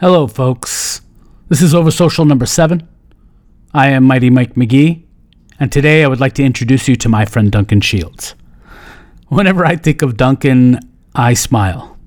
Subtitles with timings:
[0.00, 1.02] Hello, folks.
[1.50, 2.88] This is Oversocial number seven.
[3.74, 5.04] I am Mighty Mike McGee,
[5.58, 8.34] and today I would like to introduce you to my friend Duncan Shields.
[9.28, 10.80] Whenever I think of Duncan,
[11.14, 11.98] I smile.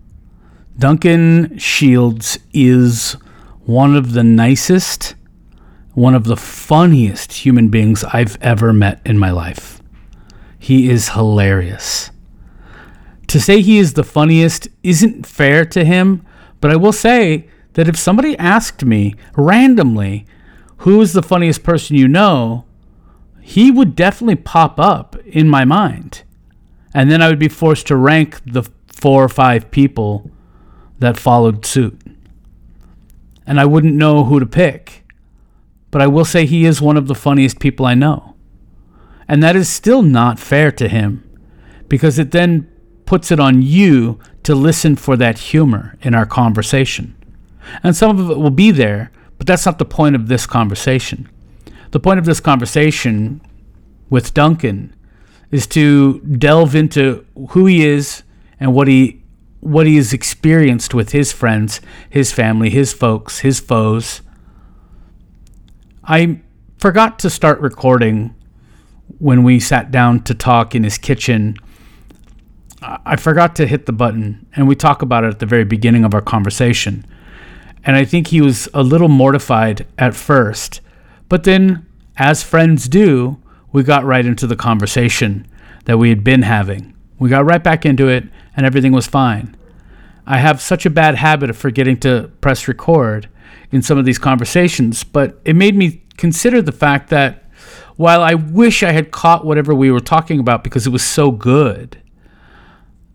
[0.76, 3.12] Duncan Shields is
[3.66, 5.14] one of the nicest,
[5.94, 9.84] one of the funniest human beings I've ever met in my life.
[10.58, 12.10] He is hilarious.
[13.28, 16.26] To say he is the funniest isn't fair to him,
[16.60, 20.26] but I will say that if somebody asked me randomly,
[20.78, 22.66] who is the funniest person you know,
[23.42, 26.24] he would definitely pop up in my mind.
[26.94, 30.30] And then I would be forced to rank the four or five people
[31.00, 32.00] that followed suit.
[33.46, 35.04] And I wouldn't know who to pick.
[35.92, 38.36] But I will say he is one of the funniest people I know.
[39.28, 41.30] And that is still not fair to him
[41.88, 42.70] because it then
[43.06, 47.16] puts it on you to listen for that humor in our conversation.
[47.84, 51.30] And some of it will be there, but that's not the point of this conversation.
[51.92, 53.42] The point of this conversation
[54.10, 54.96] with Duncan
[55.52, 58.24] is to delve into who he is
[58.60, 59.22] and what he
[59.60, 64.22] what he has experienced with his friends, his family, his folks, his foes.
[66.04, 66.42] I
[66.80, 68.36] forgot to start recording
[69.20, 71.56] when we sat down to talk in his kitchen.
[72.82, 76.04] I forgot to hit the button, and we talk about it at the very beginning
[76.04, 77.06] of our conversation.
[77.86, 80.82] And I think he was a little mortified at first.
[81.30, 81.86] But then,
[82.18, 83.42] as friends do,
[83.72, 85.48] we got right into the conversation
[85.86, 86.96] that we had been having.
[87.20, 88.26] We got right back into it,
[88.56, 89.56] and everything was fine.
[90.26, 93.28] I have such a bad habit of forgetting to press record
[93.72, 97.44] in some of these conversations, but it made me consider the fact that
[97.96, 101.32] while I wish I had caught whatever we were talking about because it was so
[101.32, 102.02] good,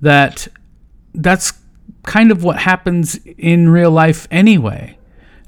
[0.00, 0.48] that
[1.14, 1.52] that's
[2.08, 4.96] kind of what happens in real life anyway.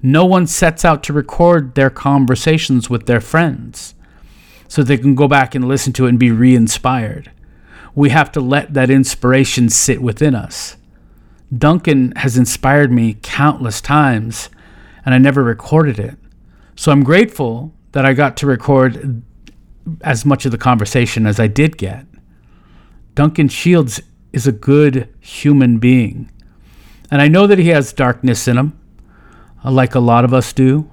[0.03, 3.95] No one sets out to record their conversations with their friends
[4.69, 7.33] so they can go back and listen to it and be re inspired.
[7.95, 10.77] We have to let that inspiration sit within us.
[11.57, 14.51] Duncan has inspired me countless times,
[15.07, 16.19] and I never recorded it.
[16.77, 19.23] So I'm grateful that I got to record
[20.03, 22.05] as much of the conversation as I did get.
[23.15, 24.03] Duncan Shields
[24.35, 26.31] is a good human being.
[27.11, 28.79] And I know that he has darkness in him,
[29.65, 30.91] uh, like a lot of us do.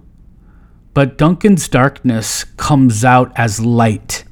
[0.94, 4.24] But Duncan's darkness comes out as light.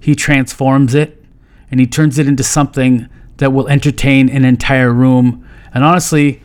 [0.00, 1.22] He transforms it
[1.70, 5.46] and he turns it into something that will entertain an entire room.
[5.74, 6.42] And honestly,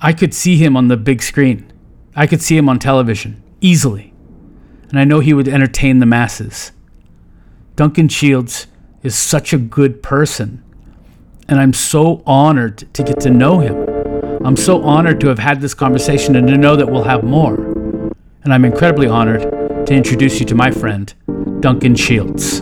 [0.00, 1.72] I could see him on the big screen.
[2.14, 4.12] I could see him on television easily.
[4.90, 6.70] And I know he would entertain the masses.
[7.74, 8.68] Duncan Shields
[9.02, 10.62] is such a good person.
[11.48, 13.93] And I'm so honored to get to know him.
[14.42, 17.54] I'm so honored to have had this conversation and to know that we'll have more.
[18.42, 19.42] And I'm incredibly honored
[19.86, 21.12] to introduce you to my friend,
[21.60, 22.60] Duncan Shields.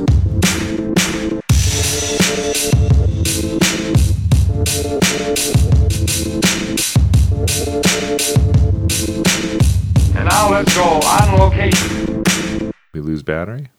[10.15, 12.73] And now let's go on location.
[12.93, 13.71] We lose battery?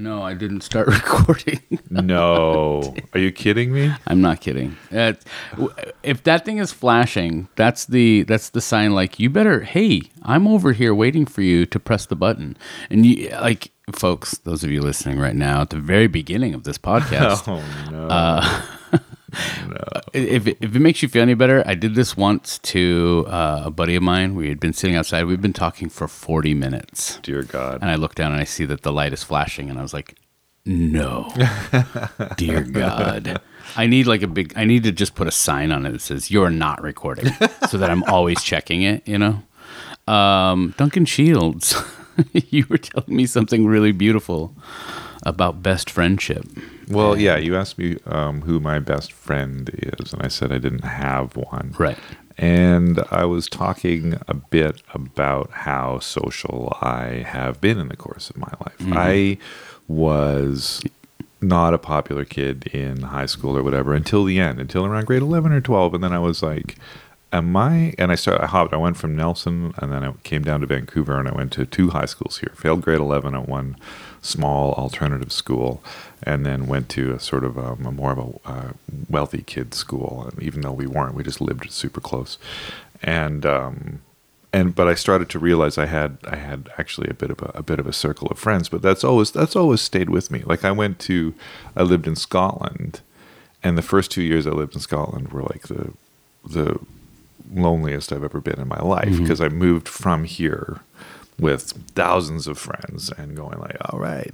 [0.00, 1.60] No, I didn't start recording.
[1.90, 2.94] No.
[3.12, 3.92] Are you kidding me?
[4.06, 4.76] I'm not kidding.
[4.90, 5.12] Uh,
[6.02, 8.94] if that thing is flashing, that's the that's the sign.
[8.94, 9.60] Like you better.
[9.60, 12.56] Hey, I'm over here waiting for you to press the button.
[12.88, 16.64] And you like, folks, those of you listening right now at the very beginning of
[16.64, 17.46] this podcast.
[17.46, 18.08] Oh no.
[18.08, 18.62] Uh,
[20.12, 23.62] If, it- if it makes you feel any better, I did this once to uh,
[23.66, 24.34] a buddy of mine.
[24.34, 25.24] We had been sitting outside.
[25.24, 27.18] We've been talking for 40 minutes.
[27.22, 27.78] Dear God.
[27.82, 29.94] And I look down and I see that the light is flashing, and I was
[29.94, 30.16] like,
[30.66, 31.32] no,
[32.36, 33.40] dear God.
[33.76, 36.00] I need like a big, I need to just put a sign on it that
[36.00, 37.32] says, you're not recording,
[37.68, 39.42] so that I'm always checking it, you know?
[40.12, 41.74] Um, Duncan Shields,
[42.32, 44.54] you were telling me something really beautiful
[45.22, 46.44] about best friendship.
[46.90, 50.58] Well, yeah, you asked me um, who my best friend is, and I said I
[50.58, 51.74] didn't have one.
[51.78, 51.98] Right.
[52.36, 58.30] And I was talking a bit about how social I have been in the course
[58.30, 58.76] of my life.
[58.92, 59.38] I
[59.86, 60.82] was
[61.42, 65.22] not a popular kid in high school or whatever until the end, until around grade
[65.22, 65.94] 11 or 12.
[65.94, 66.76] And then I was like,
[67.32, 67.94] am I?
[67.98, 70.66] And I started, I hopped, I went from Nelson and then I came down to
[70.66, 72.52] Vancouver and I went to two high schools here.
[72.56, 73.76] Failed grade 11 at one
[74.22, 75.82] small alternative school
[76.22, 78.72] and then went to a sort of um, a more of a uh,
[79.08, 80.28] wealthy kids school.
[80.30, 82.36] And even though we weren't, we just lived super close.
[83.02, 84.02] And, um,
[84.52, 87.52] and but I started to realize I had I had actually a bit of a,
[87.54, 90.42] a bit of a circle of friends, but that's always that's always stayed with me.
[90.44, 91.34] Like I went to
[91.76, 93.00] I lived in Scotland,
[93.62, 95.92] and the first two years I lived in Scotland were like the
[96.44, 96.80] the
[97.54, 99.22] loneliest I've ever been in my life Mm-hmm.
[99.22, 100.80] because I moved from here
[101.40, 104.32] with thousands of friends and going like, all right,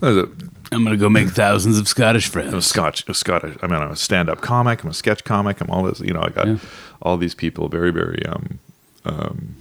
[0.00, 0.26] a,
[0.72, 2.66] I'm gonna go make thousands of Scottish I'm a friends.
[2.66, 3.56] Scotch, a Scottish.
[3.62, 4.82] I mean, I'm a stand-up comic.
[4.82, 5.60] I'm a sketch comic.
[5.60, 6.00] I'm all this.
[6.00, 6.56] You know, I got Yeah.
[7.02, 8.58] all these people, very, very, um,
[9.04, 9.54] um,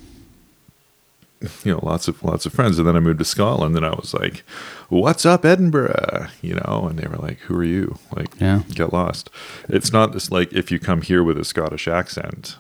[1.64, 2.78] you know, lots of lots of friends.
[2.78, 4.44] And then I moved to Scotland, and I was like,
[4.90, 8.62] "What's up, Edinburgh?" You know, and they were like, "Who are you?" Like, Yeah.
[8.74, 9.30] get lost.
[9.68, 12.58] It's not just like if you come here with a Scottish accent.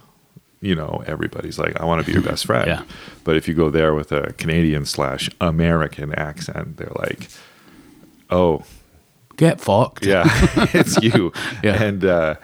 [0.61, 2.83] You know, everybody's like, "I want to be your best friend." Yeah.
[3.23, 7.29] But if you go there with a Canadian slash American accent, they're like,
[8.29, 8.63] "Oh,
[9.37, 10.05] Get fucked.
[10.05, 10.23] yeah,
[10.73, 11.33] it's you.
[11.63, 11.81] Yeah.
[11.81, 12.35] And uh,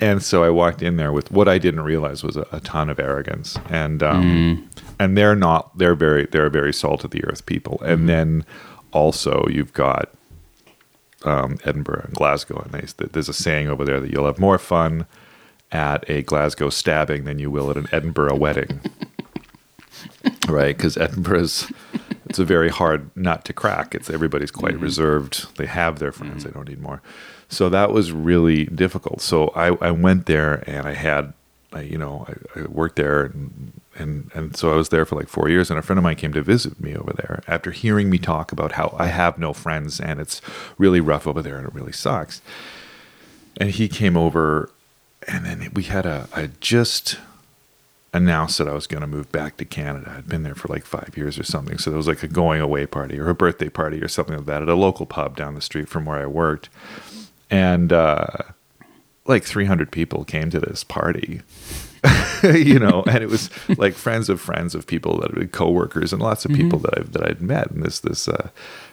[0.00, 2.88] and so I walked in there with what I didn't realize was a, a ton
[2.90, 4.68] of arrogance, and um,
[4.98, 5.76] and they're not.
[5.78, 7.80] They're very they're very salt of the earth people.
[7.84, 8.44] And then
[8.92, 10.10] also you've got
[11.24, 14.58] um, Edinburgh and Glasgow, and they, there's a saying over there that you'll have more
[14.58, 15.06] fun
[15.72, 18.80] at a Glasgow stabbing than you will at an Edinburgh wedding.
[20.48, 20.76] right?
[20.76, 21.70] Because Edinburgh's
[22.30, 23.92] it's a very hard nut to crack.
[23.92, 24.84] It's everybody's quite mm-hmm.
[24.84, 25.56] reserved.
[25.56, 26.44] They have their friends.
[26.44, 26.48] Mm-hmm.
[26.48, 27.02] They don't need more.
[27.48, 29.20] So that was really difficult.
[29.20, 31.32] So I, I went there and I had,
[31.72, 35.16] I, you know, I, I worked there and, and and so I was there for
[35.16, 35.70] like four years.
[35.70, 38.52] And a friend of mine came to visit me over there after hearing me talk
[38.52, 40.40] about how I have no friends and it's
[40.78, 42.40] really rough over there and it really sucks.
[43.56, 44.70] And he came over,
[45.28, 47.18] and then we had a I just
[48.12, 50.14] announced that I was going to move back to Canada.
[50.16, 51.78] I'd been there for like five years or something.
[51.78, 54.46] So there was like a going away party or a birthday party or something like
[54.46, 56.68] that at a local pub down the street from where I worked.
[57.50, 58.26] And uh,
[59.26, 61.42] like 300 people came to this party,
[62.42, 66.12] you know, and it was like friends of friends of people that had been coworkers
[66.12, 68.50] and lots of people that I've, that I'd met in this, this, uh,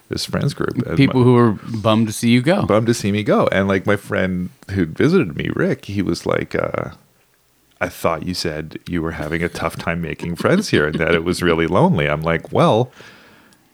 [0.10, 0.78] this friends group.
[0.86, 1.52] And People my- who were
[1.82, 2.66] bummed to see you go.
[2.66, 3.48] bummed to see me go.
[3.52, 6.92] And like my friend who visited me, Rick, he was like, uh,
[7.80, 11.14] I thought you said you were having a tough time making friends here and that
[11.14, 12.10] it was really lonely.
[12.10, 12.92] I'm like, well,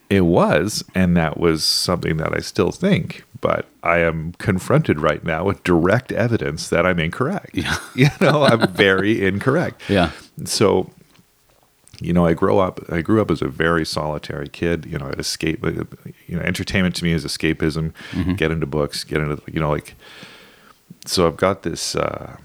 [0.09, 0.83] it was.
[0.94, 3.24] And that was something that I still think.
[3.39, 7.51] But I am confronted right now with direct evidence that I'm incorrect.
[7.53, 7.77] Yeah.
[7.95, 9.81] You know, I'm very incorrect.
[9.88, 10.12] Yeah.
[10.45, 10.89] So,
[12.00, 12.80] you know, I grew up.
[12.90, 14.86] I grew up as a very solitary kid.
[14.86, 15.63] You know, I'd escape.
[15.63, 15.84] Uh,
[16.28, 17.94] you know, entertainment to me is escapism.
[18.12, 18.34] Mm-hmm.
[18.34, 19.04] Get into books.
[19.04, 19.95] Get into you know like.
[21.06, 21.95] So I've got this.
[21.95, 22.38] Uh,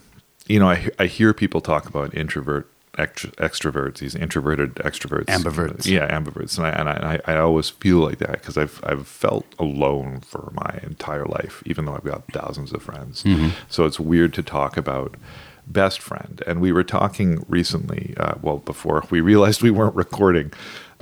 [0.46, 3.98] you know, I I hear people talk about introvert extro, extroverts.
[3.98, 5.26] These introverted extroverts.
[5.26, 5.86] Ambiverts.
[5.86, 6.58] Yeah, ambiverts.
[6.58, 10.52] And I and I, I always feel like that because I've I've felt alone for
[10.52, 13.22] my entire life, even though I've got thousands of friends.
[13.22, 13.50] Mm-hmm.
[13.68, 15.14] So it's weird to talk about
[15.72, 16.42] best friend.
[16.46, 20.52] And we were talking recently, uh, well, before we realized we weren't recording,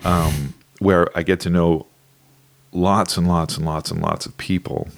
[0.04, 1.86] um, where I get to know
[2.72, 4.88] lots and lots and lots and lots of people.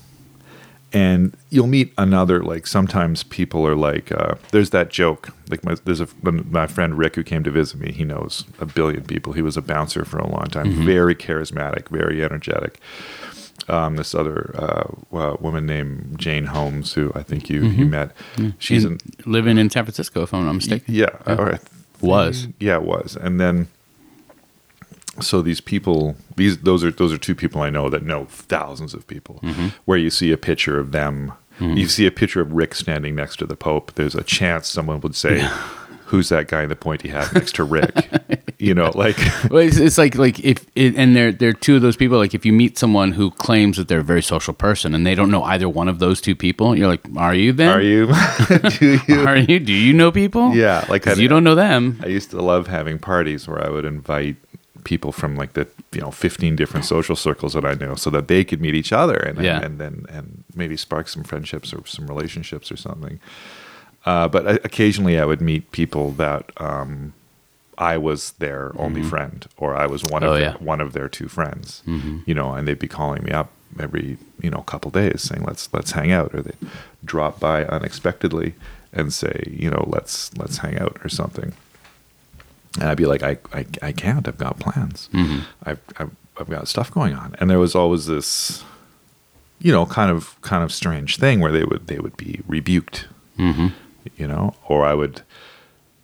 [0.91, 5.29] And you'll meet another, like sometimes people are like, uh, there's that joke.
[5.50, 8.64] Like, my, there's a, my friend Rick who came to visit me, he knows a
[8.64, 9.35] billion people.
[9.35, 12.81] He was a bouncer for a long time, very charismatic, very energetic
[13.69, 18.12] um, this other uh, uh, woman named Jane Holmes, who I think you you met.
[18.59, 20.94] She's In- living in San Francisco, if I'm not mistaken.
[20.94, 21.59] yeah, I
[22.00, 22.49] Was.
[22.61, 23.69] yeah, it was, and then
[25.20, 28.94] so these people, these those are those are two people I know that know thousands
[28.94, 29.43] of people.
[29.85, 33.37] Where you see a picture of them, you see a picture of Rick standing next
[33.38, 33.94] to the Pope.
[33.94, 35.49] There's a chance someone would say.
[36.09, 37.95] Who's that guy in the pointy hat next to Rick?
[38.59, 39.17] you know, like
[39.50, 42.19] Well, it's, it's like like if it, and they're they're two of those people.
[42.19, 45.15] Like if you meet someone who claims that they're a very social person and they
[45.15, 47.69] don't know either one of those two people, you're like, are you then?
[47.69, 48.07] Are you?
[48.79, 49.25] Do you?
[49.27, 49.61] Are you?
[49.61, 50.55] Do you know people?
[50.55, 52.00] Yeah, like you don't know them.
[52.03, 54.37] I used to love having parties where I would invite
[54.85, 58.29] people from like the you know 15 different social circles that I know so that
[58.29, 59.61] they could meet each other and Yeah.
[59.61, 63.21] and then and maybe spark some friendships or some relationships or something.
[64.11, 67.12] Uh, but occasionally I would meet people that um,
[67.77, 70.57] I was their only friend or I was one of Oh, their, yeah.
[70.73, 71.83] one of their two friends.
[72.29, 73.49] You know, and they'd be calling me up
[73.79, 76.57] every you know couple days saying let's let's hang out or they
[77.05, 78.55] drop by unexpectedly
[78.99, 81.53] and say you know let's let's hang out or something
[82.81, 84.29] and I'd be like, I, I, I can't.
[84.29, 85.09] I've got plans.
[85.69, 87.35] I've, I've, I've got stuff going on.
[87.41, 88.62] And there was always this,
[89.59, 93.07] you know, kind of, kind of strange thing where they would, they would be rebuked,
[93.38, 93.69] Mm-hmm.
[94.17, 95.23] You know, or I would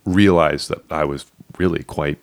[0.04, 1.26] realize that I was
[1.58, 2.18] really quite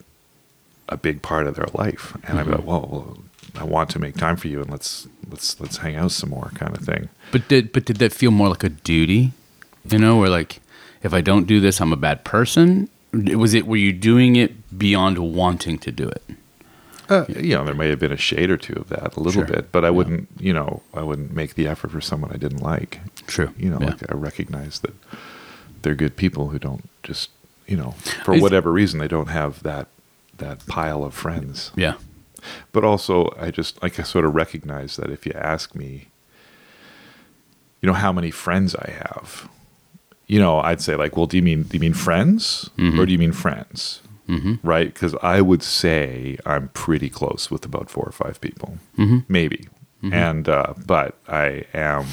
[0.88, 2.16] a big part of their life.
[2.24, 3.18] And I'd be like, well, well,
[3.56, 6.50] I want to make time for you and let's, let's, let's hang out some more
[6.54, 7.08] kind of thing.
[7.32, 9.32] But did but did that feel more like a duty?
[9.88, 10.60] You know, where like
[11.02, 12.88] if I don't do this, I'm a bad person.
[13.12, 13.66] Was it?
[13.66, 16.22] Were you doing it beyond wanting to do it?
[17.08, 19.42] Uh, you know, there may have been a shade or two of that, a little
[19.44, 19.44] Sure.
[19.44, 22.62] bit, but I wouldn't, you know, I wouldn't make the effort for someone I didn't
[22.62, 23.00] like.
[23.26, 23.52] True.
[23.58, 23.86] You know, Yeah.
[23.88, 24.94] like I recognize that
[25.82, 27.30] they're good people who don't just
[27.66, 27.92] you know,
[28.24, 29.88] for whatever reason, they don't have that
[30.38, 31.70] that pile of friends.
[31.76, 31.94] Yeah.
[32.72, 36.08] But also, I just like I sort of recognize that if you ask me,
[37.80, 39.48] you know, how many friends I have,
[40.26, 43.12] you know, I'd say like, well, do you mean do you mean friends or do
[43.12, 44.02] you mean friends?
[44.28, 44.66] Mm-hmm.
[44.66, 44.92] Right?
[44.92, 48.78] Because I would say I'm pretty close with about four or five people,
[49.28, 49.68] maybe.
[50.12, 52.06] And uh, but I am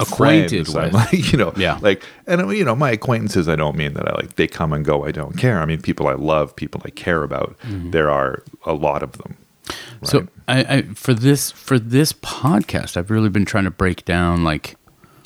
[0.00, 1.78] Acquainted friends, I'm like, you know, Yeah.
[1.82, 4.84] like, and you know, my acquaintances, I don't mean that I like they come and
[4.84, 5.04] go.
[5.04, 5.60] I don't care.
[5.60, 7.56] I mean, people I love, people I care about.
[7.64, 9.36] There are a lot of them.
[9.68, 10.08] Right?
[10.08, 14.44] So I, I for this for this podcast, I've really been trying to break down
[14.44, 14.76] like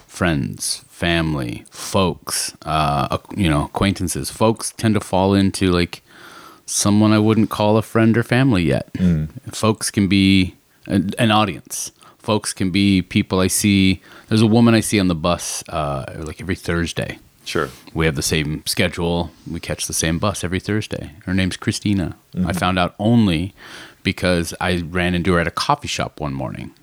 [0.06, 4.30] friends, family, folks, uh, you know, acquaintances.
[4.30, 6.02] Folks tend to fall into like
[6.66, 8.88] someone I wouldn't call a friend or family yet.
[9.52, 10.56] Folks can be
[10.86, 11.92] an, an audience.
[12.28, 14.02] Folks can be people I see.
[14.28, 17.18] There's a woman I see on the bus uh, like every Thursday.
[17.46, 17.70] sure.
[17.94, 19.30] We have the same schedule.
[19.50, 21.12] We catch the same bus every Thursday.
[21.24, 22.16] Her name's Christina.
[22.46, 23.54] I found out only
[24.02, 26.74] because I ran into her at a coffee shop one morning,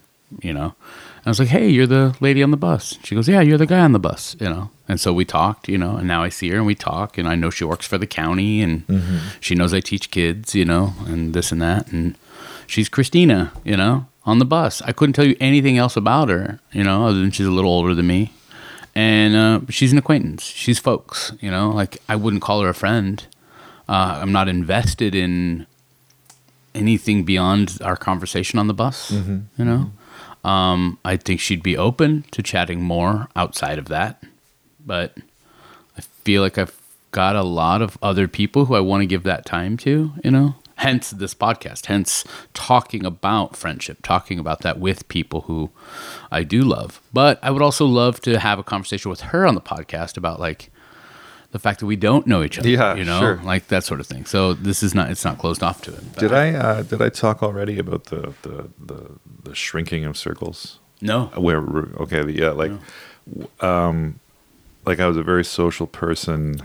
[0.41, 0.73] you know.
[1.17, 3.59] And I was like, "Hey, you're the lady on the bus." She goes, "Yeah, you're
[3.59, 4.71] the guy on the bus," you know.
[4.87, 7.27] And so we talked, you know, and now I see her and we talk and
[7.27, 8.83] I know she works for the county and
[9.39, 12.15] she knows I teach kids, you know, and this and that and
[12.65, 14.81] she's Christina, you know, on the bus.
[14.81, 17.71] I couldn't tell you anything else about her, you know, other than she's a little
[17.71, 18.31] older than me
[18.95, 20.43] and uh, she's an acquaintance.
[20.43, 21.69] She's folks, you know.
[21.69, 23.25] Like I wouldn't call her a friend.
[23.87, 25.67] Uh, I'm not invested in
[26.73, 29.11] anything beyond our conversation on the bus.
[29.57, 29.91] You know,
[30.49, 34.23] um, I think she'd be open to chatting more outside of that,
[34.83, 35.17] but
[35.97, 36.79] I feel like I've
[37.11, 40.13] got a lot of other people who I want to give that time to.
[40.23, 40.55] You know.
[40.77, 45.71] Hence this podcast, hence talking about friendship, talking about that with people who
[46.31, 47.01] I do love.
[47.13, 50.39] But I would also love to have a conversation with her on the podcast about
[50.39, 50.69] like
[51.51, 52.67] the fact that we don't know each other.
[52.67, 53.41] Yeah, you know, sure.
[53.43, 54.25] like that sort of thing.
[54.25, 56.15] So this is not it's not closed off to it.
[56.17, 59.11] Did I uh, did I talk already about the the the,
[59.43, 60.79] the shrinking of circles?
[61.01, 61.27] No.
[61.35, 62.71] Where we're- okay, yeah, like,
[63.29, 64.19] w- um,
[64.85, 66.61] like I was a very social person,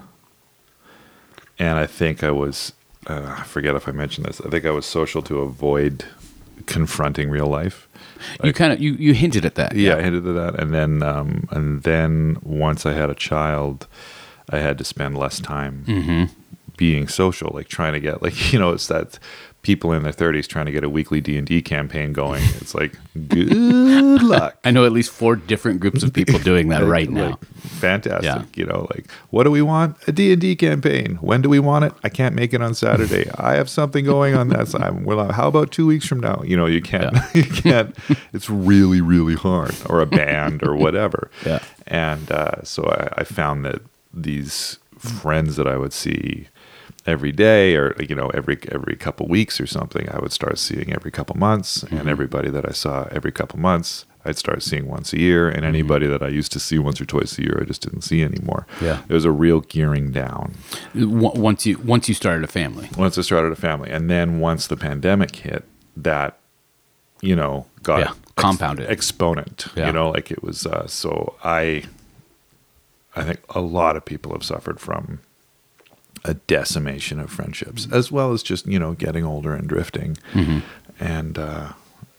[1.59, 2.73] and I think I was.
[3.07, 4.40] Uh, I forget if I mentioned this.
[4.40, 6.04] I think I was social to avoid
[6.66, 7.88] confronting real life.
[8.45, 9.75] you kind of you you hinted at that.
[9.75, 13.87] Yeah, I hinted at that, and then um, and then once I had a child,
[14.50, 16.25] I had to spend less time Mm-hmm.
[16.76, 19.19] being social, like trying to get like you know it's that
[19.62, 22.43] people in their thirties trying to get a weekly D and D campaign going.
[22.61, 22.95] It's like
[23.29, 23.52] good
[24.23, 24.57] luck.
[24.64, 27.31] I know at least four different groups of people doing that Like- right now.
[27.31, 28.25] like, fantastic.
[28.25, 28.45] Yeah.
[28.55, 29.97] You know, like what do we want?
[30.09, 31.17] A D and D campaign.
[31.21, 31.93] When do we want it?
[32.02, 33.31] I can't make it on Saturday.
[33.38, 35.05] I have something going on that side.
[35.05, 36.43] Well, how about two weeks from now?
[36.45, 37.12] You know, you can't.
[37.14, 37.31] Yeah.
[37.35, 37.97] you can't.
[38.33, 39.75] It's really, really hard.
[39.90, 41.31] Or a band or whatever.
[41.45, 41.62] Yeah.
[41.87, 43.83] And uh, so I, I found that
[44.14, 46.49] these friends that I would see
[47.07, 50.92] every day or you know every every couple weeks or something i would start seeing
[50.92, 51.97] every couple months Mm-hmm.
[51.97, 55.64] and everybody that i saw every couple months i'd start seeing once a year and
[55.64, 58.23] anybody that i used to see once or twice a year i just didn't see
[58.23, 58.85] anymore Mm-hmm.
[58.85, 59.02] Yeah.
[59.09, 60.54] there was a real gearing down
[60.95, 62.88] Once you once you started a family.
[62.99, 65.64] once i started a family and then once the pandemic hit
[65.97, 66.38] that
[67.23, 68.90] you know got Yeah, compounded.
[68.90, 69.87] exponent Yeah.
[69.87, 71.85] you know like it was uh, so i
[73.16, 75.21] i think a lot of people have suffered from
[76.25, 80.59] a decimation of friendships as well as just you know getting older and drifting Mm-hmm.
[81.03, 81.73] and uh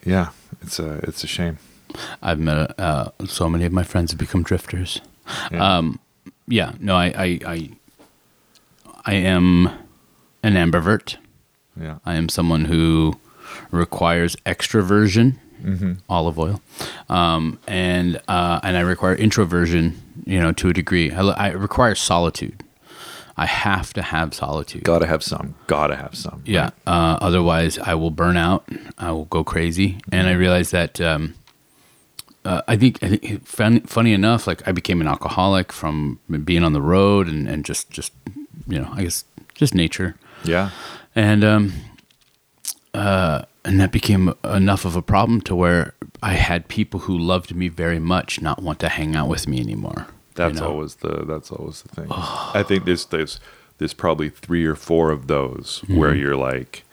[0.05, 0.29] yeah
[0.62, 1.58] it's a it's a shame
[2.22, 5.01] I've met uh, so many of my friends have become drifters.
[5.51, 5.77] Yeah.
[5.77, 6.00] Um,
[6.48, 7.70] yeah, no, I, I, I,
[9.05, 9.67] I am
[10.41, 11.17] an ambivert.
[11.79, 13.20] yeah I am someone who
[13.72, 15.36] requires extroversion,
[16.08, 16.62] olive oil,
[17.10, 20.01] um, and uh, and I require introversion.
[20.25, 22.63] You know, to a degree, I, I require solitude.
[23.38, 24.83] I have to have solitude.
[24.83, 26.71] gotta have some gotta have some Yeah.
[26.85, 28.67] Uh, otherwise, I will burn out.
[28.97, 30.00] I will go crazy.
[30.11, 31.35] And I realized that um,
[32.43, 36.63] uh, I think, I think fun, funny enough, like I became an alcoholic from being
[36.63, 38.13] on the road and, and just, just
[38.67, 40.15] you know, I guess just nature.
[40.43, 40.71] yeah
[41.15, 41.73] And um,
[42.93, 47.55] uh, and that became enough of a problem to where I had people who loved
[47.55, 50.07] me very much not want to hang out with me anymore.
[50.31, 50.67] You That's know?
[50.69, 52.07] always the that's always the thing.
[52.11, 53.39] I think there's there's
[53.77, 55.97] there's probably three or four of those Mm-hmm.
[55.97, 56.83] where you're like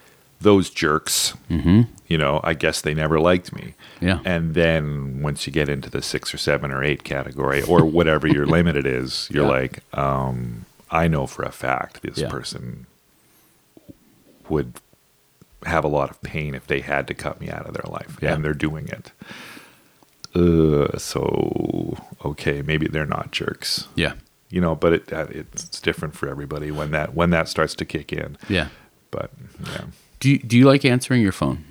[0.40, 1.34] those jerks.
[1.50, 1.82] Mm-hmm.
[2.06, 3.74] You know, I guess they never liked me.
[4.00, 4.20] Yeah.
[4.24, 8.26] And then once you get into the six or seven or eight category or whatever
[8.26, 9.50] your limit is, you're Yeah.
[9.50, 12.30] like, um, I know for a fact this Yeah.
[12.30, 12.86] person
[14.48, 14.74] would
[15.66, 18.16] have a lot of pain if they had to cut me out of their life,
[18.22, 18.34] Yeah.
[18.34, 19.10] and they're doing it.
[20.38, 23.88] Uh, so okay, maybe they're not jerks.
[23.96, 24.12] Yeah.
[24.50, 27.84] you know, but it uh, it's different for everybody when that when that starts to
[27.84, 28.36] kick in.
[28.48, 28.68] Yeah.
[29.10, 29.30] But
[29.66, 29.84] yeah,
[30.20, 31.64] Do you, do you like answering your phone?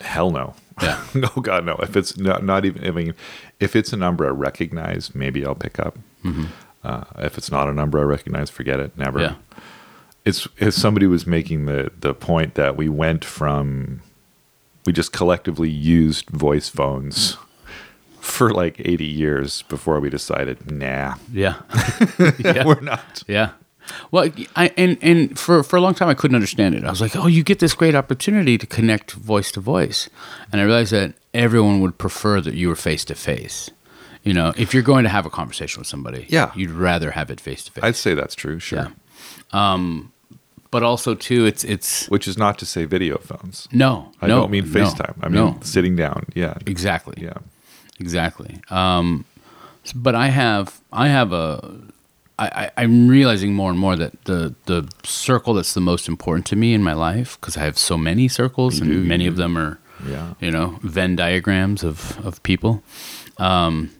[0.00, 0.54] hell no.
[0.82, 1.02] Yeah.
[1.14, 1.76] no, God, no.
[1.76, 3.14] If it's not, not even, I mean,
[3.60, 5.96] if it's a number I recognize, maybe I'll pick up.
[6.84, 8.98] Uh, if it's not a number I recognize, forget it.
[8.98, 9.20] Never.
[9.20, 9.34] Yeah.
[10.26, 14.02] It's, it's somebody was making the, the point that we went from,
[14.84, 17.36] we just collectively used voice phones
[18.26, 21.54] for like 80 years before we decided, nah, Yeah.
[22.38, 22.64] yeah.
[22.68, 23.22] we're not.
[23.28, 23.50] Yeah.
[24.10, 26.82] Well, I and and for for a long time I couldn't understand it.
[26.82, 30.10] I was like, "Oh, you get this great opportunity to connect voice to voice,"
[30.50, 33.70] and I realized that everyone would prefer that you were face to face.
[34.24, 36.50] You know, if you're going to have a conversation with somebody, Yeah.
[36.56, 37.84] you'd rather have it face to face.
[37.84, 38.78] I'd say that's true, sure.
[38.78, 38.88] Yeah.
[39.52, 40.10] Um,
[40.72, 43.68] but also, too, it's it's Which is not to say video phones.
[43.70, 45.14] no, I no, don't mean no, FaceTime.
[45.22, 46.24] I mean no, sitting down.
[46.34, 46.54] Yeah.
[46.66, 47.22] exactly.
[47.22, 47.38] Yeah.
[48.00, 48.60] Exactly.
[48.70, 49.24] Um,
[49.94, 51.72] but I have I have a
[52.38, 56.46] I, I, I'm realizing more and more that the the circle that's the most important
[56.46, 59.30] to me in my life because I have so many circles and do, many you
[59.30, 60.34] of them are Yeah.
[60.40, 62.82] you know Venn diagrams of of people.
[63.38, 63.90] Um,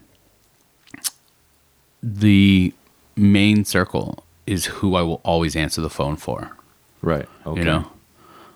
[2.03, 2.73] the
[3.15, 6.51] main circle is who I will always answer the phone for.
[7.01, 7.27] Right.
[7.45, 7.59] Okay.
[7.59, 7.91] You know,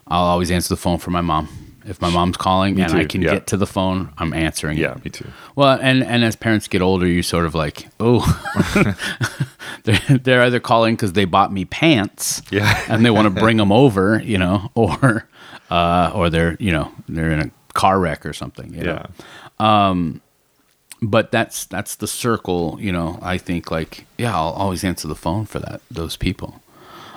[0.07, 1.47] I'll always answer the phone for my mom.
[1.85, 3.31] If my mom's calling Me and I can yeah.
[3.33, 4.77] get to the phone, I'm answering.
[4.77, 4.81] it.
[4.81, 5.27] Yeah, me too.
[5.55, 8.21] Well, and and as parents get older, you sort of like, oh,
[9.83, 12.83] they're they're either calling because they bought me pants, Yeah.
[12.87, 15.27] and they want to bring them over, you know, or
[15.69, 18.73] uh, or they're you know they're in a car wreck or something.
[18.73, 19.05] You know?
[19.59, 20.03] Yeah.
[21.03, 23.17] But that's that's the circle, you know.
[23.23, 26.61] I think like, yeah, I'll always answer the phone for that those people,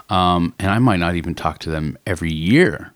[0.09, 2.94] um, and I might not even talk to them every year,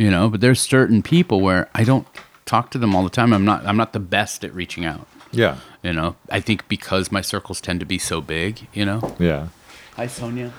[0.00, 0.28] you know.
[0.28, 2.06] But there's certain people where I don't
[2.46, 3.32] talk to them all the time.
[3.32, 5.06] I'm not I'm not the best at reaching out.
[5.30, 5.58] Yeah.
[5.82, 9.16] You know, I think because my circles tend to be so big, you know.
[9.18, 9.48] Yeah.
[9.96, 10.52] Hi, Sonia.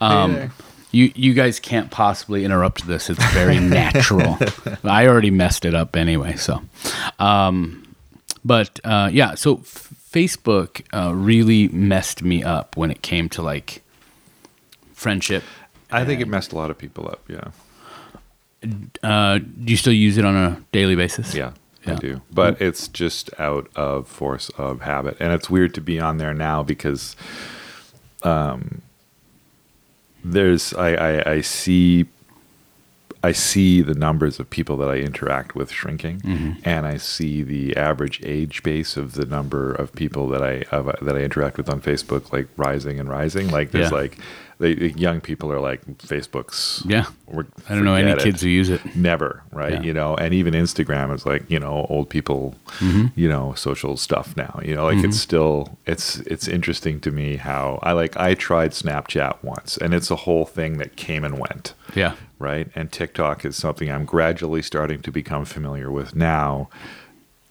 [0.00, 0.52] Um,
[0.90, 3.10] you you guys can't possibly interrupt this.
[3.10, 4.38] It's very natural.
[4.84, 6.36] I already messed it up anyway.
[6.36, 6.62] So,
[7.18, 7.94] um,
[8.44, 13.42] but uh, yeah, so f- Facebook uh, really messed me up when it came to
[13.42, 13.82] like
[14.92, 15.42] friendship.
[15.90, 17.20] I think it messed a lot of people up.
[17.28, 17.48] Yeah.
[19.02, 21.34] Uh, do you still use it on a daily basis?
[21.34, 21.52] Yeah.
[21.86, 21.92] Yeah.
[21.92, 22.20] I do.
[22.32, 25.16] But it's just out of force of habit.
[25.20, 27.14] And it's weird to be on there now because
[28.22, 28.80] um
[30.24, 32.06] there's I, I, I see
[33.22, 36.52] I see the numbers of people that I interact with shrinking, Mm-hmm.
[36.64, 40.86] and I see the average age base of the number of people that I of,
[41.02, 43.48] that I interact with on Facebook like rising and rising.
[43.50, 43.96] Like there's Yeah.
[43.98, 44.18] like
[44.58, 46.82] the the young people are like Facebook's.
[46.86, 47.06] Yeah.
[47.68, 48.80] I don't know any it kids who use it.
[48.96, 49.82] never right Yeah.
[49.82, 53.06] you know and even instagram is like you know old people Mm-hmm.
[53.16, 57.36] you know social stuff now you know like it's still it's it's interesting to me
[57.36, 61.38] how i like i tried snapchat once and it's a whole thing that came and
[61.38, 62.14] went Yeah.
[62.38, 66.68] right and tiktok is something i'm gradually starting to become familiar with now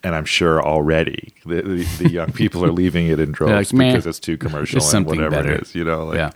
[0.06, 3.88] and I'm sure already the, the, the young people are leaving it in droves like,
[3.92, 5.74] because it's too commercial and whatever better." it is.
[5.74, 6.30] You know, like Yeah.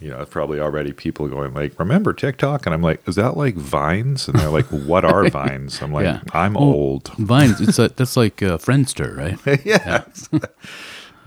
[0.00, 3.36] You know, it's probably already people going like, "Remember TikTok?" And I'm like, "Is that
[3.36, 6.20] like Vines?" And they're like, "What are Vines?" I'm like, Yeah.
[6.32, 7.60] "I'm Oh, old." Vines.
[7.60, 9.64] It's a, that's like uh, Friendster, right?
[9.64, 10.04] yeah.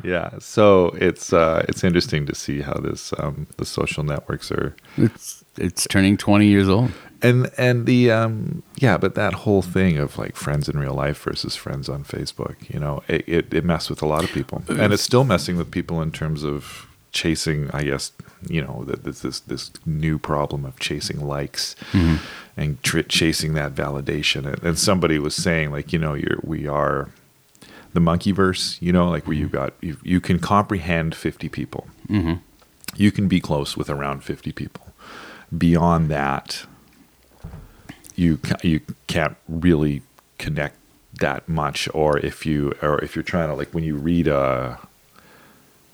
[0.04, 0.32] yeah.
[0.40, 5.44] So it's uh, it's interesting to see how this um, the social networks are It's
[5.58, 6.92] it's turning twenty years old.
[7.22, 11.22] and and the um yeah but that whole thing of like friends in real life
[11.24, 14.62] versus friends on facebook you know it, it, it messed with a lot of people
[14.68, 18.12] and it's still messing with people in terms of chasing i guess
[18.50, 22.16] you know this this this new problem of chasing likes mm-hmm.
[22.58, 24.46] and tr- chasing that validation.
[24.46, 27.10] And, and somebody was saying like you know you're we are
[27.94, 29.58] the monkey verse you know like where you've mm-hmm.
[29.58, 31.88] got you, you can comprehend 50 people.
[32.08, 32.34] Mm-hmm.
[32.96, 34.94] You can be close with around 50 people.
[35.56, 36.66] Beyond that
[38.16, 40.02] you you can't really
[40.38, 40.78] connect
[41.20, 44.80] that much or if you or if you're trying to like when you read a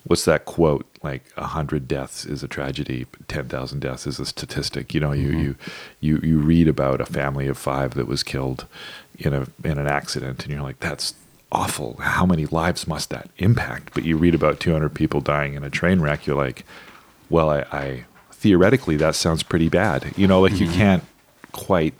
[0.10, 0.88] what's that quote?
[1.04, 4.93] Like a hundred deaths is a tragedy 10,000 deaths is a statistic.
[4.93, 5.39] You know you, mm-hmm.
[5.39, 5.56] you
[6.00, 8.65] you you read about a family of five that was killed
[9.19, 11.13] in a in an accident and you're like that's
[11.52, 11.98] awful.
[12.02, 13.93] How many lives must that impact?
[13.93, 16.65] But you read about 200 people dying in a train wreck you're like
[17.30, 20.12] well i, I theoretically that sounds pretty bad.
[20.17, 20.76] You know like you mm-hmm.
[20.76, 21.04] can't
[21.52, 21.93] quite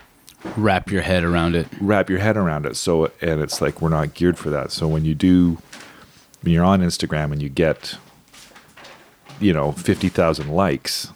[0.56, 1.68] Wrap your head around it.
[1.80, 2.74] wrap your head around it.
[2.74, 4.72] So, and it's like we're not geared for that.
[4.72, 5.58] So when you do,
[6.42, 7.96] when you're on Instagram and you get,
[9.40, 11.08] you know, fifty thousand likes,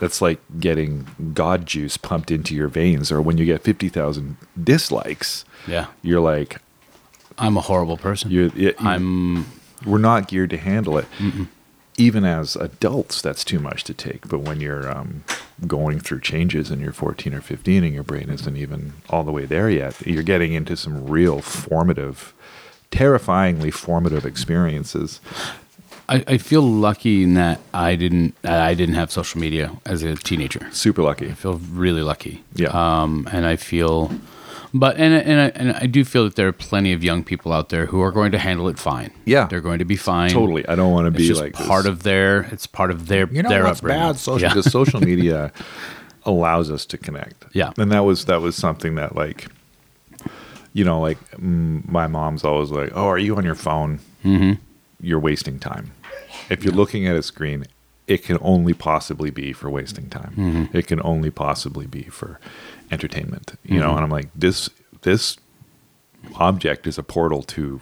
[0.00, 3.10] that's like getting God juice pumped into your veins.
[3.12, 6.60] Or when you get fifty thousand dislikes, Yeah, you're like,
[7.38, 8.30] I'm a horrible person.
[8.30, 9.46] you, you I'm
[9.84, 11.06] we're not geared to handle it.
[11.98, 14.28] Even as adults, that's too much to take.
[14.28, 15.24] But when you're um,
[15.66, 19.32] going through changes and you're 14 or 15 and your brain isn't even all the
[19.32, 22.34] way there yet, you're getting into some real formative,
[22.90, 25.20] terrifyingly formative experiences.
[26.08, 30.14] I, I feel lucky in that I didn't I didn't have social media as a
[30.16, 30.68] teenager.
[30.72, 31.28] Super lucky.
[31.28, 32.44] I feel really lucky.
[32.54, 32.68] Yeah.
[32.68, 34.12] Um, and I feel,
[34.72, 37.52] but and and I, and I do feel that there are plenty of young people
[37.52, 39.10] out there who are going to handle it fine.
[39.24, 39.46] Yeah.
[39.48, 40.30] they're going to be fine.
[40.30, 40.64] Totally.
[40.68, 42.42] I don't want to be just like part this- of their.
[42.52, 43.26] It's part of their.
[43.32, 44.00] you know their what's upbringing.
[44.02, 44.54] bad social Yeah.
[44.54, 45.50] because social media
[46.24, 47.72] allows us to connect Yeah.
[47.78, 49.46] and that was that was something that like
[50.76, 53.92] you know like my mom's always like oh are you on your phone
[54.24, 54.52] mm-hmm.
[55.00, 55.86] you're wasting time
[56.54, 57.64] if you're looking at a screen
[58.06, 60.76] it can only possibly be for wasting time Mm-hmm.
[60.78, 62.30] it can only possibly be for
[62.90, 63.96] entertainment you know Mm-hmm.
[63.96, 64.58] and i'm like this
[65.08, 65.36] this
[66.34, 67.80] object is a portal to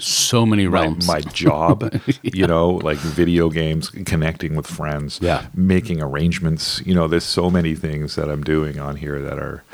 [0.00, 1.08] so many realms.
[1.08, 1.76] my job,
[2.22, 5.46] you know, like video games, connecting with friends, Yeah.
[5.54, 6.80] making arrangements.
[6.86, 9.64] You know, there's so many things that I'm doing on here that are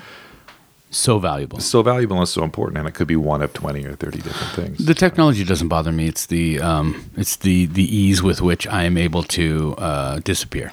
[0.95, 1.61] so valuable.
[1.61, 4.53] so valuable and so important, and it could be one of 20 or 30 different
[4.55, 4.87] things.
[4.87, 6.07] The technology doesn't bother me.
[6.09, 10.73] It's the um, it's the the ease with which I am able to uh, disappear.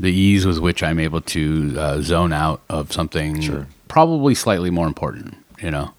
[0.00, 3.66] The ease with which I'm able to uh, zone out of something Sure.
[3.88, 5.36] probably slightly more important.
[5.62, 5.90] You know,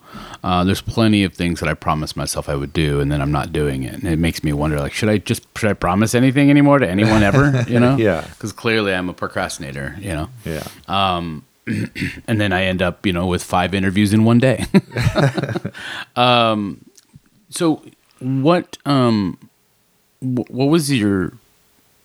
[0.43, 3.31] uh, there's plenty of things that I promised myself I would do, and then I'm
[3.31, 6.13] not doing it, and it makes me wonder: like, should I just should I promise
[6.15, 7.63] anything anymore to anyone ever?
[7.69, 7.95] You know?
[7.95, 8.27] Yeah.
[8.27, 9.95] Because clearly I'm a procrastinator.
[10.01, 10.29] You know.
[10.43, 10.67] yeah.
[12.27, 14.65] and then I end up, you know, with five interviews in one day.
[16.15, 16.83] um,
[17.49, 17.81] so
[18.19, 19.37] what, um,
[20.19, 21.33] wh- what was your,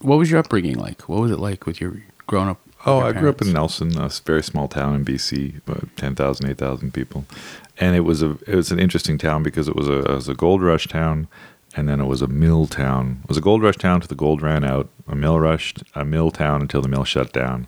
[0.00, 1.08] what was your upbringing like?
[1.08, 2.60] What was it like with your growing up?
[2.86, 3.52] Oh, I grew up in?
[3.52, 7.24] Nelson, a very small town in BC, about 10,000, 8,000 people.
[7.78, 10.28] And it was a it was an interesting town because it was a it was
[10.28, 11.28] a gold rush town
[11.76, 13.20] and then it was a mill town.
[13.22, 16.04] It was a gold rush town till the gold ran out, a mill rushed, a
[16.04, 17.66] mill town until the mill shut down.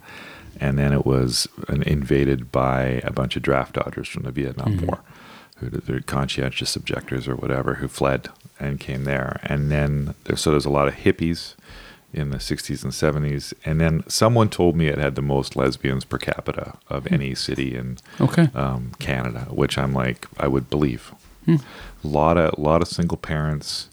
[0.61, 4.77] And then it was an invaded by a bunch of draft dodgers from the Vietnam
[4.77, 4.87] mm-hmm.
[4.87, 5.01] War,
[5.57, 9.41] who they're conscientious objectors or whatever, who fled and came there.
[9.43, 11.55] And then there, so there's a lot of hippies
[12.13, 13.55] in the 60s and 70s.
[13.65, 17.75] And then someone told me it had the most lesbians per capita of any city
[17.75, 18.49] in Okay.
[18.55, 21.13] um, Canada, which I'm like, I would believe.
[21.49, 21.59] A
[22.05, 23.89] lot of lot of single parents,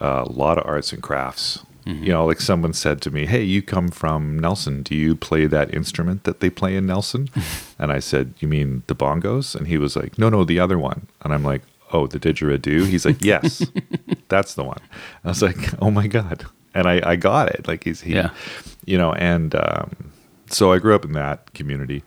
[0.00, 1.58] uh, a lot of arts and crafts.
[1.84, 4.82] You know, like someone said to me, "Hey, you come from Nelson.
[4.84, 7.28] Do you play that instrument that they play in Nelson?"
[7.78, 10.78] and I said, "You mean the bongos?" And he was like, "No, no, the other
[10.78, 13.66] one." And I'm like, "Oh, the didgeridoo." He's like, "Yes,
[14.28, 14.78] that's the one."
[15.24, 17.66] I was like, "Oh my god!" And I I got it.
[17.66, 18.30] Like he's he, Yeah.
[18.86, 20.12] you know, and um,
[20.50, 22.02] so I grew up in that community.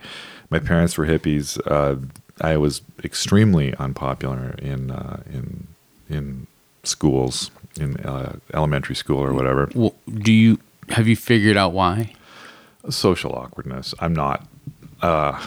[0.49, 1.59] My parents were hippies.
[1.67, 1.97] Uh,
[2.39, 5.67] I was extremely unpopular in uh, in
[6.09, 6.47] in
[6.83, 9.69] schools, in uh, elementary school or whatever.
[9.75, 10.59] Well, do you,
[10.89, 12.13] have you figured out why?
[12.89, 13.93] Social awkwardness.
[13.99, 14.47] I'm not.
[15.01, 15.43] Uh,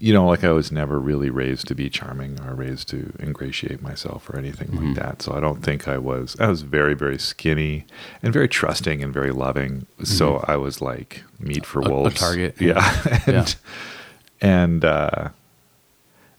[0.00, 3.82] you know, like I was never really raised to be charming or raised to ingratiate
[3.82, 5.22] myself or anything like that.
[5.22, 6.36] So I don't think I was.
[6.38, 7.84] I was very, very skinny
[8.22, 9.86] and very trusting and very loving.
[10.04, 12.14] So I was like meat for A- a wolves.
[12.14, 12.54] target.
[12.60, 12.78] Yeah.
[13.26, 13.46] and Yeah.
[14.40, 15.28] and uh,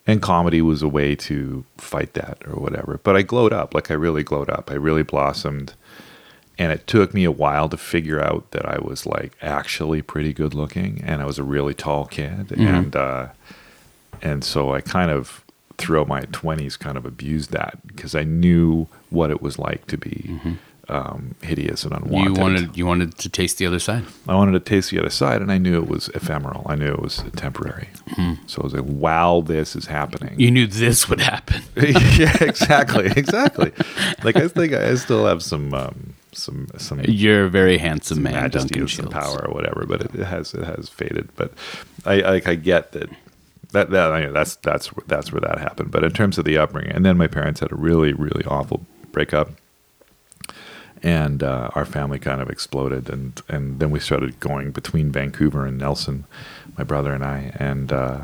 [0.09, 2.99] and comedy was a way to fight that or whatever.
[3.03, 4.71] But I glowed up, like I really glowed up.
[4.71, 5.73] I really blossomed,
[6.57, 10.33] and it took me a while to figure out that I was like actually pretty
[10.33, 13.27] good looking, and I was a really tall kid, and uh,
[14.21, 15.43] and so I kind of
[15.77, 19.97] throughout my twenties kind of abused that because I knew what it was like to
[19.97, 20.39] be.
[20.89, 22.35] Um, hideous and unwanted.
[22.35, 24.05] You wanted, you wanted to taste the other side.
[24.27, 26.65] I wanted to taste the other side, and I knew it was ephemeral.
[26.65, 27.89] I knew it was temporary.
[28.47, 31.61] So I was like, "While this is happening." You knew this would happen.
[31.75, 33.71] yeah, exactly, exactly.
[34.23, 38.33] Like I think I still have some, um, some, some You're a very handsome man,
[38.33, 39.13] majesty Duncan Shields.
[39.13, 41.29] power or whatever, but it, it has it has faded.
[41.35, 41.53] But
[42.05, 43.09] I like I get that
[43.71, 45.91] that that I mean, that's that's that's where that happened.
[45.91, 48.85] But in terms of the upbringing, and then my parents had a really really awful
[49.11, 49.51] breakup,
[51.03, 55.65] and uh, our family kind of exploded, and and then we started going between Vancouver
[55.65, 56.25] and Nelson,
[56.77, 57.91] my brother and I, and.
[57.91, 58.21] Uh,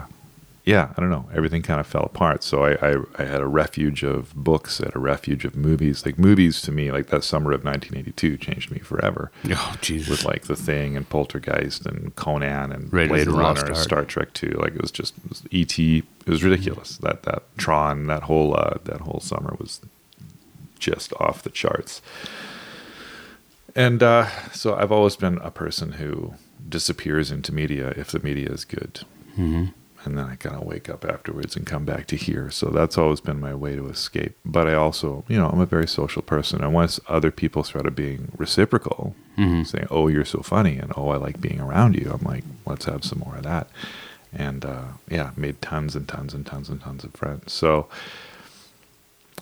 [0.67, 1.29] yeah, I don't know.
[1.31, 2.43] Everything kind of fell apart.
[2.43, 6.03] So I, I, I had a refuge of books, had a refuge of movies.
[6.03, 10.09] Like movies to me, like that summer of 1982 changed me forever Oh, Jesus.
[10.09, 13.73] with like The Thing and Poltergeist and Conan and Raiders Blade of the Lost Runner
[13.75, 14.55] and Star Trek 2.
[14.57, 15.77] Like it was just it was ET.
[15.77, 16.97] It was ridiculous.
[16.97, 19.81] That that Tron, that whole uh, that whole summer was
[20.79, 22.01] just off the charts.
[23.75, 26.33] And uh, so I've always been a person who
[26.67, 29.01] disappears into media if the media is good.
[29.37, 29.65] Mm-hmm.
[30.05, 32.49] and then I kind of wake up afterwards and come back to here.
[32.49, 34.37] So that's always been my way to escape.
[34.45, 37.95] But I also, you know, I'm a very social person, and once other people started
[37.95, 39.13] being reciprocal,
[39.65, 42.85] saying, "Oh, you're so funny," and "Oh, I like being around you," I'm like, "Let's
[42.85, 43.67] have some more of that."
[44.31, 47.51] And uh, yeah, made tons and tons and tons and tons of friends.
[47.51, 47.89] So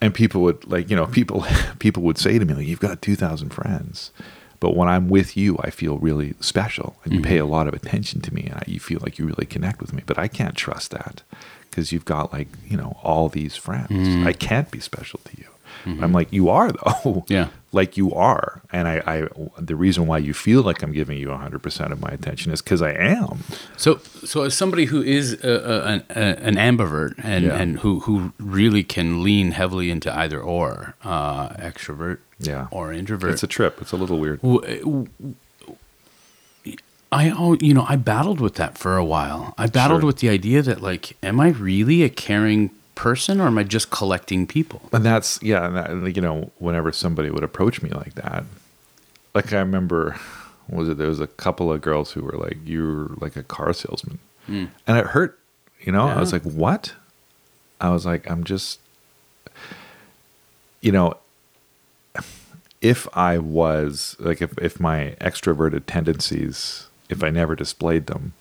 [0.01, 1.45] and people would like you know people
[1.79, 4.11] people would say to me like you've got 2000 friends
[4.59, 7.51] but when i'm with you i feel really special and you pay a mm-hmm.
[7.51, 10.03] lot of attention to me and I, you feel like you really connect with me.
[10.05, 11.23] But i can't trust that
[11.69, 13.89] because you've got like you know all these friends.
[13.91, 14.27] Mm-hmm.
[14.27, 15.52] I can't be special to you
[15.85, 17.47] i'm like you are though Yeah.
[17.73, 19.27] like you are and I, I
[19.59, 22.81] the reason why you feel like i'm giving you 100% of my attention is because
[22.81, 23.39] i am
[23.77, 26.19] So, so as somebody who is a, a, an, a,
[26.49, 27.55] an ambivert and, Yeah.
[27.61, 32.67] and who, who really can lean heavily into either or, uh, extrovert Yeah.
[32.71, 35.07] or introvert, it's a trip it's a little weird W-
[37.11, 37.27] I
[37.61, 39.53] you know I battled with that for a while.
[39.57, 40.07] I battled Sure.
[40.07, 42.71] with the idea that like, am I really a caring
[43.03, 44.81] person or am I just collecting people?
[44.93, 48.45] And that's yeah, and that, you know, whenever somebody would approach me like that,
[49.35, 50.15] like I remember,
[50.69, 53.73] was it there was a couple of girls who were like, "You're like a car
[53.73, 54.19] salesman,"
[54.87, 55.37] and it hurt.
[55.81, 56.93] You know, I was like, "What?"
[57.81, 58.79] I was like, "I'm just,"
[60.79, 61.17] you know,
[62.81, 68.33] if I was like, if if my extroverted tendencies, if I never displayed them,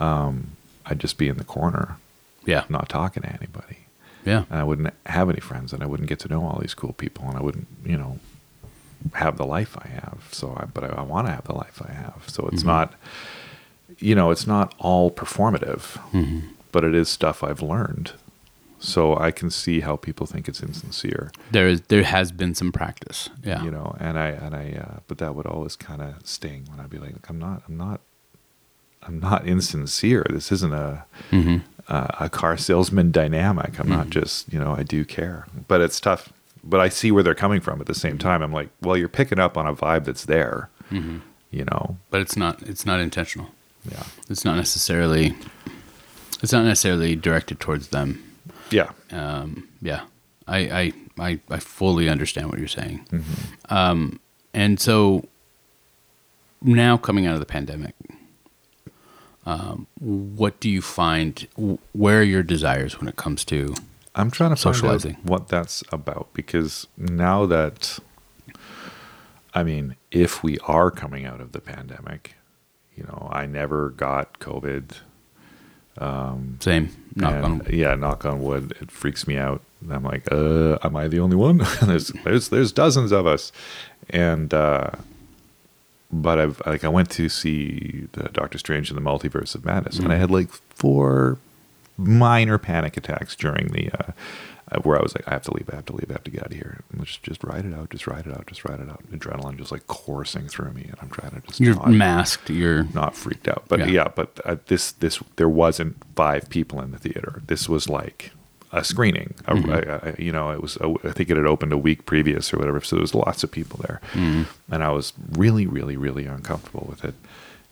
[0.00, 1.96] um, I'd just be in the corner,
[2.46, 3.84] Yeah, I'm not talking to anybody
[4.24, 6.74] yeah, and I wouldn't have any friends, and I wouldn't get to know all these
[6.74, 8.18] cool people, and I wouldn't, you know,
[9.14, 10.28] have the life I have.
[10.32, 12.24] So, I, but I, I want to have the life I have.
[12.26, 12.94] So it's not,
[13.98, 15.98] you know, it's not all performative,
[16.72, 18.12] but it is stuff I've learned.
[18.78, 22.70] So I can see how people think it's insincere, there is there has been some
[22.70, 23.30] practice.
[23.42, 26.66] Yeah, you know, and I and I, uh, but that would always kind of sting
[26.68, 28.00] when I'd be like, I'm not, I'm not,
[29.02, 30.24] I'm not insincere.
[30.28, 31.58] This isn't a Mm-hmm.
[31.88, 33.78] Uh, a car salesman dynamic.
[33.78, 36.32] I'm not just, you know, I do care, but it's tough.
[36.62, 38.40] But I see where they're coming from at the same time.
[38.42, 41.96] I'm like, well, you're picking up on a vibe that's there, you know?
[42.10, 43.48] but it's not it's not intentional.
[43.90, 44.04] Yeah.
[44.30, 45.34] It's not necessarily
[46.42, 48.22] it's not necessarily directed towards them.
[48.70, 48.90] Yeah.
[49.12, 50.02] um, yeah,
[50.48, 53.06] I, I, I, I fully understand what you're saying.
[53.68, 54.20] Um,
[54.54, 55.26] and so
[56.62, 57.94] now coming out of the pandemic,
[59.46, 61.46] um, what do you find?
[61.92, 63.74] Where are your desires when it comes to?
[64.14, 65.16] I'm trying to find Socializing.
[65.16, 67.98] out what that's about because now that,
[69.52, 72.36] I mean, if we are coming out of the pandemic,
[72.96, 74.92] you know, I never got COVID.
[76.60, 77.66] Same, knock and, on.
[77.70, 78.74] yeah, knock on wood.
[78.80, 79.62] It freaks me out.
[79.80, 81.58] And I'm like, uh, am I the only one?
[81.82, 83.52] there's there's there's dozens of us,
[84.10, 84.90] and uh,
[86.22, 89.98] but I've like I went to see the Doctor Strange in the Multiverse of Madness,
[89.98, 91.38] and I had like four
[91.96, 94.12] minor panic attacks during the uh,
[94.72, 96.24] uh, where I was like, I have to leave, I have to leave, I have
[96.24, 96.80] to get out of here.
[96.92, 99.02] And just just ride it out, just ride it out, just ride it out.
[99.12, 102.48] Adrenaline just like coursing through me, and I'm trying to just You're not- masked.
[102.50, 103.64] You're not freaked out.
[103.68, 103.86] But Yeah.
[103.86, 107.42] yeah, but uh, this this there wasn't five people in the theater.
[107.46, 108.30] This was like
[108.78, 109.34] a screening.
[109.46, 112.06] A- a- a- you know, it was a, I think it had opened a week
[112.06, 112.80] previous or whatever.
[112.80, 117.04] So there was lots of people there, and I was really, really, really uncomfortable with
[117.04, 117.14] it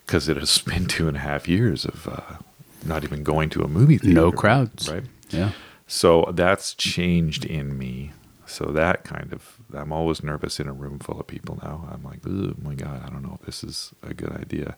[0.06, 2.36] because it has been two and a half years of uh,
[2.84, 4.14] not even going to a movie theater.
[4.14, 4.88] no crowds.
[4.90, 5.04] right?
[5.30, 5.50] Yeah.
[5.86, 8.12] So that's changed in me.
[8.46, 11.88] So that kind of, I'm always nervous in a room full of people now.
[11.92, 14.76] I'm like, oh my God, I don't know if this is a good idea.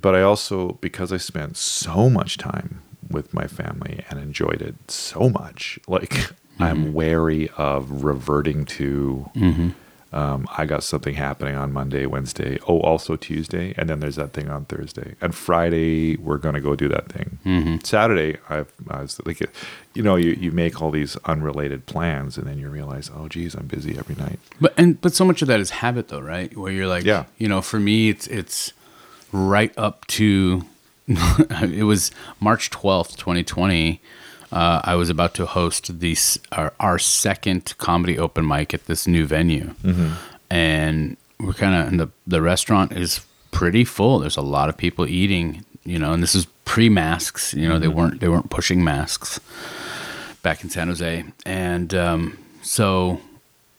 [0.00, 4.90] But I also, because I spent so much time with my family and enjoyed it
[4.90, 6.14] so much, like
[6.58, 6.92] I'm mm-hmm.
[6.92, 10.16] wary of reverting to, mm-hmm.
[10.16, 13.74] um, I got something happening on Monday, Wednesday, oh, also Tuesday.
[13.76, 15.16] And then there's that thing on Thursday.
[15.20, 17.38] And Friday, we're going to go do that thing.
[17.44, 17.76] Mm-hmm.
[17.82, 19.40] Saturday, I've, I was like,
[19.94, 23.54] you know, you, you make all these unrelated plans and then you realize, oh, geez,
[23.54, 24.38] I'm busy every night.
[24.60, 26.56] But and but so much of that is habit though, right?
[26.56, 27.24] Where you're like, Yeah.
[27.38, 28.72] you know, for me it's it's
[29.32, 30.62] right up to
[31.08, 34.00] it was March 12th, 2020.
[34.52, 39.06] Uh, I was about to host this our, our second comedy open mic at this
[39.06, 39.74] new venue,
[40.48, 44.20] and we're kind of and the the restaurant is pretty full.
[44.20, 47.52] There's a lot of people eating, you know, and this is pre masks.
[47.54, 49.40] You know, they weren't they weren't pushing masks
[50.42, 53.20] back in San Jose, and um, so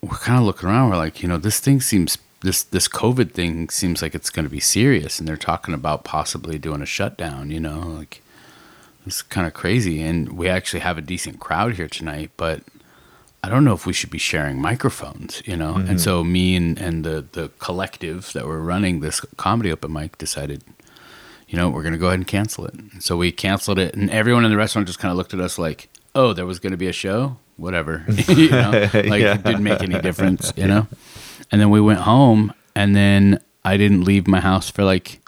[0.02, 0.90] we're kind of looking around.
[0.90, 4.46] We're like, you know, this thing seems this this COVID thing seems like it's going
[4.46, 7.52] to be serious, and they're talking about possibly doing a shutdown.
[7.52, 8.22] You know, like
[9.06, 10.02] it's kind of crazy.
[10.02, 12.64] And we actually have a decent crowd here tonight, but
[13.44, 15.42] I don't know if we should be sharing microphones.
[15.46, 15.98] You know, and mm-hmm.
[15.98, 20.64] so me and and the the collective that were running this comedy open mic decided.
[21.48, 22.74] you know, we're going to go ahead and cancel it.
[22.74, 25.40] And so we canceled it, and everyone in the restaurant just kind of looked at
[25.40, 27.38] us like, oh, there was going to be a show?
[27.58, 28.04] Whatever.
[28.28, 29.36] you know, like Yeah.
[29.36, 30.88] it didn't make any difference, you know?
[31.52, 35.20] And then we went home, and then I didn't leave my house for like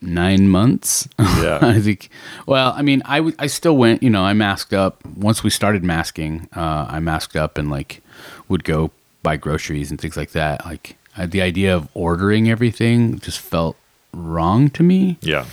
[0.00, 1.08] nine months.
[1.18, 1.58] Yeah.
[1.62, 2.10] I think.
[2.46, 4.02] Well, I mean, I, w- I still went.
[4.02, 5.04] You know, I masked up.
[5.04, 8.02] Once we started masking, uh, I masked up and like
[8.48, 8.90] would go
[9.22, 10.64] buy groceries and things like that.
[10.64, 13.76] Like I, the idea of ordering everything just felt
[14.12, 15.18] wrong to me.
[15.20, 15.46] Yeah.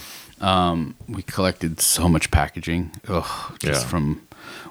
[1.07, 2.91] We collected so much packaging.
[3.07, 3.87] Ugh, just Yeah.
[3.87, 4.21] from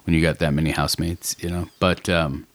[0.05, 1.69] when you got that many housemates, you know.
[1.81, 2.47] But um,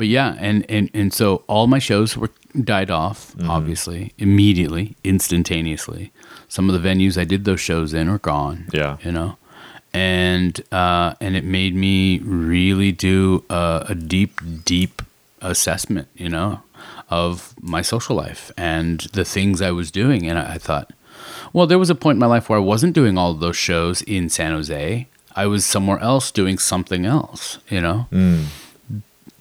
[0.00, 2.30] but yeah, and and and so all my shows were
[2.74, 3.50] died off, Mm-hmm.
[3.56, 6.10] obviously, immediately, instantaneously.
[6.48, 8.56] Some of the venues I did those shows in are gone.
[8.72, 8.96] Yeah.
[9.04, 9.36] you know,
[9.92, 15.02] and uh, and it made me really do a, a deep, deep
[15.42, 16.60] assessment, you know,
[17.08, 20.92] of my social life and the things I was doing, and I, I thought.
[21.52, 24.02] Well, there was a point in my life where I wasn't doing all those shows
[24.02, 25.06] in San Jose.
[25.36, 28.06] I was somewhere else doing something else, you know.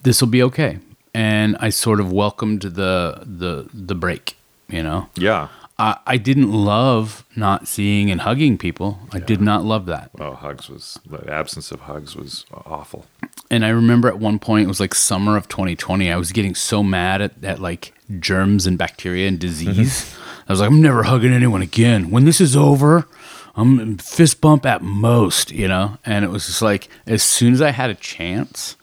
[0.03, 0.79] This will be okay.
[1.13, 5.09] And I sort of welcomed the the the break, you know.
[5.15, 5.49] Yeah.
[5.79, 8.99] I, I didn't love not seeing and hugging people.
[9.13, 10.11] I did not love that.
[10.13, 13.05] Well, hugs was the absence of hugs was awful.
[13.49, 16.53] And I remember at one point, it was like summer of 2020, I was getting
[16.53, 20.15] so mad at, at like germs and bacteria and disease.
[20.49, 22.11] I was like, I'm never hugging anyone again.
[22.11, 23.07] When this is over,
[23.55, 25.97] I'm fist bump at most, you know?
[26.03, 28.75] And it was just like, as soon as I had a chance,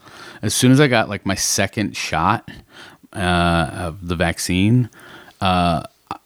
[0.43, 2.51] as soon as I got like my second shot
[3.13, 4.91] uh, of the vaccine,
[5.41, 5.83] uh,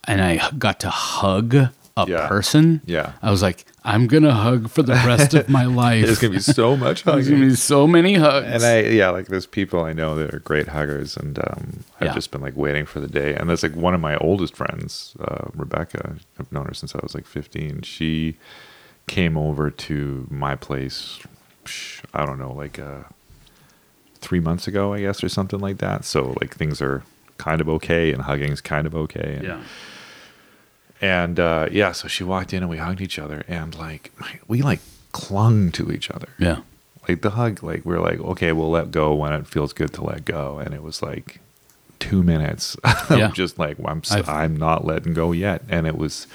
[0.07, 1.71] and I got to hug a
[2.07, 2.29] Yeah.
[2.29, 3.13] person, Yeah.
[3.23, 6.05] I was like, I'm gonna hug for the rest of my life.
[6.07, 8.47] There's gonna be so much There's gonna be so many hugs.
[8.47, 12.09] And I, yeah, like there's people I know that are great huggers, and um, I've
[12.09, 12.15] Yeah.
[12.15, 13.35] just been like waiting for the day.
[13.35, 16.17] And that's like one of my oldest friends, uh, Rebecca.
[16.39, 17.83] I've known her since I was like 15.
[17.83, 18.37] She
[19.07, 21.19] came over to my place.
[22.15, 23.05] I don't know, like uh,
[24.21, 26.05] three months ago, I guess, or something like that.
[26.05, 27.03] So like things are
[27.39, 29.37] kind of okay, and hugging's kind of okay.
[29.39, 29.63] And, yeah,
[31.01, 34.13] And uh, yeah, so she walked in and we hugged each other, and like
[34.47, 34.81] we like
[35.13, 36.61] clung to each other yeah,
[37.09, 40.05] like the hug like we're like okay we'll let go when it feels good to
[40.05, 41.41] let go and it was like
[41.99, 42.77] two minutes
[43.11, 43.27] Yeah.
[43.27, 46.29] i'm just like i'm s- I've- i'm not letting go yet and it was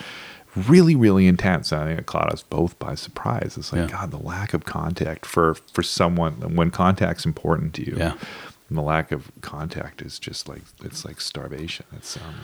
[0.55, 3.97] really really intense and i think it caught us both by surprise it's like Yeah.
[3.97, 8.13] god the lack of contact for for someone when contact's important to you Yeah.
[8.69, 12.35] and the lack of contact is just like it's like starvation it's um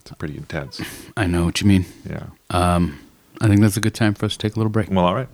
[0.00, 0.80] it's pretty intense
[1.16, 1.84] I know what you mean.
[2.08, 2.98] yeah Um,
[3.40, 4.90] I think that's a good time for us to take a little break.
[4.90, 5.28] well all right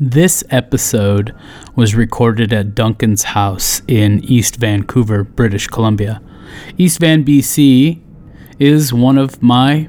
[0.00, 1.32] This episode
[1.76, 6.20] was recorded at Duncan's house in East Vancouver, British Columbia.
[6.76, 8.00] East Van, BC
[8.62, 9.88] is one of my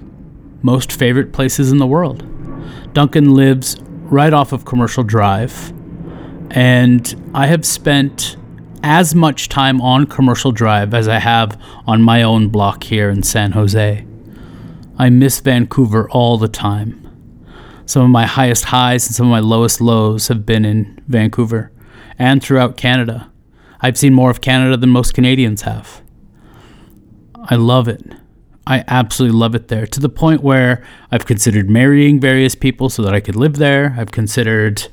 [0.63, 2.23] most favorite places in the world.
[2.91, 5.71] Duncan lives right off of Commercial Drive,
[6.49, 8.35] and I have spent
[8.81, 11.55] as much time on Commercial Drive as I have
[11.85, 14.07] on my own block here in San Jose.
[14.97, 16.99] I miss Vancouver all the time.
[17.85, 21.71] Some of my highest highs and some of my lowest lows have been in Vancouver
[22.17, 23.31] and throughout Canada.
[23.81, 26.01] I've seen more of Canada than most Canadians have.
[27.35, 28.01] I love it.
[28.65, 33.01] I absolutely love it there to the point where I've considered marrying various people so
[33.03, 33.95] that I could live there.
[33.97, 34.87] I've considered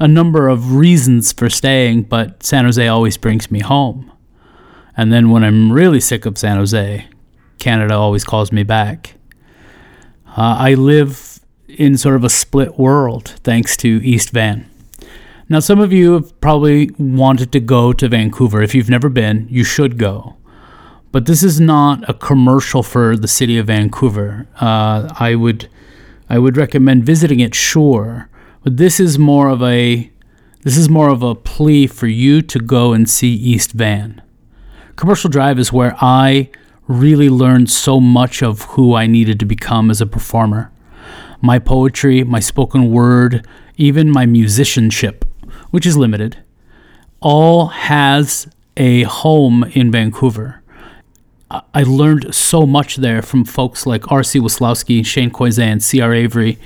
[0.00, 4.10] a number of reasons for staying, but San Jose always brings me home.
[4.96, 7.06] And then when I'm really sick of San Jose,
[7.58, 9.14] Canada always calls me back.
[10.36, 14.68] Uh, I live in sort of a split world thanks to East Van.
[15.48, 18.62] Now, some of you have probably wanted to go to Vancouver.
[18.62, 20.36] If you've never been, you should go.
[21.14, 24.48] But this is not a commercial for the city of Vancouver.
[24.60, 25.68] Uh, I would,
[26.28, 28.28] I would recommend visiting it, sure,
[28.64, 30.10] but this is more of a,
[30.64, 34.22] this is more of a plea for you to go and see East Van.
[34.96, 36.50] Commercial Drive is where I
[36.88, 40.72] really learned so much of who I needed to become as a performer.
[41.40, 43.46] My poetry, my spoken word,
[43.76, 45.24] even my musicianship,
[45.70, 46.38] which is limited,
[47.20, 50.60] all has a home in Vancouver.
[51.50, 54.40] I- learned so much there from folks like R.C.
[54.40, 56.12] Weslowski, Shane Koyczan, C.R.
[56.14, 56.58] Avery,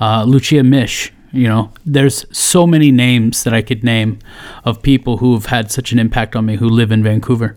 [0.00, 1.10] uh, Lucia Misch.
[1.32, 4.18] You know, there's so many names that I could name
[4.64, 7.56] of people who have had such an impact on me who live in Vancouver,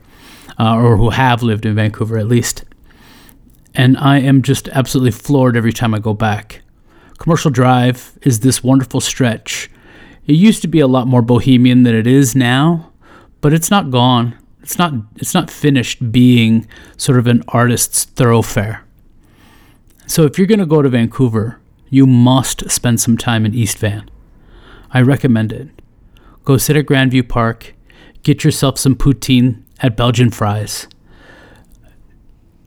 [0.59, 2.63] uh, or who have lived in Vancouver at least.
[3.75, 6.61] And I am just absolutely floored every time I go back.
[7.19, 9.69] Commercial Drive is this wonderful stretch.
[10.25, 12.91] It used to be a lot more bohemian than it is now,
[13.41, 14.35] but it's not gone.
[14.67, 18.83] It's not it's not finished being sort of an artist's thoroughfare.
[20.07, 23.77] So if you're going to go to Vancouver, you must spend some time in East
[23.77, 24.11] Van.
[24.91, 25.69] I recommend it.
[26.43, 27.75] Go sit at Grandview Park,
[28.23, 30.89] get yourself some poutine at Belgian Fries.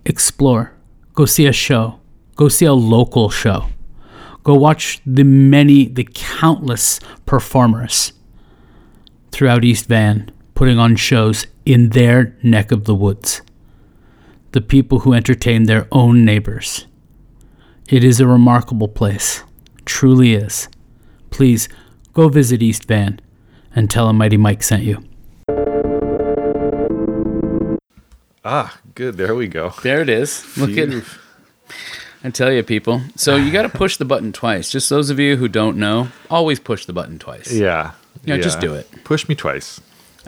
[0.06, 0.72] Explore.
[1.12, 2.00] Go see a show.
[2.34, 3.66] Go see a local show.
[4.42, 8.14] Go watch the many, the countless performers
[9.32, 13.42] throughout East Van putting on shows in their neck of the woods.
[14.52, 16.86] The people who entertain their own neighbors.
[17.88, 19.42] It is a remarkable place.
[19.84, 20.68] Truly is.
[21.30, 21.68] Please
[22.12, 23.20] go visit East Van
[23.74, 25.02] and tell him Mighty Mike sent you.
[28.44, 29.16] Ah, good.
[29.16, 29.72] There we go.
[29.82, 30.56] There it is.
[30.56, 30.88] Look at
[32.22, 33.00] I tell you, people.
[33.16, 34.70] So you got to push the button twice.
[34.70, 37.52] Just those of you who don't know, always push the button twice.
[37.52, 37.92] Yeah.
[38.24, 38.88] Yeah, just do it.
[39.04, 39.80] Push me twice.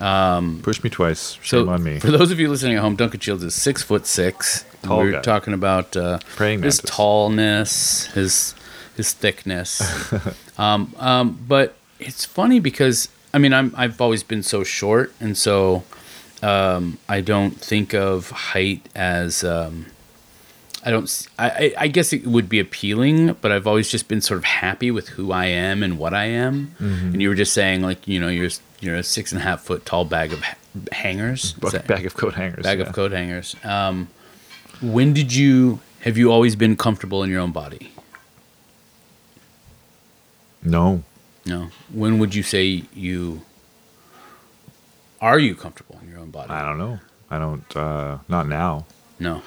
[0.03, 1.35] Um, Push me twice.
[1.43, 1.99] Shame So on me.
[2.01, 4.65] for those of you listening at home, Duncan Shields is six foot six.
[4.83, 5.21] Tall we were guy.
[5.21, 6.91] talking about uh, Praying his mantis.
[6.91, 8.55] tallness, his
[8.97, 9.81] his thickness.
[10.59, 15.39] um, um, but it's funny because I mean I'm I've always been so short, and
[15.39, 15.85] so
[16.43, 19.87] um, I don't think of height as um,
[20.85, 21.29] I don't.
[21.39, 24.91] I, I guess it would be appealing, but I've always just been sort of happy
[24.91, 26.75] with who I am and what I am.
[26.81, 27.07] Mm-hmm.
[27.13, 28.51] And you were just saying, like, you know, you're
[28.83, 30.57] you're a six and a half foot tall bag of ha-
[30.93, 32.65] hangers, Bag, bag of coat hangers.
[32.65, 32.87] bag yeah.
[32.87, 33.57] of coat hangers.
[33.65, 34.09] Um,
[34.83, 37.93] when did you have you always been comfortable in your own body?
[40.63, 41.03] No.
[41.47, 41.71] No.
[41.93, 43.43] When would you say you
[45.21, 46.51] are you comfortable in your own body?
[46.51, 46.99] I don't know.
[47.31, 47.77] I don't.
[47.77, 48.87] Uh, not now.
[49.21, 49.43] No.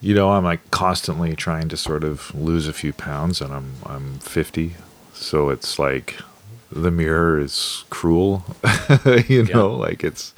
[0.00, 3.72] You know, I'm like constantly trying to sort of lose a few pounds, and I'm
[3.84, 4.76] I'm 50,
[5.12, 6.16] so it's like
[6.70, 8.44] the mirror is cruel.
[9.28, 10.34] you know, like it's.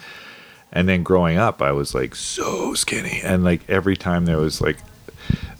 [0.73, 4.61] And then growing up, I was like so skinny, and like every time there was
[4.61, 4.77] like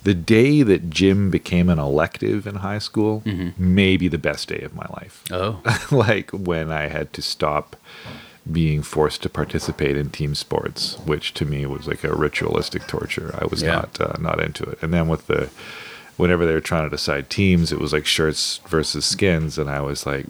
[0.05, 3.23] the day that gym became an elective in high school,
[3.59, 5.25] maybe the best day of my life.
[5.33, 5.61] Oh.
[5.91, 7.75] like when I had to stop
[8.51, 13.35] being forced to participate in team sports, which to me was like a ritualistic torture.
[13.41, 13.73] I was Yeah.
[13.75, 14.79] not uh, not into it.
[14.81, 15.51] And then with the
[16.17, 19.81] whenever they were trying to decide teams, it was like shirts versus skins, and I
[19.81, 20.27] was like,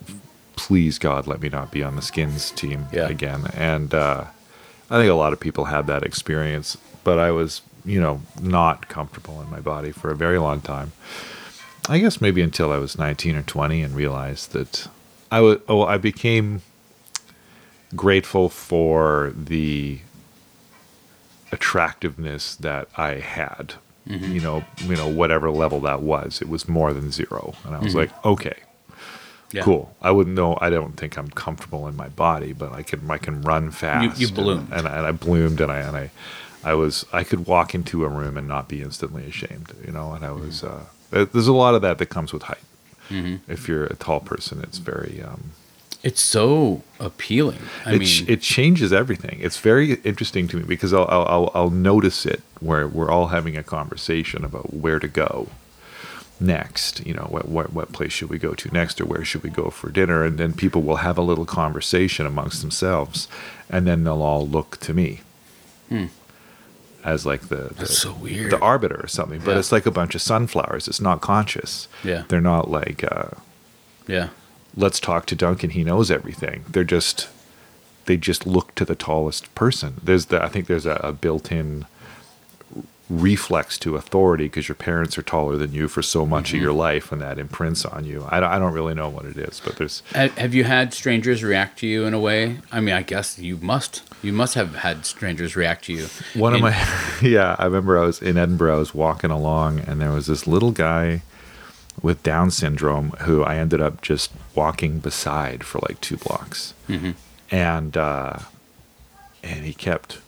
[0.67, 3.09] please God, let me not be on the skins team Yeah.
[3.09, 3.47] again.
[3.55, 4.25] And uh,
[4.91, 8.89] I think a lot of people had that experience, but I was you know not
[8.89, 10.93] comfortable in my body for a very long time.
[11.89, 14.87] I guess maybe until I was 19 or 20 and realized that
[15.33, 16.61] I was, oh, I became
[17.97, 20.01] grateful for the
[21.53, 23.75] attractiveness that I had.
[24.07, 27.79] You know, you know, whatever level that was, it was more than zero, and I
[27.79, 28.55] was like, okay,
[29.53, 29.63] Yeah.
[29.63, 29.95] cool.
[30.01, 30.57] I wouldn't know.
[30.61, 34.21] I don't think I'm comfortable in my body, but I can I can run fast.
[34.21, 34.69] you and- bloomed.
[34.73, 36.11] and, I, and I bloomed, and I and I,
[36.63, 40.13] I was I could walk into a room and not be instantly ashamed, you know.
[40.13, 42.59] And I was uh, there's a lot of that that comes with height.
[43.49, 45.51] If you're a tall person, it's very um,
[46.05, 47.59] It's so appealing.
[47.85, 49.39] I it, mean, it changes everything.
[49.43, 53.57] It's very interesting to me because I'll, I'll, I'll notice it where we're all having
[53.57, 55.49] a conversation about where to go
[56.41, 57.05] next.
[57.07, 59.51] You know, what, what, what place should we go to next or where should we
[59.51, 60.25] go for dinner?
[60.25, 63.29] And then people will have a little conversation amongst themselves
[63.69, 65.21] and then they'll all look to me
[67.05, 67.75] as like the, the, Hmm.
[67.79, 68.53] That's so weird.
[68.53, 69.41] the arbiter or something.
[69.45, 69.59] But Yeah.
[69.59, 70.87] it's like a bunch of sunflowers.
[70.89, 71.89] It's not conscious.
[72.05, 72.25] Yeah.
[72.29, 73.31] They're not like, uh,
[74.07, 74.29] yeah.
[74.77, 75.71] let's talk to Duncan.
[75.71, 76.65] He knows everything.
[76.69, 77.29] They're just
[78.07, 80.01] they just look to the tallest person.
[80.03, 81.87] There's the I think there's a, a built-in
[83.11, 86.57] reflex to authority because your parents are taller than you for so much Mm-hmm.
[86.59, 88.25] of your life, and that imprints on you.
[88.29, 91.43] I don't, I don't really know what it is, but there's Have you had strangers
[91.43, 92.59] react to you in a way?
[92.71, 94.03] I mean, I guess you must.
[94.23, 96.07] You must have had strangers react to you.
[96.35, 96.71] one of my
[97.23, 97.57] yeah.
[97.59, 98.77] I remember I was in Edinburgh.
[98.77, 101.23] I was walking along, and there was this little guy
[102.03, 106.75] with Down syndrome who I ended up just walking beside for like two blocks,
[107.51, 108.39] and uh,
[109.43, 110.19] and he kept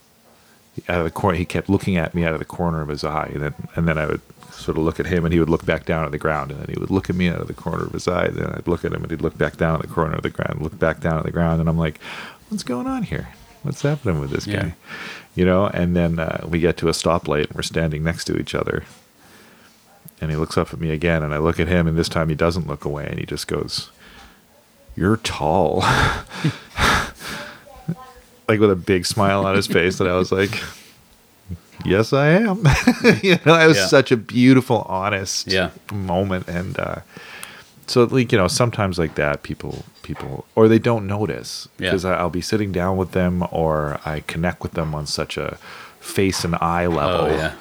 [0.89, 1.37] out of the corner.
[1.39, 3.87] He kept looking at me out of the corner of his eye, and then and
[3.89, 4.21] then I would
[4.53, 6.61] sort of look at him, and he would look back down at the ground, and
[6.61, 8.47] then he would look at me out of the corner of his eye, and then
[8.55, 10.61] I'd look at him, and he'd look back down at the corner of the ground,
[10.63, 11.99] look back down at the ground, and I'm like,
[12.49, 13.29] what's going on here?
[13.63, 14.63] What's happening with this Yeah.
[14.63, 14.75] guy?
[15.35, 18.37] You know, and then uh, we get to a stoplight, and we're standing next to
[18.39, 18.85] each other,
[20.21, 22.29] and he looks up at me again, and I look at him, and this time
[22.29, 23.91] he doesn't look away, and he just goes,
[24.95, 25.83] "You're tall."
[28.53, 30.55] like with a big smile on his face and I was like
[31.85, 32.59] yes I am
[33.23, 33.87] you know it was Yeah.
[33.87, 35.71] such a beautiful honest Yeah.
[35.93, 36.97] moment and uh
[37.87, 41.91] so like you know sometimes like that people people or they don't notice Yeah.
[41.91, 45.59] because I'll be sitting down with them or I connect with them on such a
[46.01, 47.55] face and eye level Oh, yeah.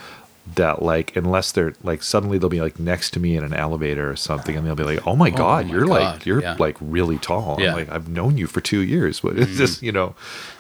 [0.55, 4.09] That like unless they're like suddenly they'll be like next to me in an elevator
[4.09, 6.55] or something and they'll be like oh my god my you're God, like you're yeah.
[6.59, 7.69] like really tall Yeah.
[7.71, 10.15] I'm like i've known you for two years what is this you know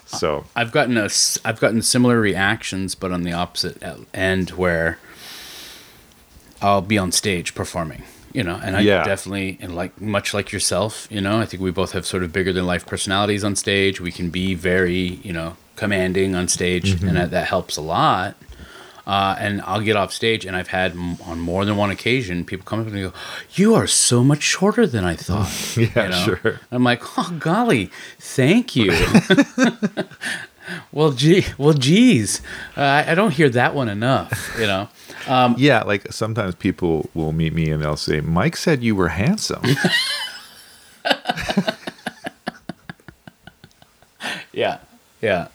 [0.05, 1.09] so I've gotten a
[1.45, 4.99] i've gotten similar reactions, but on the opposite e- end, where
[6.61, 8.03] I'll be on stage performing,
[8.33, 9.03] you know, and I Yeah.
[9.03, 12.31] definitely and like much like yourself, you know, I think we both have sort of
[12.33, 13.99] bigger than life personalities on stage.
[14.01, 17.07] We can be very, you know, commanding on stage, Mm-hmm.
[17.07, 18.35] and that, that helps a lot.
[19.07, 22.45] Uh, and I'll get off stage, and I've had m- on more than one occasion
[22.45, 23.17] people come up to and go,
[23.55, 26.59] "You are so much shorter than I thought." Yeah, sure.
[26.71, 27.89] I'm like, "Oh golly,
[28.19, 28.91] thank you."
[30.91, 32.41] well, gee, well, geez,
[32.77, 34.87] uh, I I don't hear that one enough, you know.
[35.57, 39.61] yeah like sometimes people will meet me and they'll say mike said you were handsome
[44.53, 44.79] Yeah,
[45.21, 45.47] yeah.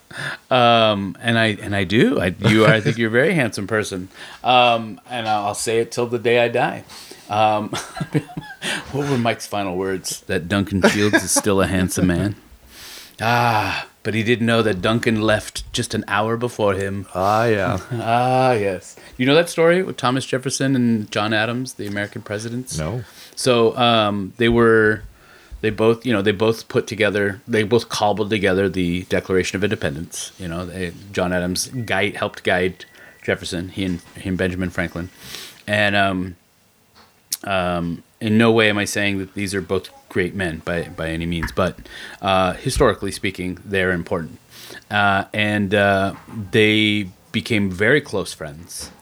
[0.51, 2.21] Um, and I and I do.
[2.21, 2.71] I you are.
[2.73, 4.09] I think you're a very handsome person.
[4.45, 6.85] Um, and I'll say it till the day I die.
[7.29, 7.71] Um,
[8.93, 10.21] what were Mike's final words?
[10.23, 12.37] That Duncan Shields is still a handsome man.
[13.21, 17.07] Ah, but he didn't know that Duncan left just an hour before him.
[17.15, 18.95] ah yeah Ah, yes.
[19.17, 22.79] You know that story with Thomas Jefferson and John Adams, the American presidents?
[22.79, 23.05] no
[23.35, 25.03] So um, they were,
[25.67, 29.65] they both, you know, they both put together, they both cobbled together the Declaration of
[29.65, 30.31] Independence.
[30.39, 32.85] You know, they, John Adams guide helped guide
[33.25, 35.11] Jefferson, he and, he and Benjamin Franklin,
[35.67, 36.37] and um,
[37.43, 41.09] um, in no way am I saying that these are both great men by by
[41.09, 41.77] any means, but
[42.23, 44.39] uh, historically speaking, they're important,
[44.89, 46.15] uh, and uh,
[46.53, 48.93] they became very close friends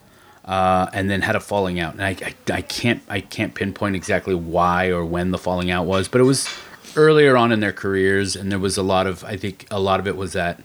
[0.45, 1.95] uh, and then had a falling out.
[1.95, 5.87] And I, I, I can't I can't pinpoint exactly why or when the falling out
[5.87, 6.49] was, but it was
[6.97, 10.01] earlier on in their careers, and there was a lot of I think a lot
[10.01, 10.63] of it was that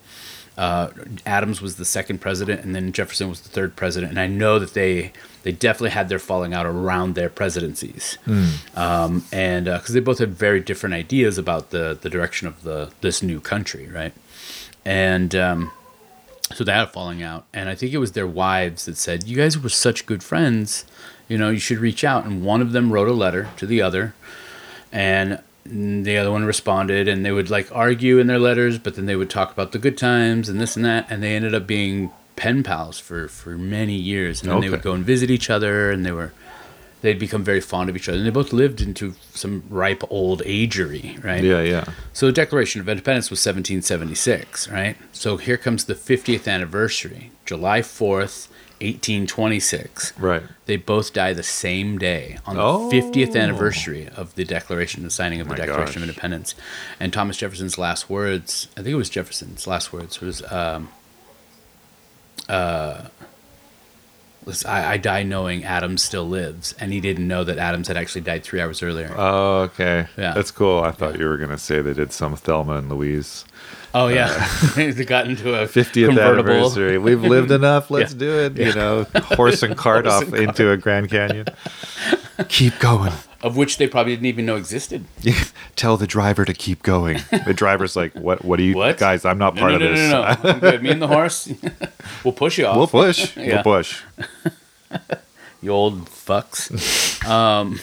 [0.58, 0.90] uh,
[1.26, 4.12] Adams was the second president, and then Jefferson was the third president.
[4.12, 5.14] And I know that they
[5.44, 8.18] they definitely had their falling out around their presidencies,
[8.76, 12.92] um, and because they both had very different ideas about the the direction of the
[13.00, 14.12] this new country, right?
[14.84, 15.72] And um,
[16.54, 19.26] so they had a falling out, and I think it was their wives that said,
[19.28, 20.86] "You guys were such good friends,
[21.28, 23.82] you know, you should reach out." And one of them wrote a letter to the
[23.82, 24.14] other,
[24.92, 29.06] and the other one responded, and they would like argue in their letters, but then
[29.06, 31.68] they would talk about the good times and this and that, and they ended up
[31.68, 35.50] being pen pals for for many years, and then they would go and visit each
[35.50, 36.32] other, and they were
[37.02, 40.42] they'd become very fond of each other, and they both lived into some ripe old
[40.44, 41.44] agery, right?
[41.44, 44.96] yeah yeah So the Declaration of Independence was 1776, right?
[45.12, 48.48] So here comes the 50th anniversary, July 4th,
[48.82, 50.14] 1826.
[50.18, 52.90] right They both die the same day on the Oh.
[52.92, 56.08] 50th anniversary of the Declaration, the signing of the My Declaration of.
[56.10, 56.56] Independence.
[57.00, 60.90] And Thomas Jefferson's last words, I think it was Jefferson's last words, was, um,
[62.48, 63.04] uh,
[64.50, 66.76] was I, I die knowing Adams still lives.
[66.80, 69.14] And he didn't know that Adams had actually died three hours earlier.
[69.18, 70.34] oh okay Yeah.
[70.34, 73.46] that's cool i thought you were gonna say they did some thelma and louise
[73.94, 74.28] oh, yeah.
[74.38, 76.52] Uh, they got into a 50th convertible.
[76.52, 76.98] anniversary.
[77.00, 77.90] We've lived enough.
[77.96, 78.20] Let's Yeah.
[78.20, 78.58] do it.
[78.58, 79.04] You know,
[79.40, 81.48] horse and cart Horse off and into a Grand Canyon.
[82.50, 83.14] Keep going.
[83.42, 85.06] Of which they probably didn't even know existed.
[85.76, 87.20] Tell the driver to keep going.
[87.46, 88.44] The driver's like, "What?
[88.44, 88.98] What are you What?
[88.98, 89.24] guys?
[89.26, 90.12] I'm not No, part no, of no, this.
[90.12, 90.84] no, no, I'm good.
[90.84, 91.52] Me and the horse,
[92.24, 92.76] we'll push you off.
[92.78, 93.36] We'll push.
[93.38, 93.62] Yeah.
[93.66, 94.02] We'll push."
[95.62, 97.26] you old fucks.
[97.28, 97.80] um,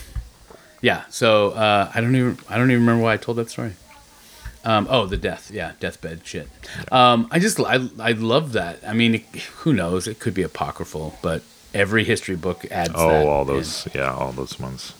[0.82, 1.04] yeah.
[1.10, 3.72] So uh, I don't even I don't even remember why I told that story.
[4.64, 5.50] Um, oh, the death.
[5.52, 6.48] Yeah, deathbed shit.
[6.90, 8.80] Um, I just I I love that.
[8.86, 9.22] I mean, it,
[9.62, 10.08] who knows?
[10.08, 11.42] It could be apocryphal, but
[11.72, 12.90] every history book adds.
[12.94, 13.46] Oh, that all in.
[13.48, 13.86] those.
[13.94, 14.92] Yeah, all those ones.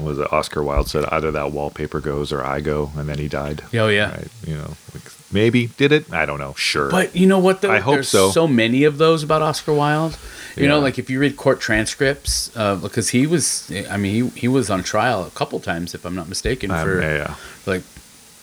[0.00, 3.28] Was it Oscar Wilde said either that wallpaper goes or I go, and then he
[3.28, 3.62] died.
[3.74, 4.10] Oh yeah.
[4.10, 4.28] Right.
[4.46, 5.02] You know, like,
[5.32, 6.12] maybe did it?
[6.12, 6.54] I don't know.
[6.54, 6.90] Sure.
[6.90, 7.62] But you know what?
[7.62, 7.70] Though?
[7.72, 8.30] I hope There's so.
[8.30, 10.16] so many of those about Oscar Wilde.
[10.56, 14.40] You know, like if you read court transcripts, uh, because he was, I mean, he
[14.40, 17.34] he was on trial a couple times, if I'm not mistaken, Um, for yeah, yeah.
[17.64, 17.82] like,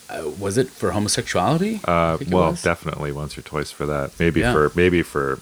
[0.08, 1.80] uh, was it for homosexuality?
[1.84, 2.62] Uh, well, was.
[2.62, 4.18] definitely once or twice for that.
[4.18, 4.52] Maybe Yeah.
[4.54, 5.38] for maybe for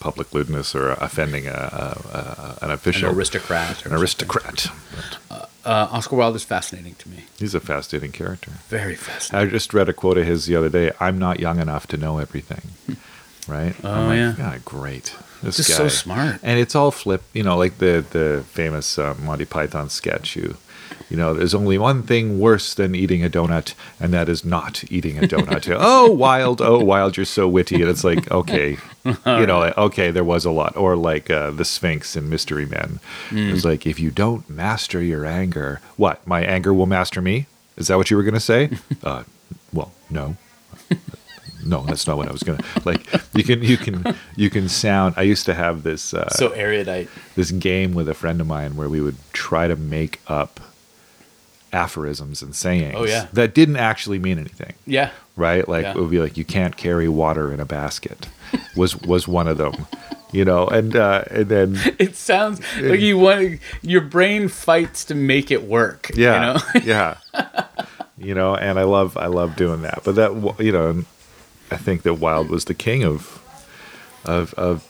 [0.00, 3.84] public lewdness or offending a, a, a an an official, aristocrat.
[3.86, 4.68] Or an aristocrat.
[5.30, 7.24] Uh, Oscar Wilde is fascinating to me.
[7.38, 8.52] He's a fascinating character.
[8.68, 9.48] Very fascinating.
[9.48, 10.90] I just read a quote of his the other day.
[10.98, 12.96] I'm not young enough to know everything.
[13.48, 13.74] Right?
[13.82, 14.34] Oh, like, yeah.
[14.36, 15.16] God, great.
[15.42, 15.74] This guy.
[15.74, 16.38] so smart.
[16.42, 20.36] And it's all flip, you know, like the the famous uh, Monty Python sketch.
[20.36, 20.56] You,
[21.10, 24.84] you know, there's only one thing worse than eating a donut, and that is not
[24.92, 25.76] eating a donut.
[25.78, 26.62] oh, Wilde!
[26.62, 27.16] Oh, Wilde!
[27.16, 30.76] You're so witty, and it's like, okay, you know, okay, there was a lot.
[30.76, 33.00] Or like uh, the Sphinx in Mystery Men.
[33.30, 33.52] Mm.
[33.52, 36.24] It's like if you don't master your anger, what?
[36.26, 37.46] My anger will master me.
[37.76, 38.70] Is that what you were going to say?
[39.02, 39.24] uh,
[39.72, 40.36] well, no.
[41.64, 43.06] no, that's not what I was gonna like.
[43.34, 45.14] You can you can you can sound.
[45.16, 47.08] I used to have this uh, So erudite.
[47.34, 50.60] this game with a friend of mine where we would try to make up
[51.72, 53.26] aphorisms and sayings Oh, yeah.
[53.32, 55.10] that didn't actually mean anything Yeah.
[55.36, 55.92] right like Yeah.
[55.92, 58.28] it would be like you can't carry water in a basket
[58.76, 59.86] was was one of them
[60.32, 65.14] you know and uh and then It sounds like you want your brain fights to
[65.14, 66.10] make it work.
[66.14, 66.84] yeah You know?
[66.84, 67.14] yeah
[68.18, 71.04] you know and i love i love doing that but that you know
[71.70, 73.38] i think that Wilde was the king of
[74.24, 74.86] of of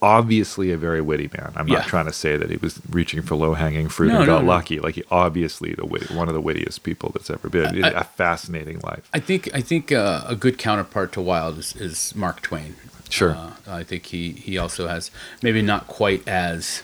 [0.00, 1.78] obviously a very witty man i'm Yeah.
[1.78, 4.44] not trying to say that he was reaching for low-hanging fruit No, and no, got
[4.44, 4.48] no.
[4.48, 7.88] lucky like he obviously the witty, one of the wittiest people that's ever been I-
[8.00, 12.14] a fascinating life I think I think uh, a good counterpart to Wilde is, is
[12.14, 12.76] Mark Twain.
[13.10, 13.32] Sure.
[13.34, 15.10] Uh, I think he he also has
[15.42, 16.82] maybe not quite as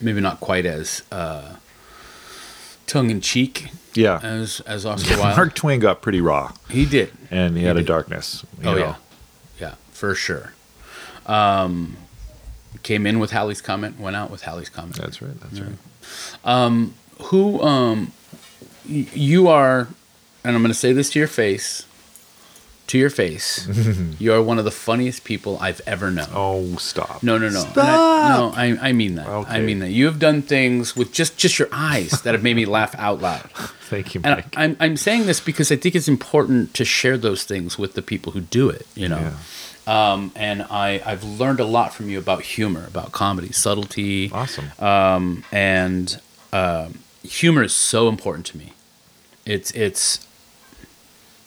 [0.00, 1.56] maybe not quite as uh,
[2.86, 5.36] tongue in cheek yeah as as Oscar Wilde.
[5.36, 7.10] mark twain got pretty raw he did.
[7.30, 8.76] and he, had a darkness Oh know.
[8.78, 8.94] yeah,
[9.60, 10.52] yeah, for sure.
[11.28, 11.96] Um,
[12.82, 14.96] came in with Halley's Comet, went out with Halley's Comet.
[14.96, 15.76] that's right that's right
[17.24, 18.12] Who um,
[18.88, 19.88] y- you are,
[20.44, 21.84] and I'm going to say this to your face,
[22.86, 23.66] to your face.
[24.18, 26.28] you are one of the funniest people I've ever known.
[26.32, 27.64] oh stop No, no, no.
[27.64, 29.26] And I, no, I, I mean that.
[29.28, 29.90] I mean that.
[29.90, 33.20] You have done things with just just your eyes that have made me laugh out
[33.20, 33.50] loud.
[33.90, 37.18] thank you And mike I'm I'm saying this because I think it's important to share
[37.18, 38.86] those things with the people who do it.
[38.94, 39.18] You know.
[39.18, 39.34] Yeah.
[39.88, 44.70] Um, and I I've learned a lot from you about humor, about comedy, subtlety, awesome
[44.78, 46.20] um, and
[46.52, 48.72] um, humor is so important to me.
[49.46, 50.26] It's it's.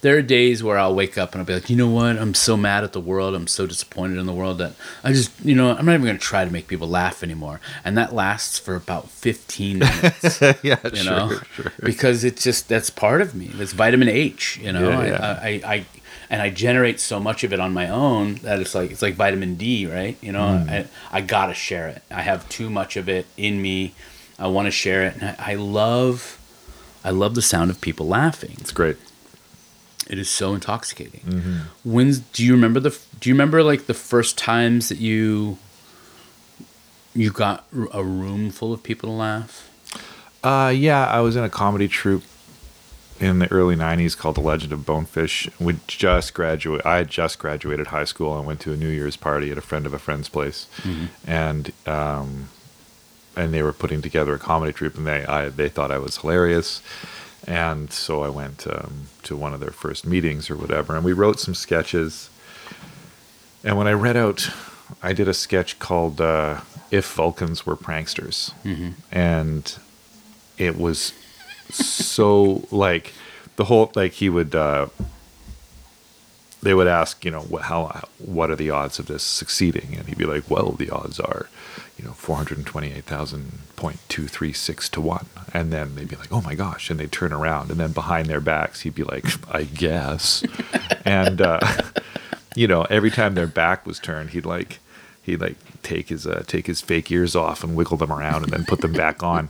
[0.02, 2.18] There are days where I'll wake up and I'll be like, you know what?
[2.18, 3.36] I'm so mad at the world.
[3.36, 4.74] I'm so disappointed in the world that
[5.04, 7.62] I just, you know, I'm not even going to try to make people laugh anymore.
[7.86, 11.72] And that lasts for about 15 minutes, yeah you sure, know, sure.
[11.84, 13.52] because it's just that's part of me.
[13.54, 14.90] It's vitamin H, you know.
[14.90, 15.40] Yeah, yeah.
[15.40, 15.86] I, I, I,
[16.32, 19.16] and I generate so much of it on my own that it's like it's like
[19.16, 20.18] vitamin D, right?
[20.22, 20.70] You know, Mm.
[20.72, 22.02] I, I gotta share it.
[22.10, 23.94] I have too much of it in me.
[24.40, 26.40] I want to share it, and I, I love,
[27.04, 28.56] I love the sound of people laughing.
[28.60, 28.98] it's great
[30.10, 31.22] It is so intoxicating.
[31.28, 31.58] Mm-hmm.
[31.94, 32.98] When's do you remember the?
[33.20, 35.58] Do you remember like the first times that you
[37.14, 39.70] you got a room full of people to laugh?
[40.44, 42.24] Uh, yeah, I was in a comedy troupe
[43.22, 45.48] in the early '90s called The Legend of Bonefish.
[45.60, 46.86] We just graduated.
[46.86, 49.62] I had just graduated high school and went to a New Year's party at a
[49.62, 50.68] friend of a friend's place,
[51.26, 52.50] and um,
[53.38, 56.18] and they were putting together a comedy troupe, and they I they thought I was
[56.18, 56.82] hilarious,
[57.48, 61.14] and so I went um, to one of their first meetings or whatever, and we
[61.14, 62.30] wrote some sketches.
[63.64, 64.50] And when I read out,
[65.04, 68.52] I did a sketch called uh, "If Vulcans Were Pranksters,"
[69.12, 69.78] and
[70.58, 71.14] it was
[71.74, 73.14] so like
[73.56, 74.88] the whole like he would uh
[76.62, 79.96] they would ask you know what how what are the odds of this succeeding?
[79.98, 81.50] And he'd be like well the odds are
[81.98, 86.90] you know 428,000.236 to 1 and then they'd be like oh my gosh.
[86.90, 87.70] And they'd turn around.
[87.72, 90.44] And then behind their backs he'd be like i guess.
[91.06, 91.60] And uh
[92.56, 94.80] you know every time their back was turned he'd like
[95.24, 98.52] he'd like take his uh, take his fake ears off and wiggle them around and
[98.52, 99.50] then put them back on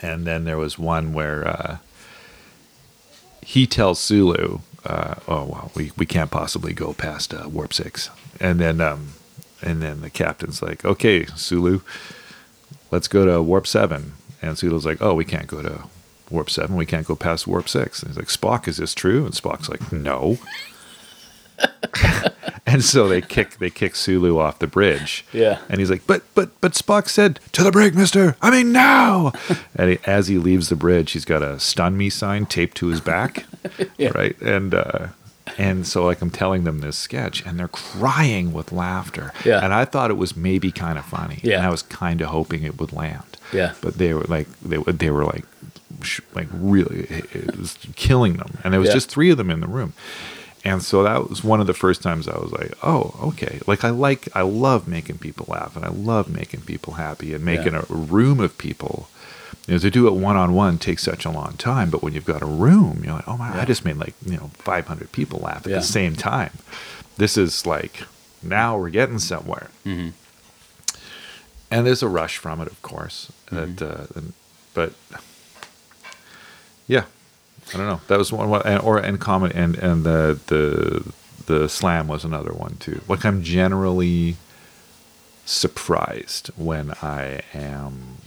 [0.00, 1.76] and then there was one where uh,
[3.42, 8.10] he tells Sulu, uh, "Oh well, we, we can't possibly go past uh, warp six.
[8.40, 9.14] And then um,
[9.60, 11.80] and then the captain's like, "Okay, Sulu,
[12.90, 14.14] let's go to warp seven.
[14.40, 15.84] And Sulu's like, "Oh, we can't go to
[16.30, 16.76] warp seven.
[16.76, 18.02] We can't go past warp six.
[18.02, 20.38] And he's like, "Spock, is this true?" And Spock's like, "No."
[22.66, 25.24] and so they kick they kick Sulu off the bridge.
[25.32, 25.58] Yeah.
[25.68, 28.36] And he's like, "But but but Spock said to the brig, Mister.
[28.40, 29.32] I mean now."
[29.76, 32.86] and he, as he leaves the bridge, he's got a "stun me" sign taped to
[32.88, 33.46] his back,
[33.98, 34.10] yeah.
[34.14, 34.40] right?
[34.40, 35.08] And uh,
[35.58, 39.32] and so like I'm telling them this sketch, and they're crying with laughter.
[39.44, 39.62] Yeah.
[39.64, 41.40] And I thought it was maybe kind of funny.
[41.42, 41.58] Yeah.
[41.58, 43.36] And I was kind of hoping it would land.
[43.52, 43.74] Yeah.
[43.80, 45.44] But they were like they were they were like
[46.34, 48.94] like really it was killing them, and there was Yeah.
[48.94, 49.92] just three of them in the room.
[50.64, 53.82] And so that was one of the first times I was like, "Oh, okay." Like
[53.84, 57.72] I like, I love making people laugh, and I love making people happy, and making
[57.72, 57.84] Yeah.
[57.90, 59.08] a room of people.
[59.66, 62.14] You know, to do it one on one takes such a long time, but when
[62.14, 63.62] you've got a room, you're like, "Oh my!" Yeah.
[63.62, 65.78] I just made like you know 500 people laugh at Yeah.
[65.78, 66.50] the same time.
[67.16, 68.04] This is like
[68.42, 70.10] now we're getting somewhere, Mm-hmm.
[71.70, 73.32] and there's a rush from it, of course.
[73.50, 73.74] Mm-hmm.
[73.76, 74.20] That, uh,
[74.74, 74.92] but
[76.86, 77.04] yeah,
[77.74, 78.00] I don't know.
[78.08, 81.12] That was one, one and, or and comedy and and the the
[81.46, 83.00] the slam was another one too.
[83.08, 84.36] Like I'm generally
[85.44, 88.18] surprised when I am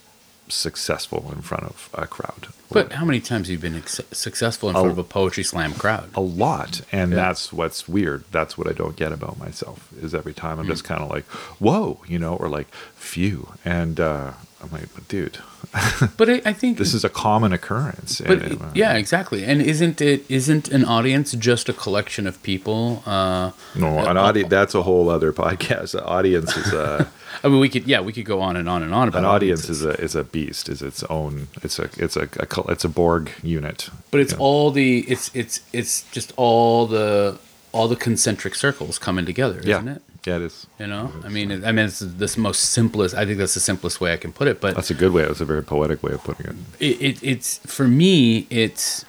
[0.48, 2.48] successful in front of a crowd.
[2.72, 5.74] But how many times have you been ex- successful in front of a poetry slam
[5.74, 6.10] crowd?
[6.14, 7.16] a lot and Yeah.
[7.16, 10.84] that's what's weird that's what i don't get about myself is every time i'm just
[10.84, 11.26] kind of like
[11.60, 14.32] whoa you know or like phew and uh
[14.62, 15.38] i'm like but dude
[16.17, 19.43] But I, I think this is a common occurrence But uh, yeah, exactly.
[19.43, 23.03] And isn't it isn't an audience just a collection of people?
[23.05, 27.09] Uh, no an audience that's a whole other podcast the audience is a
[27.43, 29.26] I mean, we could yeah, we could go on and on and on about an
[29.26, 32.86] audience is a is a beast is its own it's a it's a, a it's
[32.86, 37.38] a borg unit but it's all the it's it's it's just all the
[37.76, 40.01] all the concentric circles coming together, yeah isn't it?
[40.28, 43.13] Yeah it is You know, I mean, it, I mean, it's the most simplest.
[43.15, 44.59] I think that's the simplest way I can put it.
[44.61, 47.23] But that's a good way that's a very poetic way of putting it it, it,
[47.23, 49.05] it's for me, it's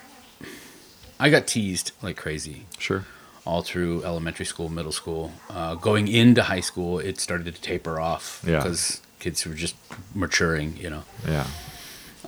[1.19, 3.05] I got teased like crazy sure
[3.47, 5.33] all through elementary school, middle school.
[5.49, 8.57] Uh, going into high school, it started to taper off Yeah.
[8.59, 9.77] because kids were just
[10.15, 11.03] maturing, you know.
[11.27, 11.47] yeah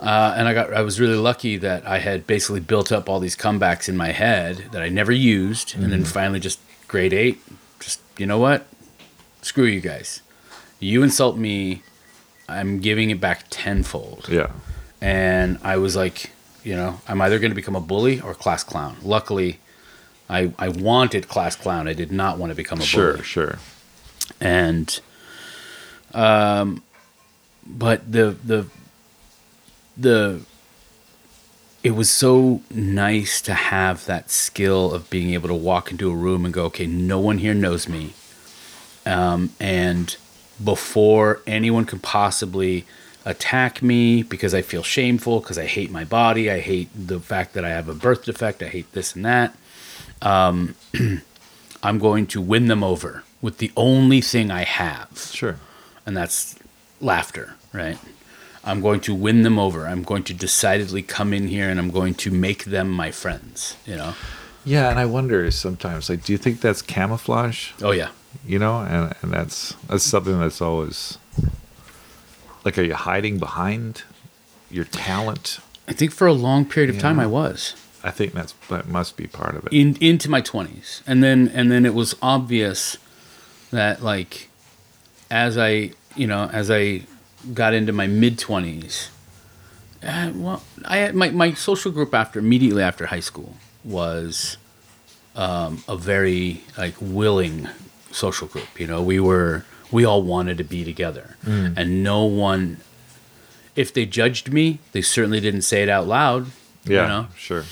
[0.01, 3.19] Uh, and I got I was really lucky that I had basically built up all
[3.21, 5.91] these comebacks in my head that I never used, and Mm-hmm.
[5.91, 7.39] then finally just grade eight,
[7.81, 8.61] just you know what,
[9.49, 10.23] screw you guys,
[10.79, 11.83] you insult me,
[12.49, 14.51] I'm giving it back tenfold yeah
[15.01, 16.31] and I was like,
[16.65, 18.97] you know, I'm either going to become a bully or class clown.
[19.03, 19.59] Luckily,
[20.29, 21.89] I I wanted class clown.
[21.89, 23.25] I did not want to become a sure bully.
[23.25, 23.59] sure sure.
[24.41, 25.01] And,
[26.15, 26.83] um,
[27.67, 28.67] but the the
[29.97, 30.41] the
[31.85, 36.15] it was so nice to have that skill of being able to walk into a
[36.15, 38.15] room and go, okay, no one here knows me.
[39.09, 40.17] Um, and
[40.63, 42.85] before anyone can possibly
[43.25, 47.55] attack me because I feel shameful, because I hate my body, I hate the fact
[47.55, 49.57] that I have a birth defect, I hate this and that,
[50.21, 50.75] um,
[51.83, 55.57] I'm going to win them over with the only thing I have sure
[56.09, 56.59] and that's
[57.01, 57.99] laughter, right?
[58.65, 59.87] I'm going to win them over.
[59.87, 63.77] I'm going to decidedly come in here and I'm going to make them my friends,
[63.85, 64.15] you know?
[64.65, 67.73] Yeah, and I wonder sometimes, like, do you think that's camouflage?
[67.83, 68.09] Oh, yeah.
[68.47, 71.19] You know, and and that's that's something that's always
[72.65, 74.03] like, are you hiding behind
[74.71, 75.61] your talent?
[75.87, 77.19] I think for a long period of time.
[77.19, 79.73] I was I think that's that must be part of it.
[79.73, 81.03] in into my 20s.
[81.07, 82.97] And then and then it was obvious
[83.71, 84.49] that like
[85.31, 87.03] as I, you know, as I
[87.53, 89.09] got into my mid 20s,
[90.03, 94.57] uh, well, I had my my social group after immediately after high school was
[95.35, 97.69] um, a very like willing
[98.11, 98.79] social group.
[98.79, 102.79] You know, we were we all wanted to be together, and no one.
[103.77, 106.47] If they judged me, they certainly didn't say it out loud.
[106.85, 107.27] yeah, You know?
[107.37, 107.65] sure.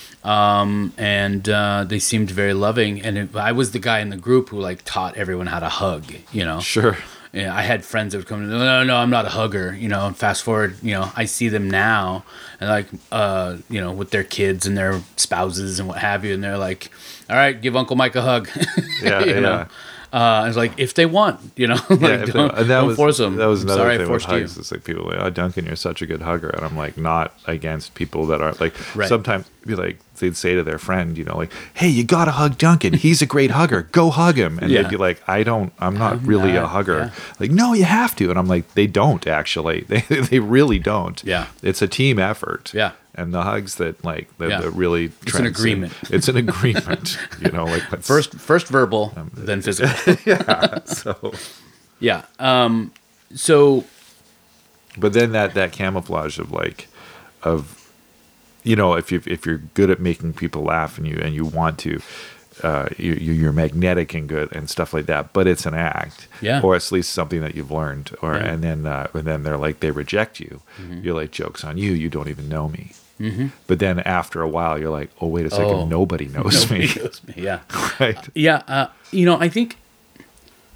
[0.97, 3.01] and uh, they seemed very loving.
[3.03, 5.69] And it, I was the guy in the group who like taught everyone how to
[5.69, 6.05] hug.
[6.33, 6.97] You know, Sure.
[7.33, 8.49] Yeah, I had friends that would come.
[8.49, 9.75] No, no, no, I'm not a hugger.
[9.75, 10.77] You know, and fast forward.
[10.83, 12.25] You know, I see them now,
[12.61, 16.33] and like, uh, you know, with their kids and their spouses and what have you,
[16.33, 16.89] and they're like,
[17.29, 18.49] "All right, give Uncle Mike a hug."
[19.03, 19.41] Yeah, you yeah.
[19.41, 19.67] know?
[20.17, 23.19] Uh, it's like if they want, you know, like, Yeah, don't, that don't was, force
[23.19, 23.37] them.
[23.37, 24.33] That was another Sorry, thing with forced you.
[24.41, 24.57] hugs.
[24.57, 26.97] It's like people are like, oh, Duncan, you're such a good hugger, and I'm like,
[26.97, 28.75] not against people that aren't like.
[28.97, 29.09] Right.
[29.09, 32.57] Sometimes be like they'd say to their friend, you know, like, hey, you gotta hug
[32.57, 32.95] Duncan.
[32.95, 33.83] He's a great hugger.
[33.93, 34.59] Go hug him.
[34.61, 34.83] And Yeah.
[34.83, 35.73] they'd be like, I don't.
[35.81, 36.99] I'm not I'm really a hugger.
[36.99, 37.11] yeah.
[37.41, 38.31] Like, no, you have to.
[38.31, 39.81] And I'm like, they don't actually.
[39.89, 41.23] They they really don't.
[41.25, 41.47] Yeah.
[41.63, 42.73] It's a team effort.
[42.73, 42.93] Yeah.
[43.19, 44.61] And the hugs that like that, Yeah.
[44.61, 45.93] that really It's an agreement.
[46.11, 47.19] It's an agreement.
[47.41, 50.17] you know, like First, first verbal, Um, then physical.
[50.27, 50.85] yeah.
[50.85, 51.33] So.
[51.99, 52.23] yeah.
[52.39, 52.93] Um.
[53.35, 53.85] So
[54.99, 56.89] but then that that camouflage of like
[57.43, 57.91] of
[58.65, 61.45] you know if you if you're good at making people laugh and you and you
[61.45, 62.01] want to
[62.63, 66.27] uh, you, you- you're magnetic and good and stuff like that, but it's an act,
[66.41, 66.63] Yeah.
[66.63, 68.45] or at least something that you've learned, or Yeah.
[68.51, 70.63] and then uh, and then they're like they reject you.
[71.03, 71.93] You're like jokes on you.
[71.93, 72.93] You don't even know me.
[73.67, 75.87] But then after a while, you're like, oh wait a second, Oh.
[75.87, 77.35] nobody knows nobody me, knows me.
[77.37, 77.61] Yeah.
[78.01, 78.29] right?
[78.35, 79.77] Yeah, uh, you know, I think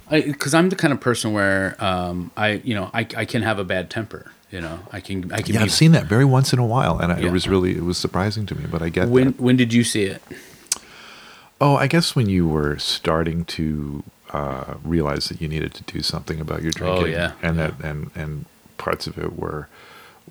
[0.09, 3.59] because I'm the kind of person where um, I, you know, I, I can have
[3.59, 4.31] a bad temper.
[4.51, 5.55] You know, I can, I can.
[5.55, 7.27] Yeah, I've seen that very once in a while, and I, Yeah.
[7.27, 8.65] it was really it was surprising to me.
[8.69, 9.39] But I get When that.
[9.39, 10.21] when did you see it?
[11.61, 16.01] Oh, I guess when you were starting to uh, realize that you needed to do
[16.01, 17.31] something about your drinking, Oh, yeah.
[17.41, 18.45] and that and and
[18.77, 19.69] parts of it were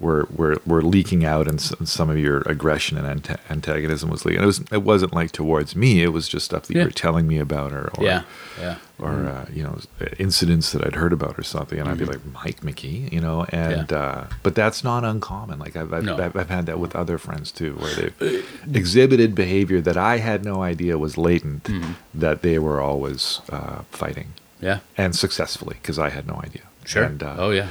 [0.01, 4.43] were were, were leaking out, and some of your aggression and anta- antagonism was leaking.
[4.43, 6.83] It was it wasn't like towards me; it was just stuff that Yeah.
[6.83, 8.23] you were telling me about, or, or yeah,
[8.59, 8.77] yeah.
[8.99, 9.79] or uh, you know
[10.19, 13.45] incidents that I'd heard about or something, and I'd be like Mike McGee, you know,
[13.51, 13.95] and Mm-hmm.
[13.95, 14.01] Yeah.
[14.01, 15.59] uh, but that's not uncommon.
[15.59, 16.17] Like I've I've, No.
[16.17, 18.45] I've I've had that with other friends too, where they've
[18.75, 21.93] exhibited behavior that I had no idea was latent, Mm-hmm.
[22.15, 24.29] that they were always uh, fighting
[24.61, 24.79] Yeah.
[24.97, 26.63] and successfully because I had no idea.
[26.85, 27.05] Sure.
[27.05, 27.69] And, uh, oh yeah.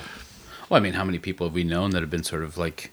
[0.70, 2.92] Well, I mean, how many people have we known that have been sort of like,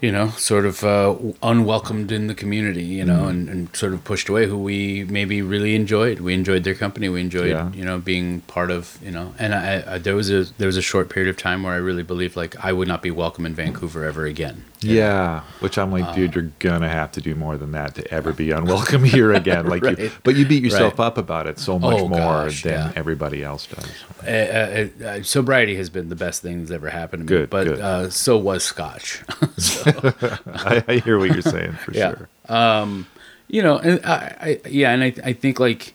[0.00, 4.04] you know, sort of uh, unwelcomed in the community, you know, and, and sort of
[4.04, 6.20] pushed away who we maybe really enjoyed.
[6.20, 7.08] We enjoyed their company.
[7.08, 7.72] We enjoyed, Yeah.
[7.72, 10.76] you know, being part of, you know, and I, I there was a there was
[10.76, 13.44] a short period of time where I really believed like I would not be welcome
[13.46, 14.64] in Vancouver ever again.
[14.84, 18.32] Yeah, which I'm like, dude, you're gonna have to do more than that to ever
[18.32, 19.66] be unwelcome here again.
[19.66, 21.06] Like, you, but you beat yourself Right.
[21.06, 22.92] up about it so much Oh, more gosh, than yeah.
[22.96, 23.88] everybody else does.
[24.26, 27.46] Uh, uh, uh, sobriety has been the best thing that's ever happened to me.
[27.46, 27.80] But good.
[27.80, 29.22] Uh, so was Scotch.
[29.86, 32.14] I, I hear what you're saying for Yeah.
[32.14, 32.28] sure.
[32.48, 33.06] Um,
[33.48, 35.94] you know, and I, I yeah, and I, I think like,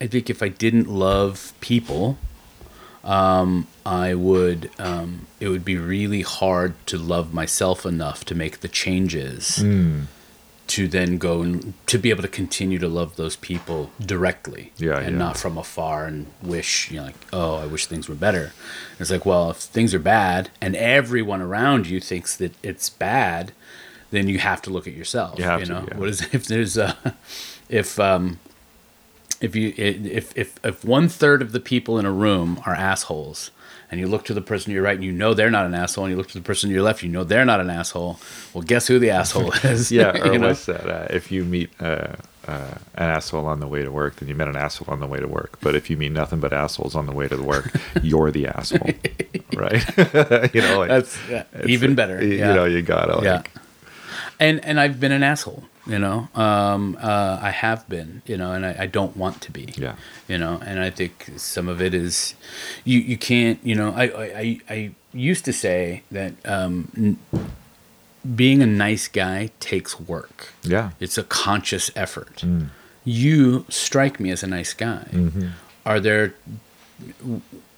[0.00, 2.18] I think if I didn't love people,
[3.04, 8.60] um, I would, um, it would be really hard to love myself enough to make
[8.60, 10.02] the changes Hmm.
[10.68, 14.98] to then go and to be able to continue to love those people directly, Yeah,
[14.98, 15.18] and yeah.
[15.18, 18.52] not from afar and wish, you know, like, oh, I wish things were better.
[19.00, 23.52] It's like, well, if things are bad and everyone around you thinks that it's bad,
[24.12, 25.38] then you have to look at yourself.
[25.38, 25.96] You to, know, yeah.
[25.96, 26.96] what is if there's a
[27.68, 28.38] if um
[29.40, 33.50] if you if if if one third of the people in a room are assholes
[33.90, 35.74] and you look to the person to your right and you know they're not an
[35.74, 37.60] asshole and you look to the person to your left and you know they're not
[37.60, 38.18] an asshole
[38.54, 40.48] well guess who the asshole is Yeah, or You know?
[40.48, 40.86] what's that?
[40.88, 42.14] Uh, if you meet uh,
[42.46, 45.06] uh, an asshole on the way to work, then you met an asshole on the
[45.06, 45.58] way to work.
[45.60, 47.70] But if you meet nothing but assholes on the way to the work,
[48.02, 48.90] you're the asshole,
[49.54, 50.54] right?
[50.54, 52.52] you know, like, that's yeah, even like, better You yeah.
[52.54, 53.42] know, you gotta like, yeah
[54.38, 56.18] and and i've been an asshole you know?
[56.46, 59.66] Um uh i have been you know and i, I don't want to be.
[59.86, 59.94] Yeah.
[60.32, 62.34] you know and i think some of it is
[62.90, 64.04] you you can't you know i
[64.44, 64.78] i i,
[65.30, 67.18] used to say that um n-
[68.42, 70.36] being a nice guy takes work.
[70.62, 72.44] Yeah, it's a conscious effort.
[73.04, 75.06] You strike me as a nice guy.
[75.86, 76.34] Are there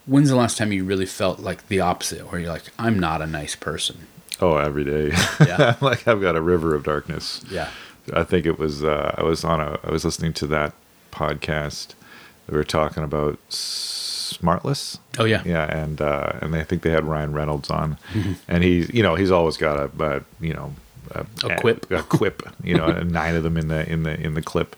[0.06, 3.22] when's the last time you really felt like the opposite where you're like i'm not
[3.22, 3.96] a nice person
[4.40, 5.12] Oh, every day.
[5.46, 5.76] Yeah.
[5.80, 7.44] like I've got a river of darkness.
[7.48, 7.68] yeah
[8.12, 10.72] I think it was uh, I was on a I was listening to that
[11.12, 11.94] podcast.
[12.50, 14.98] We were talking about Smartless.
[15.18, 17.98] oh yeah Yeah, and uh, and I think they had Ryan Reynolds on,
[18.48, 20.74] and he's you know he's always got a, a you know
[21.12, 21.90] a, A quip.
[21.90, 24.74] a, quip you know nine of them in the in the in the clip,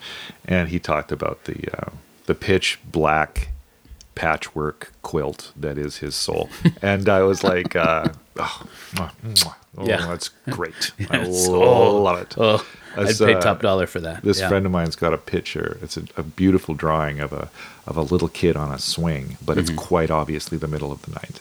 [0.47, 1.91] and he talked about the uh,
[2.27, 3.49] the pitch black
[4.15, 6.49] patchwork quilt that is his soul,
[6.83, 8.09] and I was like, uh,
[8.39, 8.63] oh,
[8.93, 9.55] mwah, mwah.
[9.79, 10.07] oh Yeah.
[10.07, 11.49] that's great, I Yes.
[11.49, 12.35] love it.
[12.39, 12.65] Oh,
[12.97, 14.23] I'd pay uh, top dollar for that.
[14.23, 14.49] This Yeah.
[14.49, 15.79] friend of mine's got a picture.
[15.83, 17.49] It's a, a beautiful drawing of a
[17.87, 21.13] of a little kid on a swing, but it's quite obviously the middle of the
[21.13, 21.41] night.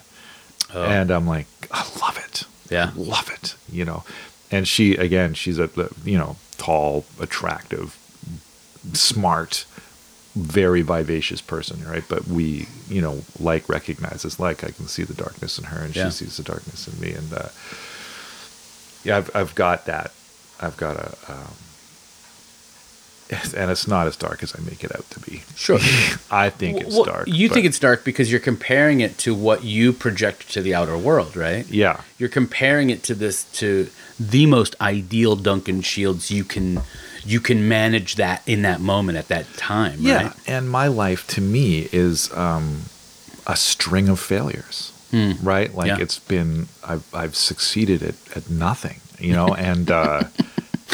[0.68, 0.76] Mm-hmm.
[0.78, 0.82] Oh.
[0.84, 2.44] And I'm like, I love it.
[2.70, 2.90] Yeah.
[2.96, 3.54] love it.
[3.70, 4.04] You know,
[4.50, 5.68] and she again, she's a
[6.04, 7.96] you know tall, attractive,
[8.92, 9.64] smart,
[10.34, 12.04] very vivacious person, right?
[12.08, 15.94] But we, you know, like recognizes like I can see the darkness in her, and
[15.94, 16.06] Yeah.
[16.06, 17.48] she sees the darkness in me, and uh,
[19.04, 20.12] yeah, I've I've got that.
[20.64, 21.16] I've got a.
[21.28, 21.54] Um,
[23.56, 25.42] and it's not as dark as I make it out to be.
[25.56, 25.78] Sure.
[26.30, 27.26] I think it's dark.
[27.26, 30.96] You think it's dark because you're comparing it to what you project to the outer
[30.98, 31.66] world, right?
[31.68, 33.88] yeah, You're comparing it to this to
[34.20, 36.82] the most ideal Duncan Shields you can
[37.24, 40.24] you can manage that in that moment at that time, yeah.
[40.24, 40.32] right?
[40.46, 42.82] And my life to me is um,
[43.46, 44.92] a string of failures,
[45.42, 45.74] right?
[45.74, 45.86] Like.
[45.86, 45.98] Yeah.
[45.98, 49.90] it's been I've I've succeeded at at nothing, you know, and.
[49.90, 50.24] uh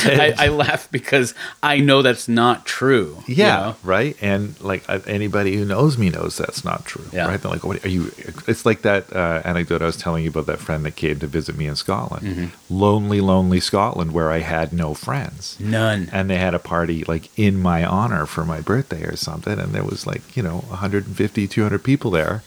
[0.06, 3.22] I, I laugh because I know that's not true.
[3.26, 3.76] you Yeah, know?
[3.82, 4.16] right.
[4.22, 7.04] And like anybody who knows me knows that's not true.
[7.12, 7.26] Yeah.
[7.28, 7.40] Right.
[7.40, 8.10] They're like, "What are you?"
[8.48, 11.26] It's like that uh, anecdote I was telling you about that friend that came to
[11.26, 12.46] visit me in Scotland, Mm-hmm.
[12.74, 15.56] lonely, lonely Scotland, where I had no friends.
[15.60, 16.08] None.
[16.12, 19.72] And they had a party like in my honor for my birthday or something, and
[19.72, 22.42] there was like you know 150, 200 people there.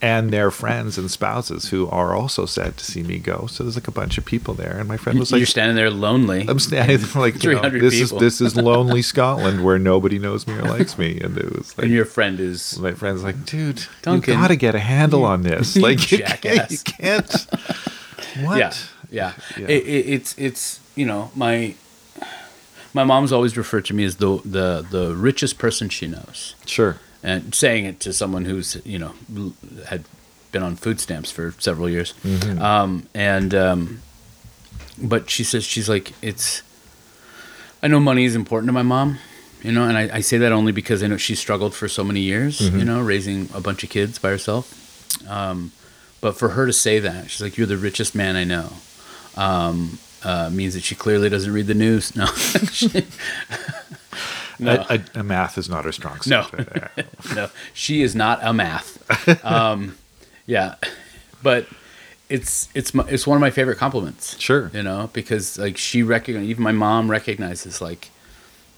[0.00, 3.46] And their friends and spouses who are also sad to see me go.
[3.48, 5.74] So there's like a bunch of people there, and my friend was like, You're standing
[5.74, 6.46] there lonely.
[6.48, 8.22] I'm standing there like you know, this people.
[8.22, 11.76] is this is lonely Scotland where nobody knows me or likes me, and it was
[11.76, 14.78] like and your friend is my friend's like, dude, Duncan, you got to get a
[14.78, 15.76] handle on this.
[15.88, 17.46] Like you can't, you can't.
[18.42, 18.58] What?
[18.58, 18.72] Yeah,
[19.10, 19.32] yeah.
[19.58, 19.66] Yeah.
[19.66, 21.74] It, it, it's it's you know my
[22.94, 26.98] my mom's always referred to me as the the the richest person she knows, Sure.
[27.22, 29.12] And saying it to someone who's you know
[29.86, 30.04] had
[30.52, 32.60] been on food stamps for several years, Mm-hmm.
[32.62, 34.02] um, and um,
[35.00, 36.62] but she says she's like it's.
[37.82, 39.18] I know money is important to my mom,
[39.62, 42.02] you know, and I, I say that only because I know she struggled for so
[42.02, 42.78] many years, Mm-hmm.
[42.78, 44.66] you know, raising a bunch of kids by herself.
[45.28, 45.70] Um,
[46.20, 48.72] but for her to say that, she's like, "You're the richest man I know,"
[49.36, 52.12] um, uh, means that she clearly doesn't read the news.
[52.16, 52.26] No,
[54.58, 54.84] No.
[54.88, 56.30] A, a, a math is not her strong suit.
[56.30, 56.46] No.
[57.34, 59.44] no, she is not a math.
[59.44, 59.96] um,
[60.46, 60.74] yeah,
[61.42, 61.66] but
[62.28, 64.38] it's it's my, it's one of my favorite compliments.
[64.38, 64.70] Sure.
[64.74, 68.10] you know, because like she recognizes, even my mom recognizes like,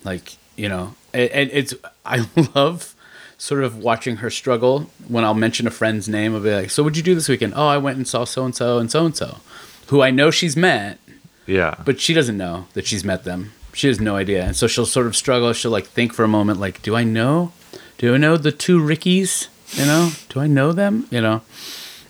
[0.05, 1.75] like you know, and, and it's
[2.05, 2.95] I love
[3.39, 6.35] sort of watching her struggle when I'll mention a friend's name.
[6.35, 8.45] I'll be like, "So what'd you do this weekend?" Oh, I went and saw so
[8.45, 9.39] and so and so and so,
[9.87, 10.99] who I know she's met,
[11.47, 11.75] Yeah.
[11.85, 13.53] but she doesn't know that she's met them.
[13.73, 15.53] She has no idea, and so she'll sort of struggle.
[15.53, 17.53] She'll like think for a moment, like, "Do I know?
[17.99, 19.49] Do I know the two Rickies?
[19.73, 21.07] You know, do I know them?
[21.11, 21.43] You know?"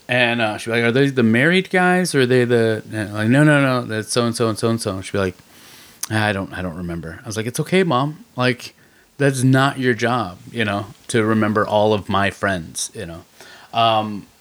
[0.08, 2.82] And uh, she'll be like, "Are they the married guys, or are they the
[3.12, 3.28] like?
[3.28, 5.36] No, no, no, that's so and so and so and so." She'll be like,
[6.10, 8.24] "Ah, "I don't, I don't remember." I was like, "It's okay, mom.
[8.36, 8.74] Like,
[9.18, 13.24] that's not your job, you know, to remember all of my friends, you know."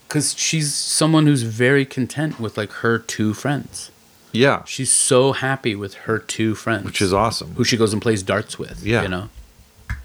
[0.09, 3.91] because she's someone who's very content with like her two friends.
[4.31, 4.63] Yeah.
[4.65, 7.53] She's so happy with her two friends, Which is awesome.
[7.55, 8.83] who she goes and plays darts with.
[8.85, 9.01] Yeah.
[9.03, 9.29] you know.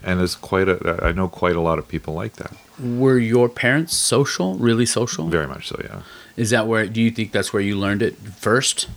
[0.03, 2.53] and there's quite a I know quite a lot of people like that.
[2.79, 4.55] Were your parents social?
[4.55, 5.27] Really social?
[5.29, 6.01] Very much so, yeah.
[6.35, 6.85] Is that where?
[6.87, 8.87] Do you think that's where you learned it first?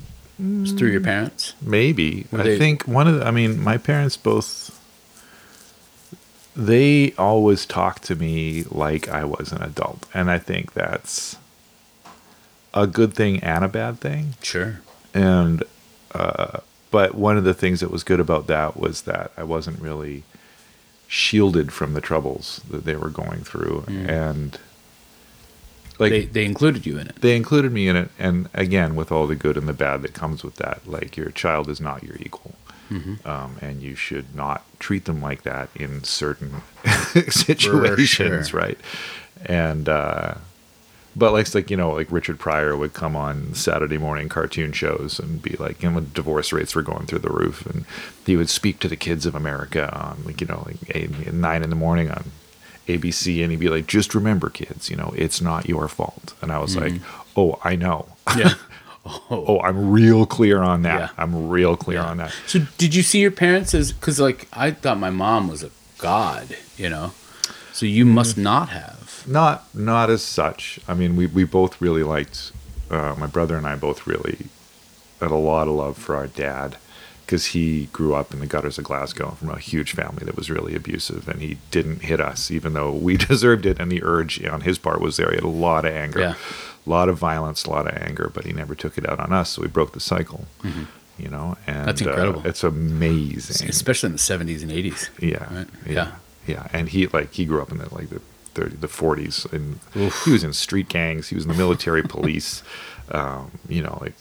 [0.41, 1.55] Was through your parents?
[1.61, 2.27] Maybe.
[2.31, 4.75] Were I they- think one of the, I mean, my parents both
[6.57, 11.37] they always talked to me like I was an adult, and I think that's
[12.75, 14.35] a good thing and a bad thing.
[14.43, 14.81] Sure.
[15.15, 15.63] And
[16.15, 19.81] uh, but one of the things that was good about that was that I wasn't
[19.81, 20.25] really
[21.07, 24.59] shielded from the troubles that they were going through, and
[25.99, 27.17] like they they included you in it.
[27.21, 28.11] they included me in it.
[28.19, 31.31] And again with all the good and the bad that comes with that like your
[31.31, 32.55] child is not your equal.
[33.27, 36.63] Um, and you should not treat them like that in certain
[37.29, 38.61] situations sure.
[38.61, 38.79] right?
[39.45, 40.37] And uh,
[41.19, 45.19] but like, like you know like richard pryor would come on saturday morning cartoon shows
[45.19, 47.85] and be like you know divorce rates were going through the roof and
[48.25, 51.63] he would speak to the kids of america on like you know like eight, nine
[51.63, 52.25] in the morning on
[52.89, 56.35] ABC and he'd be like, just remember, kids, you know, it's not your fault.
[56.41, 56.95] And I was mm-hmm.
[56.95, 57.03] like,
[57.37, 58.07] oh, I know.
[58.37, 58.55] Yeah.
[59.31, 59.45] Oh.
[59.47, 61.01] oh, I'm real clear on that.
[61.01, 61.09] Yeah.
[61.17, 62.11] I'm real clear Yeah.
[62.11, 62.35] on that.
[62.47, 65.71] So did you see your parents as because like I thought my mom was a
[65.97, 67.13] god, you know?
[67.73, 68.43] So you must mm-hmm.
[68.43, 68.98] not have.
[69.29, 70.81] Not not as such.
[70.89, 72.53] I mean, we, we both really liked,
[72.91, 74.47] uh, my brother and I both really
[75.21, 76.77] had a lot of love for our dad
[77.27, 80.49] because he grew up in the gutters of Glasgow from a huge family that was
[80.49, 84.43] really abusive and he didn't hit us even though we deserved it and the urge
[84.47, 85.29] on his part was there.
[85.31, 86.35] He had a lot of anger, Yeah.
[86.87, 89.33] a lot of violence, a lot of anger, but he never took it out on
[89.33, 89.51] us.
[89.51, 90.47] So we broke the cycle,
[91.19, 91.85] you know, and Mm-hmm.
[91.87, 92.43] That's uh, incredible.
[92.47, 93.69] it's amazing.
[93.69, 95.11] Especially in the seventies and eighties.
[95.21, 95.67] Yeah, Right?
[95.87, 96.13] yeah, Yeah.
[96.47, 98.21] yeah, And he like he grew up in the like the
[98.59, 99.79] 30, the forties, and
[100.25, 101.29] he was in street gangs.
[101.29, 102.63] He was in the military police.
[103.11, 104.13] Um, you know, like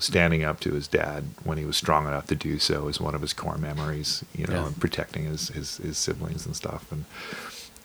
[0.00, 3.14] standing up to his dad when he was strong enough to do so is one
[3.14, 4.24] of his core memories.
[4.34, 4.66] You know, Yeah.
[4.66, 6.90] and protecting his, his his siblings and stuff.
[6.90, 7.04] And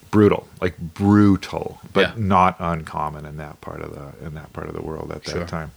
[0.10, 2.14] brutal, like brutal, but Yeah.
[2.18, 5.32] not uncommon in that part of the in that part of the world at that
[5.32, 5.46] Sure.
[5.46, 5.72] time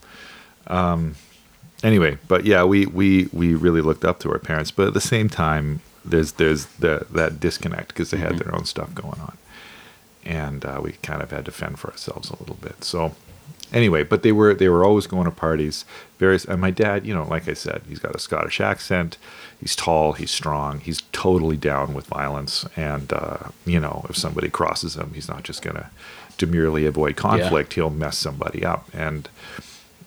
[1.83, 5.01] anyway, but yeah, we we we really looked up to our parents, but at the
[5.01, 9.37] same time, there's there's the that disconnect because they had their own stuff going on,
[10.25, 12.83] and uh, we kind of had to fend for ourselves a little bit.
[12.83, 13.13] So
[13.73, 15.85] anyway, but they were they were always going to parties.
[16.17, 19.17] Various and my dad, you know, like I said, he's got a Scottish accent.
[19.59, 20.13] He's tall.
[20.13, 20.79] He's strong.
[20.79, 25.43] He's totally down with violence, and uh, you know, if somebody crosses him, he's not
[25.43, 25.91] just gonna
[26.37, 27.73] demurely avoid conflict.
[27.73, 29.29] He'll mess somebody up, and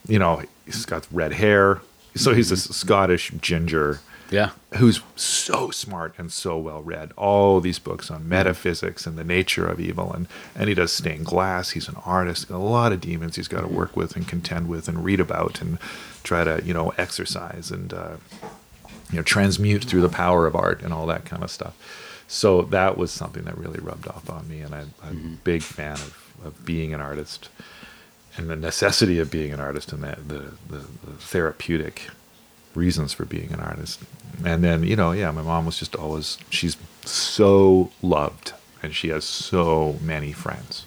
[0.07, 1.81] you know, he's got red hair.
[2.15, 4.01] So he's a Scottish ginger
[4.31, 4.51] Yeah.
[4.77, 7.13] who's so smart and so well read.
[7.17, 11.27] All these books on metaphysics and the nature of evil, and and he does stained
[11.27, 11.71] glass.
[11.71, 12.51] He's an artist.
[12.51, 15.61] A lot of demons he's got to work with and contend with and read about
[15.61, 15.79] and
[16.23, 18.17] try to you know exercise and uh,
[19.11, 21.75] you know transmute through the power of art and all that kind of stuff.
[22.29, 25.63] So that was something that really rubbed off on me, and I, I'm a big
[25.63, 27.49] fan of, of being an artist
[28.37, 32.09] and the necessity of being an artist and the, the, the, the therapeutic
[32.75, 34.01] reasons for being an artist.
[34.45, 38.53] And then, you know, yeah, my mom was just always, she's so loved
[38.83, 40.85] and she has so many friends.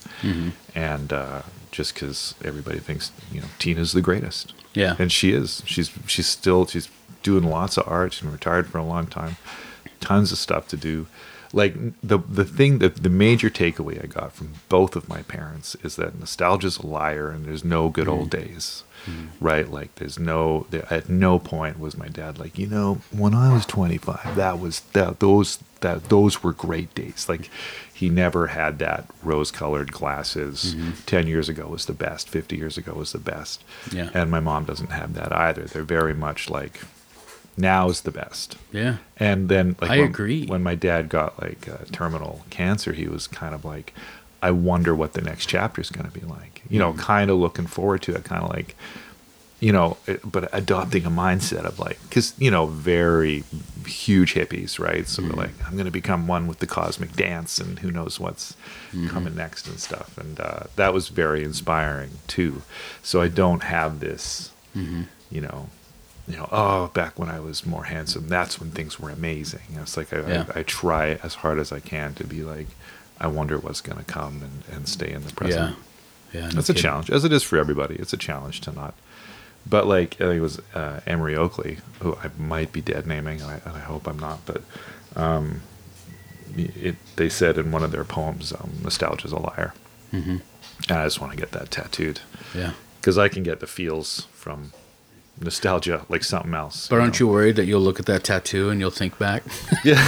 [0.76, 4.54] And uh, just because everybody thinks, you know, Tina's the greatest.
[4.74, 4.96] Yeah.
[4.98, 5.62] And she is.
[5.66, 6.90] She's, she's still, she's
[7.24, 8.14] doing lots of art.
[8.14, 9.38] She's been retired for a long time.
[10.00, 11.08] Tons of stuff to do.
[11.54, 15.76] Like the the thing that the major takeaway I got from both of my parents
[15.84, 18.86] is that nostalgia's a liar and there's no good old days,
[19.40, 19.70] right?
[19.70, 23.54] Like there's no there, at no point was my dad like you know when I
[23.54, 27.28] was 25 that was that those that those were great days.
[27.28, 27.50] Like
[27.94, 30.76] he never had that rose colored glasses.
[31.06, 32.30] 10 years ago was the best.
[32.30, 33.64] 50 years ago was the best.
[33.92, 34.10] Yeah.
[34.14, 35.64] And my mom doesn't have that either.
[35.64, 36.82] They're very much like
[37.58, 38.58] now's the best.
[38.72, 38.98] Yeah.
[39.18, 40.46] And then, like, I when, agree.
[40.48, 43.94] When my dad got like uh, terminal cancer, he was kind of like,
[44.42, 46.64] I wonder what the next chapter is going to be like.
[46.70, 47.02] You know, mm-hmm.
[47.02, 48.76] kind of looking forward to it, kind of like,
[49.60, 53.44] you know, eh, but adopting a mindset of like, because you know, very
[53.86, 55.08] huge hippies, right?
[55.08, 55.40] So we're mm-hmm.
[55.40, 58.54] like, I'm going to become one with the cosmic dance, and who knows what's
[58.92, 59.08] mm-hmm.
[59.08, 60.18] coming next and stuff.
[60.18, 62.64] And uh, that was very inspiring too.
[63.04, 64.52] So I don't have this,
[65.30, 65.70] you know.
[66.28, 69.62] You know, oh, back when I was more handsome, that's when things were amazing.
[69.76, 70.46] It's like I, Yeah.
[70.56, 72.68] I, I try as hard as I can to be like,
[73.22, 75.78] I wonder what's going to come and, and stay in the present.
[76.34, 76.40] Yeah.
[76.42, 76.48] Yeah.
[76.50, 77.96] no That's a challenge, as it is for everybody.
[77.96, 78.94] It's a challenge to not.
[79.70, 83.42] But like I think it was uh, Emery Oakley, who I might be dead naming,
[83.42, 84.40] and I, and I hope I'm not.
[84.46, 84.62] But
[85.16, 85.62] um,
[86.58, 89.74] it, they said in one of their poems, um, "Nostalgia's a liar,"
[90.12, 90.38] Mm-hmm.
[90.90, 92.20] and I just want to get that tattooed
[92.56, 92.74] Yeah.
[93.00, 94.72] because I can get the feels from
[95.40, 96.88] nostalgia like something else.
[96.88, 97.26] But aren't know?
[97.26, 99.44] you worried that you'll look at that tattoo and you'll think back?
[99.84, 100.00] Yeah.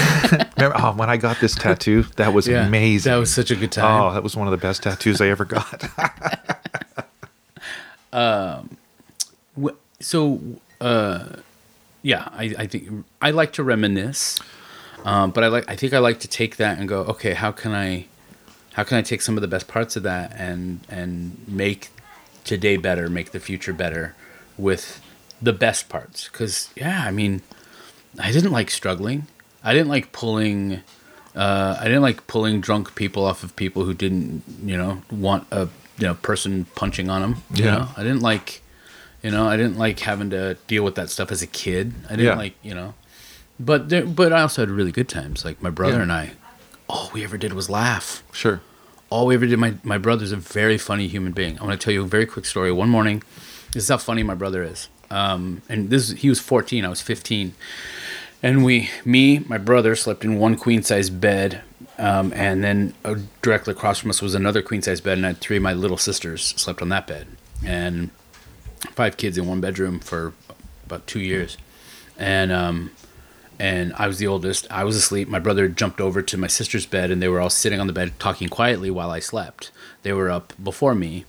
[0.57, 3.11] Remember, oh, when I got this tattoo, that was Yeah, amazing.
[3.11, 4.01] that was such a good time.
[4.01, 5.83] Oh, that was one of the best tattoos I ever got.
[9.61, 9.69] Wh-
[9.99, 10.39] so
[10.81, 11.25] uh
[12.01, 14.39] yeah I, I think i like to reminisce
[15.05, 17.51] um, but i like i think i like to take that and go okay how
[17.51, 18.05] can i
[18.73, 21.89] how can i take some of the best parts of that and and make
[22.43, 24.15] today better make the future better
[24.57, 25.01] with
[25.43, 27.41] the best parts because yeah i mean
[28.19, 29.27] i didn't like struggling
[29.63, 30.81] i didn't like pulling
[31.35, 35.47] uh, I didn't like pulling drunk people off of people who didn't, you know, want
[35.49, 35.67] a
[35.97, 37.33] you know person punching on them.
[37.51, 37.71] You Yeah.
[37.71, 37.87] know?
[37.97, 38.61] I didn't like,
[39.23, 41.95] you know, I didn't like having to deal with that stuff as a kid.
[42.05, 42.35] I didn't Yeah.
[42.35, 42.93] like, you know,
[43.59, 45.43] but there, but I also had really good times.
[45.43, 46.03] Like my brother Yeah.
[46.03, 46.33] and I,
[46.87, 48.21] all we ever did was laugh.
[48.31, 48.61] sure.
[49.09, 49.57] All we ever did.
[49.57, 51.57] My my brother's a very funny human being.
[51.59, 52.71] I want to tell you a very quick story.
[52.71, 53.23] One morning,
[53.71, 54.87] this is how funny my brother is.
[55.13, 57.53] Um, and this he was 14, I was 15,
[58.41, 61.61] and we, me, my brother, slept in one queen size bed,
[61.99, 65.29] um, and then uh, directly across from us was another queen size bed, and I
[65.29, 67.27] had three of my little sisters slept on that bed,
[67.63, 68.09] and
[68.95, 70.33] five kids in one bedroom for
[70.87, 71.57] about two years,
[72.17, 72.89] and um,
[73.59, 74.65] and I was the oldest.
[74.71, 75.27] I was asleep.
[75.27, 77.93] My brother jumped over to my sister's bed, and they were all sitting on the
[77.93, 79.71] bed talking quietly while I slept.
[80.01, 81.25] They were up before me,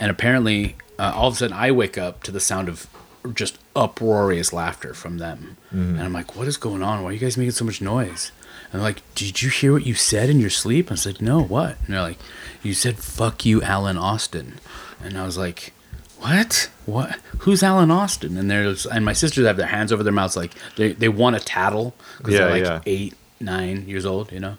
[0.00, 2.88] and apparently, uh, all of a sudden, I wake up to the sound of
[3.34, 7.02] just uproarious laughter from them, and I'm like, "What is going on?
[7.02, 8.32] Why are you guys making so much noise?"
[8.72, 11.42] And they're like, "Did you hear what you said in your sleep?" I said, "No,
[11.42, 12.18] what?" And they're like,
[12.62, 14.54] "You said fuck you, Alan Austin,"
[15.02, 15.72] and I was like
[16.18, 16.70] what?
[16.86, 17.18] What?
[17.40, 18.38] Who's Alan Austin?
[18.38, 21.36] And there's and my sisters have their hands over their mouths like they they want
[21.38, 22.80] to tattle because Yeah, they're like yeah.
[22.86, 24.56] eight, nine years old, you know.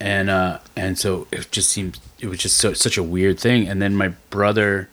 [0.00, 3.68] And uh and so it just seemed it was just so, such a weird thing.
[3.68, 4.88] And then my brother,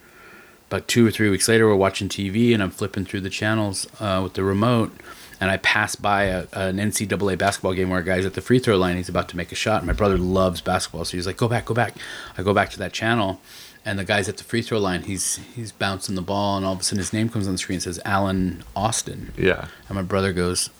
[0.70, 3.88] about two or three weeks later, we're watching TV and I'm flipping through the channels
[4.00, 4.92] uh, with the remote.
[5.40, 8.58] And I pass by a, an NCAA basketball game where a guy's at the free
[8.58, 8.98] throw line.
[8.98, 9.78] He's about to make a shot.
[9.82, 11.94] And my brother loves basketball, so he's like, "Go back, go back."
[12.38, 13.40] I go back to that channel,
[13.86, 15.04] and the guy's at the free throw line.
[15.04, 17.60] He's he's bouncing the ball, and all of a sudden his name comes on the
[17.60, 17.76] screen.
[17.76, 19.68] and says Alan Austin, Yeah.
[19.88, 20.72] and my brother goes,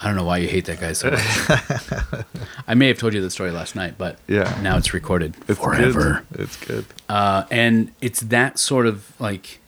[0.00, 2.24] "I don't know why you hate that guy so much."
[2.68, 4.58] I may have told you the story last night, but Yeah.
[4.62, 6.24] now it's recorded It's forever.
[6.32, 6.40] Good.
[6.42, 6.84] It's good.
[7.08, 9.60] Uh, and it's that sort of like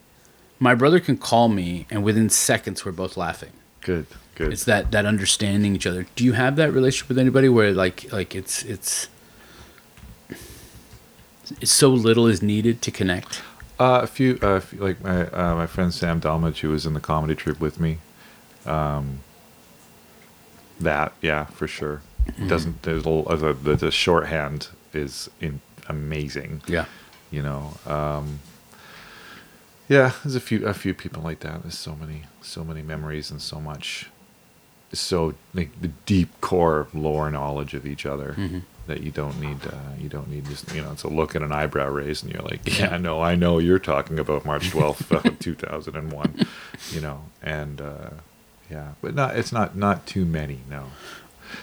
[0.61, 3.53] my brother can call me, and within seconds we're both laughing.
[3.81, 4.07] Good.
[4.35, 4.53] Good.
[4.53, 6.07] It's that that understanding each other.
[6.17, 9.09] Do you have that relationship with anybody where like like it's it's
[11.61, 13.43] it's so little is needed to connect?
[13.81, 16.85] Uh, a few, uh, a few- like my uh, my friend Sam Dalmage, who was
[16.85, 17.99] in the comedy troupe with me.
[18.67, 19.21] Um,
[20.81, 22.03] that, yeah, for sure.
[22.27, 26.63] It Doesn't there's a, little- the, the the shorthand is in, amazing.
[26.67, 26.85] Yeah.
[27.31, 27.75] You know.
[27.87, 28.41] Um,
[29.89, 31.63] yeah, there's a few a few people like that.
[31.63, 34.11] There's so many so many memories and so much,
[34.93, 38.59] so like the deep core lore knowledge of each other Mm-hmm.
[38.87, 39.65] that you don't need.
[39.67, 40.93] Uh, you don't need just you know.
[40.93, 43.79] It's a look and an eyebrow raise, and you're like, yeah, no, I know you're
[43.79, 46.47] talking about March twelfth, uh, two thousand and one.
[46.91, 48.11] You know, and uh,
[48.71, 49.37] yeah, but not.
[49.37, 50.61] It's not not too many.
[50.69, 50.87] No,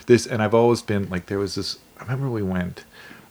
[0.07, 1.79] this and I've always been like there was this.
[1.99, 2.85] I remember we went.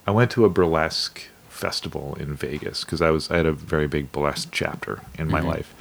[0.07, 3.87] I went to a burlesque festival in Vegas because I was I had a very
[3.87, 5.49] big burlesque chapter in my mm-hmm.
[5.49, 5.75] life,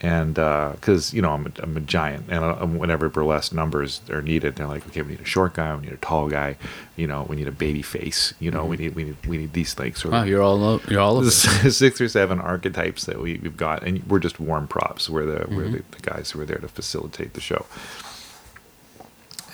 [0.00, 4.22] and because you know I'm a, I'm a giant, and uh, whenever burlesque numbers are
[4.22, 6.56] needed, they're like, okay, we need a short guy, we need a tall guy,
[6.96, 9.52] you know, we need a baby face, you know, we need we need we need
[9.54, 13.20] these like sort Wow, of you're all you're all of six or seven archetypes that
[13.20, 15.10] we, we've got, and we're just warm props.
[15.10, 15.72] We're the we're Mm-hmm.
[15.72, 17.66] the, the guys who are there to facilitate the show.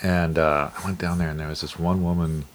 [0.03, 2.45] And uh, I went down there, and there was this one woman,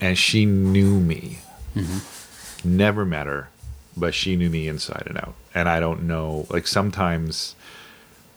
[0.00, 1.38] and she knew me.
[1.76, 2.76] Mm-hmm.
[2.76, 3.50] Never met her,
[3.96, 5.34] but she knew me inside and out.
[5.58, 7.54] And I don't know, like sometimes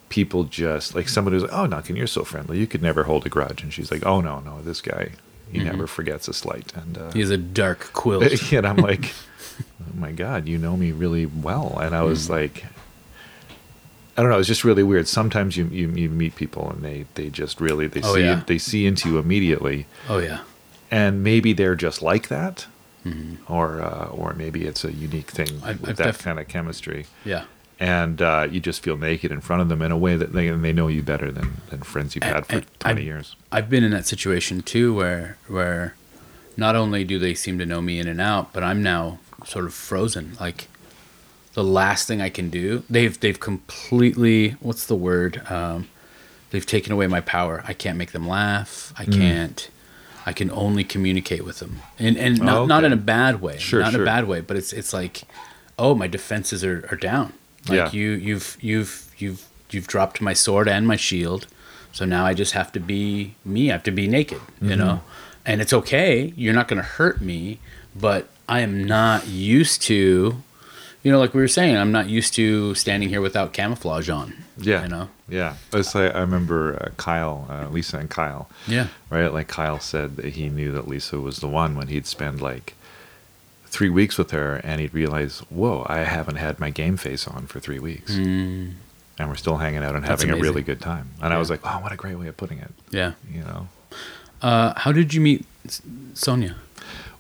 [0.10, 2.58] people just like somebody was like, "Oh, Duncan, you're so friendly.
[2.60, 5.12] You could never hold a grudge." And she's like, "Oh no, no, this guy,
[5.52, 6.74] He never forgets a slight.
[6.76, 8.52] And uh, He has a dark quilt.
[8.54, 9.06] and I'm like,
[9.82, 11.78] oh my god, you know me really well.
[11.80, 12.66] And I was like,
[14.18, 14.40] I don't know.
[14.40, 15.08] It's just really weird.
[15.08, 18.44] Sometimes you, you, you meet people and they, they just really they Oh, see yeah.
[18.48, 20.40] they see into you immediately, oh yeah.
[20.90, 22.66] and maybe they're just like that,
[23.48, 25.66] or uh, or maybe it's a unique thing Mm-hmm.
[25.66, 27.06] I've- with I've that def- kind of chemistry.
[27.26, 27.46] Yeah.
[27.80, 30.48] And uh, you just feel naked in front of them in a way that they,
[30.50, 33.36] and they know you better than, than friends you've had for And- 20 I- years.
[33.52, 35.96] I've been in that situation too, where where
[36.56, 39.66] not only do they seem to know me in and out, but I'm now sort
[39.66, 40.38] of frozen.
[40.40, 40.68] Like
[41.54, 45.42] the last thing I can do, they've they've completely what's the word?
[45.50, 45.88] Um,
[46.52, 47.64] they've taken away my power.
[47.68, 48.94] I can't make them laugh.
[48.96, 49.70] I can't.
[50.26, 53.58] I can only communicate with them, and and not Oh, not in a bad way.
[53.58, 55.24] Sure, not in a bad way, but it's it's like,
[55.80, 57.34] oh, my defenses are, are down.
[57.68, 57.92] Like Yeah.
[57.92, 61.48] you you've you've you've you've dropped my sword and my shield.
[61.92, 63.70] So now I just have to be me.
[63.70, 64.70] I have to be naked, Mm-hmm.
[64.70, 65.02] you know?
[65.46, 66.34] And it's okay.
[66.38, 67.60] You're not going to hurt me,
[67.96, 70.42] but I am not used to,
[71.04, 74.34] you know, like we were saying, I'm not used to standing here without camouflage on.
[74.58, 74.84] Yeah.
[74.84, 75.10] You know?
[75.28, 75.56] Yeah.
[75.74, 78.88] It's like, I remember uh, Kyle, uh, Lisa and Kyle, Yeah.
[79.10, 79.34] right?
[79.34, 82.76] Like Kyle said that he knew that Lisa was the one when he'd spend like
[83.66, 87.48] three weeks with her and he'd realize, whoa, I haven't had my game face on
[87.48, 88.12] for three weeks.
[88.14, 88.74] Mm,
[89.18, 91.10] And we're still hanging out and That's having a really good time.
[91.22, 92.72] And I was like, oh, what a great way of putting it.
[92.92, 93.14] yeah.
[93.32, 93.68] You know?
[94.42, 95.82] Uh, how did you meet S-
[96.14, 96.56] Sonia?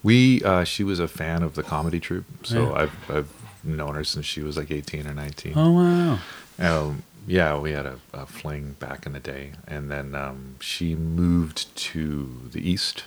[0.03, 2.25] We, uh, she was a fan of the comedy troupe.
[2.43, 2.81] So Yeah.
[2.81, 3.29] I've, I've
[3.63, 5.53] known her since she was like 18 or 19.
[5.55, 6.19] Oh, wow.
[6.59, 10.95] Um, yeah, we had a, a fling back in the day, and then um, she
[10.95, 13.05] moved to the east,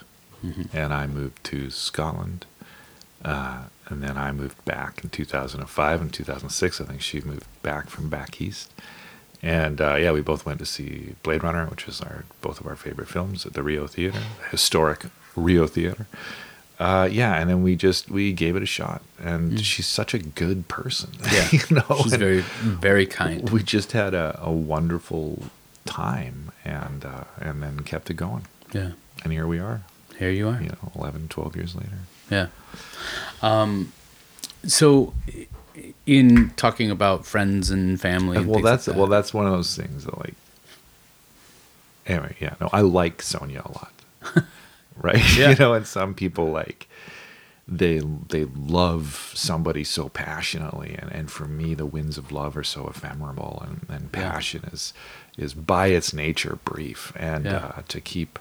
[0.72, 2.46] and I moved to Scotland,
[3.24, 6.80] uh, and then I moved back in 2005 and 2006.
[6.80, 8.72] I think she moved back from back east,
[9.42, 12.66] and uh, yeah, we both went to see Blade Runner, which is our both of
[12.66, 14.20] our favorite films at the Rio Theater,
[14.50, 16.06] historic Rio Theater.
[16.78, 20.18] Uh, yeah, and then we just we gave it a shot, and she's such a
[20.18, 21.10] good person.
[21.32, 21.48] Yeah.
[21.52, 23.48] you know, She's and- very, very kind.
[23.50, 25.42] we just had a, a wonderful
[25.84, 28.92] time and uh, and then kept it going Yeah.
[29.22, 29.82] and here we are
[30.18, 30.60] Here you are.
[30.62, 31.98] you know 11 12 years later
[32.30, 32.46] Yeah.
[33.42, 33.92] Um,
[34.66, 35.12] so,
[36.06, 39.44] in talking about friends and family, and well things like that's that, well that's one
[39.46, 40.34] of those things that like
[42.06, 43.92] anyway yeah no i like sonia a lot
[45.04, 45.50] right Yeah.
[45.50, 46.88] you know and some people like
[47.66, 47.98] they
[48.28, 52.88] they love somebody so passionately and, and for me the winds of love are so
[52.88, 54.30] ephemeral and, and Yeah.
[54.32, 54.92] passion is
[55.38, 57.72] is by its nature brief and Yeah.
[57.76, 58.38] uh, to keep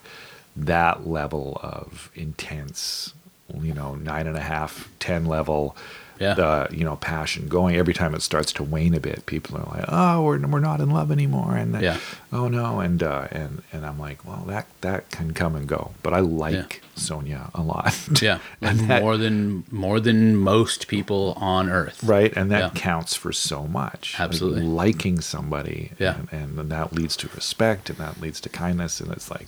[0.55, 3.13] that level of intense
[3.61, 5.75] you know nine and a half ten level
[6.19, 6.33] Yeah.
[6.33, 9.65] uh, you know passion going every time it starts to wane a bit people are
[9.77, 11.97] like oh we're, we're not in love anymore and Yeah.
[12.31, 15.91] oh no and uh, and and i'm like well that that can come and go
[16.03, 20.87] but i like sonia a lot yeah, and like that- more than more than most
[20.87, 22.03] people on Earth.
[22.03, 22.69] right and that Yeah.
[22.81, 24.61] counts for so much Like, Absolutely.
[24.63, 26.15] liking somebody Yeah.
[26.17, 29.47] and, and then that leads to respect and that leads to kindness and it's like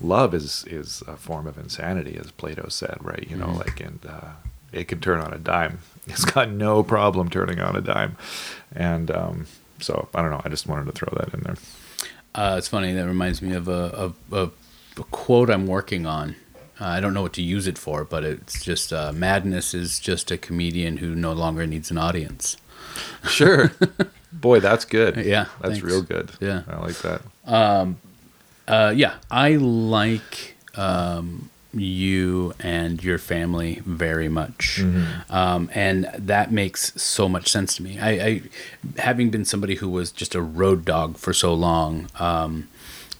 [0.00, 3.58] love is is a form of insanity as plato said right you know Mm-hmm.
[3.58, 4.28] like and uh,
[4.72, 8.16] it can turn on a dime it's got no problem turning on a dime
[8.74, 9.46] and um,
[9.80, 11.56] so i don't know i just wanted to throw that in there
[12.32, 12.92] Uh, it's funny.
[12.94, 14.50] That reminds me of a, a, a
[15.10, 16.36] quote I'm working on.
[16.80, 19.98] Uh, I don't know what to use it for, but it's just uh, madness is
[19.98, 22.56] just a comedian who no longer needs an audience.
[23.28, 23.72] sure
[24.32, 25.82] boy that's good Yeah, that's thanks.
[25.82, 26.62] real good Yeah.
[26.68, 27.20] i like that
[28.68, 34.80] Uh, yeah, I like um, you and your family very much,
[35.30, 37.98] um, and that makes so much sense to me.
[37.98, 38.42] I, I,
[38.98, 42.68] having been somebody who was just a road dog for so long, um,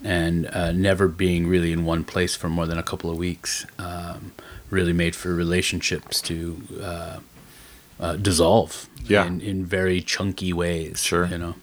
[0.03, 3.67] and uh, never being really in one place for more than a couple of weeks,
[3.79, 4.33] um,
[4.71, 7.19] really made for relationships to uh,
[8.01, 9.27] uh, dissolve Yeah.
[9.27, 11.03] in, in very chunky ways.
[11.03, 11.27] Sure.
[11.27, 11.55] you know.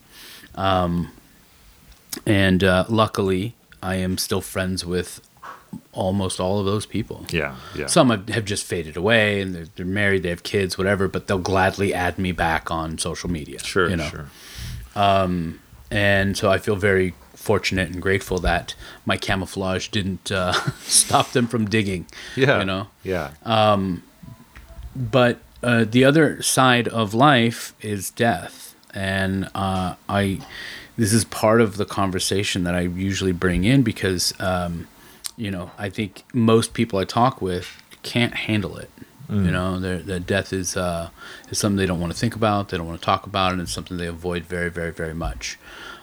[2.26, 5.22] And uh, luckily, I am still friends with
[5.94, 7.26] almost all of those people.
[7.32, 10.78] yeah yeah Some have, have just faded away and they're, they're married, they have kids,
[10.78, 13.60] whatever, but they'll gladly add me back on social media.
[13.60, 14.10] sure you know?
[14.10, 14.30] sure
[15.90, 18.76] And so I feel very fortunate and grateful that
[19.06, 20.52] my camouflage didn't uh,
[20.82, 22.06] stop them from digging.
[22.36, 22.88] yeah You know?
[23.04, 24.04] yeah Um,
[24.96, 30.40] but uh, the other side of life is death and uh, i
[30.98, 34.88] this is part of the conversation that i usually bring in because um,
[35.38, 38.90] you know i think most people i talk with can't handle it
[39.30, 41.10] you know their the death is uh,
[41.50, 43.60] is something they don't want to think about they don't want to talk about and
[43.62, 45.60] it's something they avoid very very very much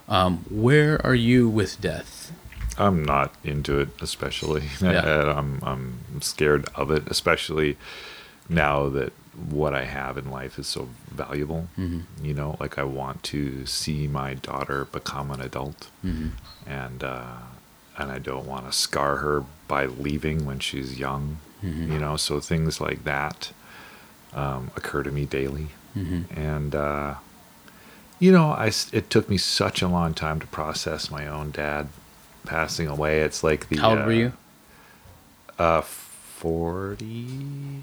[0.09, 2.33] um, where are you with death
[2.77, 4.65] I'm not into it, especially.
[4.81, 5.33] Yeah.
[5.39, 7.77] I'm I'm scared of it, especially
[8.49, 9.13] now that
[9.59, 11.69] what I have in life is so valuable.
[11.79, 12.25] Mm-hmm.
[12.27, 16.31] You know, like I want to see my daughter become an adult, Mm-hmm.
[16.67, 17.37] and uh,
[17.99, 21.39] and I don't want to scar her by leaving when she's young.
[21.65, 21.93] Mm-hmm.
[21.93, 23.53] You know, so things like that
[24.35, 26.39] um, occur to me daily, Mm-hmm.
[26.39, 26.75] and.
[26.75, 27.15] Uh,
[28.21, 31.89] you know, I it took me such a long time to process my own dad
[32.47, 33.21] passing away.
[33.21, 34.33] It's like the How old uh, were you?
[35.59, 37.83] Uh, forty.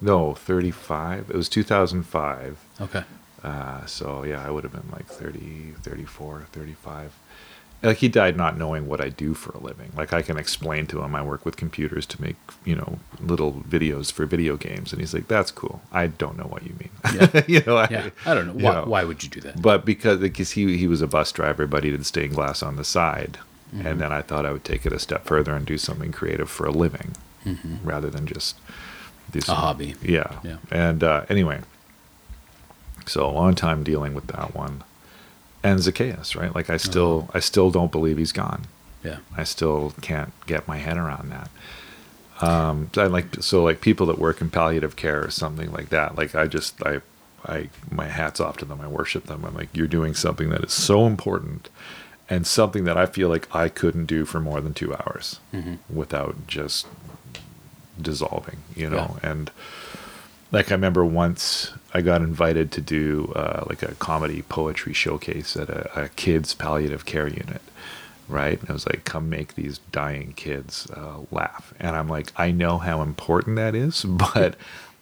[0.00, 1.30] No, thirty-five.
[1.30, 2.58] It was two thousand five.
[2.80, 3.02] Okay.
[3.42, 7.12] Uh, so yeah, I would have been like 30, 34, 35.
[7.82, 9.92] Like he died not knowing what I do for a living.
[9.94, 13.52] Like I can explain to him I work with computers to make, you know, little
[13.52, 15.82] videos for video games and he's like that's cool.
[15.92, 16.90] I don't know what you mean.
[17.14, 17.42] Yeah.
[17.46, 18.10] you know, I, Yeah.
[18.24, 18.54] I don't know.
[18.54, 18.84] Why, know.
[18.84, 19.60] why would you do that?
[19.60, 22.76] But because because he he was a bus driver, but he did stained glass on
[22.76, 23.38] the side,
[23.72, 26.48] and then I thought I would take it a step further and do something creative
[26.48, 27.14] for a living,
[27.82, 28.56] rather than just
[29.30, 29.94] do some, hobby.
[30.02, 30.56] Yeah, Yeah.
[30.70, 31.60] And uh, anyway,
[33.06, 34.84] so a long time dealing with that one,
[35.64, 36.54] and Zacchaeus, right?
[36.54, 38.66] Like I still I still don't believe he's gone.
[39.02, 39.18] Yeah.
[39.36, 41.50] I still can't get my head around that.
[42.40, 46.16] Um, I like so like people that work in palliative care or something like that.
[46.16, 47.00] Like I just I
[47.46, 48.80] I my hats off to them.
[48.80, 49.44] I worship them.
[49.44, 51.70] I'm like you're doing something that is so important
[52.28, 55.40] and something that I feel like I couldn't do for more than two hours
[55.88, 56.86] without just
[58.00, 58.58] dissolving.
[58.76, 59.50] You know, and
[60.54, 65.56] like I remember once I got invited to do uh, like a comedy poetry showcase
[65.56, 67.60] at a, a kids palliative care unit,
[68.28, 68.58] right?
[68.60, 72.50] And it was like, come make these dying kids uh, laugh, and I'm like, I
[72.50, 74.56] know how important that is, but.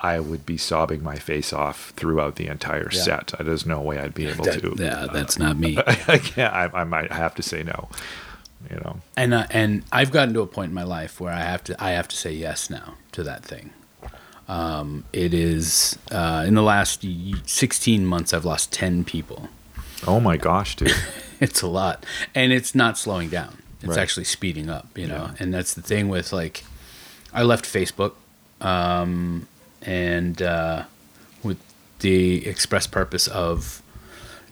[0.04, 3.02] I would be sobbing my face off throughout the entire Yeah.
[3.02, 3.34] set.
[3.38, 4.74] There's no way I'd be able That- to.
[4.76, 5.78] yeah, that's not me.
[5.86, 6.52] I can't.
[6.52, 7.88] I, I might have to say no.
[8.68, 8.96] You know.
[9.16, 11.76] and uh, and I've gotten to a point in my life where I have to
[11.80, 13.70] I have to say yes now to that thing.
[14.48, 17.04] Um, it is uh, in the last
[17.46, 19.48] 16 months I've lost 10 people.
[20.06, 20.92] Oh my gosh, dude.
[21.40, 22.06] It's a lot,
[22.36, 23.56] and it's not slowing down.
[23.80, 23.98] It's Right.
[23.98, 24.86] actually speeding up.
[24.96, 25.34] You know, Yeah.
[25.40, 26.62] and that's the thing with like,
[27.34, 28.12] I left Facebook,
[28.60, 29.48] um,
[29.84, 30.84] and uh,
[31.42, 31.58] with
[31.98, 33.82] the express purpose of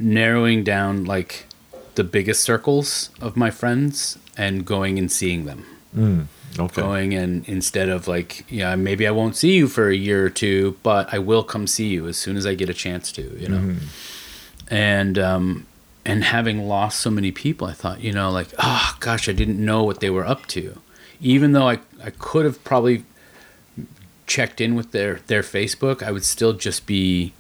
[0.01, 1.47] narrowing down like
[1.95, 6.83] the biggest circles of my friends and going and seeing them Okay.
[6.83, 10.31] going and instead of like yeah maybe i won't see you for a year or
[10.31, 13.23] two but i will come see you as soon as i get a chance to
[13.39, 13.77] you know
[14.69, 15.67] and um
[16.05, 19.65] and having lost so many people i thought you know like oh gosh i didn't
[19.65, 20.81] know what they were up to
[21.21, 23.05] even though i i could have probably
[24.27, 27.33] checked in with their their facebook i would still just be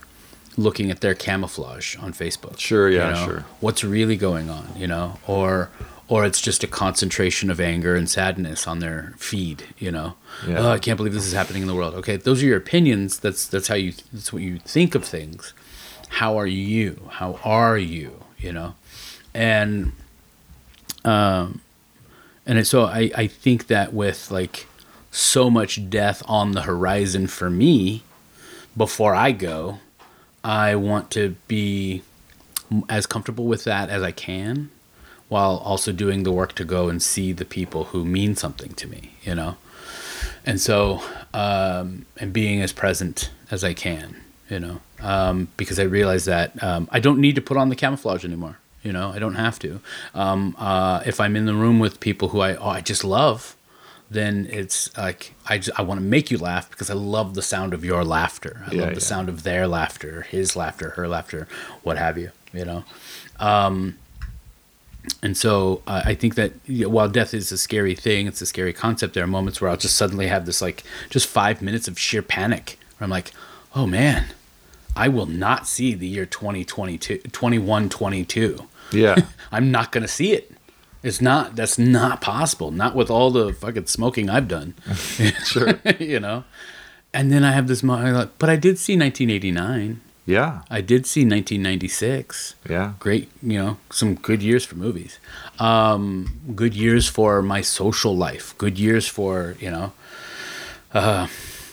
[0.57, 3.25] looking at their camouflage on facebook Sure, you yeah, know?
[3.27, 3.45] sure.
[3.61, 5.71] what's really going on you know or
[6.11, 10.15] or it's just a concentration of anger and sadness on their feed you know?
[10.47, 10.59] Yeah.
[10.59, 11.95] oh i can't believe this is happening in the world.
[11.95, 13.19] Okay those are your opinions.
[13.19, 15.55] That's that's how you that's what you think of things.
[16.09, 17.09] How are you?
[17.13, 18.25] How are you?
[18.39, 18.75] You know?
[19.33, 19.93] And
[21.05, 21.61] um
[22.47, 24.67] and so i i think that with like
[25.11, 28.03] so much death on the horizon for me
[28.77, 29.79] before i go
[30.45, 32.03] i want to be
[32.89, 34.71] as comfortable with that as i can
[35.31, 38.87] while also doing the work to go and see the people who mean something to
[38.87, 39.57] me you know
[40.45, 41.03] and so
[41.35, 44.17] um, and being as present as I can,
[44.49, 47.77] you know, um, because I realize that um, I don't need to put on the
[47.77, 48.59] camouflage anymore.
[48.83, 49.81] You know, I don't have to.
[50.15, 53.55] Um, uh, if I'm in the room with people who I oh, I just love,
[54.11, 57.43] then it's like I just, I want to make you laugh because I love the
[57.43, 58.63] sound of your laughter.
[58.67, 59.07] I Yeah, love the yeah.
[59.13, 61.47] sound of their laughter, his laughter, her laughter,
[61.83, 62.31] what have you.
[62.53, 62.85] You know.
[63.39, 63.99] Um,
[65.23, 68.41] and so uh, I think that you know, while death is a scary thing, it's
[68.41, 69.15] a scary concept.
[69.15, 72.23] There are moments where I'll just suddenly have this like just five minutes of sheer
[72.23, 73.33] panic where I'm like,
[73.75, 74.27] oh man,
[74.97, 78.67] I will not see the year 2022, 2122.
[78.93, 79.17] Yeah.
[79.53, 80.53] I'm not going to see it.
[81.03, 82.71] It's not, that's not possible.
[82.71, 84.75] Not with all the fucking smoking I've done.
[85.45, 85.81] sure.
[85.99, 86.45] you know?
[87.15, 90.01] And then I have this moment, like, but I did see 1989.
[90.27, 90.63] Yeah.
[90.71, 92.93] I did see 1996 Yeah.
[92.99, 95.19] great, you know, some good years for movies.
[95.59, 98.55] Um, good years for my social life.
[98.59, 99.93] Good years for you know,
[100.95, 101.27] uh,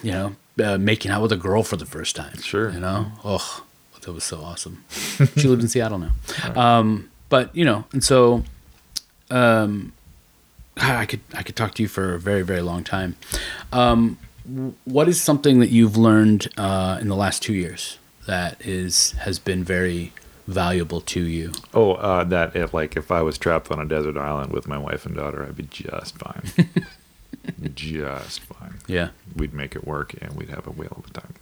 [0.03, 2.38] you know, uh, making out with a girl for the first time.
[2.41, 2.72] Sure.
[2.72, 3.64] You know, oh,
[4.02, 4.84] that was so awesome.
[5.38, 6.11] she lives in Seattle now.
[6.56, 8.44] Um, but you know, and so,
[9.30, 9.91] um,
[10.78, 13.15] I could I could talk to you for a very very long time.
[13.72, 14.18] Um,
[14.86, 17.98] what is something that you've learned uh, in the last two years
[18.28, 20.14] that is has been very
[20.48, 21.52] valuable to you?
[21.74, 24.78] Oh, uh, that if like if I was trapped on a desert island with my
[24.78, 26.44] wife and daughter, I'd be just fine.
[27.76, 28.76] just fine.
[28.88, 29.10] Yeah.
[29.36, 31.34] We'd make it work and we'd have a whale of a time.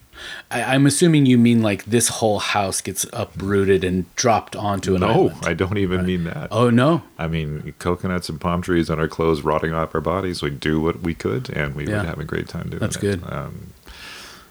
[0.50, 5.00] I, I'm assuming you mean like this whole house gets uprooted and dropped onto an
[5.02, 5.36] no, island.
[5.44, 6.48] I don't even mean that.
[6.50, 7.02] Oh no.
[7.18, 10.42] I mean, coconuts and palm trees on our clothes rotting off our bodies.
[10.42, 11.98] We'd do what we could, and we Yeah.
[11.98, 13.00] would have a great time doing That's it.
[13.00, 13.22] good.
[13.30, 13.72] Um,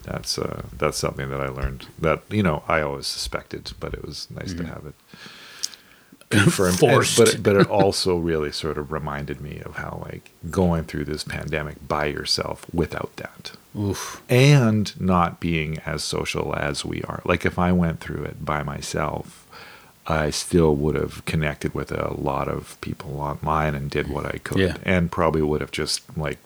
[0.05, 4.03] that's uh, that's something that I learned that you know I always suspected, but it
[4.05, 4.95] was nice to have it
[6.29, 6.81] confirmed.
[6.81, 6.95] And- Mm-hmm.
[6.95, 7.17] Forced.
[7.17, 11.23] but but it also really sort of reminded me of how like going through this
[11.23, 14.21] pandemic by yourself without that Oof.
[14.29, 17.21] and not being as social as we are.
[17.25, 19.41] Like if I went through it by myself,
[20.07, 24.37] I still would have connected with a lot of people online and did what I
[24.39, 24.77] could, Yeah.
[24.83, 26.37] and probably would have just like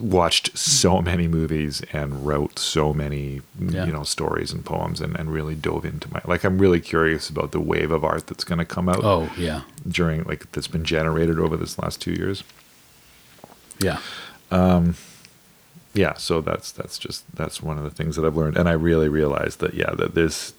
[0.00, 3.84] watched so many movies and wrote so many Yeah.
[3.86, 7.28] you know stories and poems and, and really dove into my like i'm really curious
[7.28, 9.62] about the wave of art that's going to come out Oh yeah.
[9.88, 12.42] during like that's been generated over this last two years
[13.80, 13.98] Yeah.
[15.94, 18.72] yeah so that's that's just that's one of the things that i've learned and i
[18.72, 20.54] really realized that yeah that there's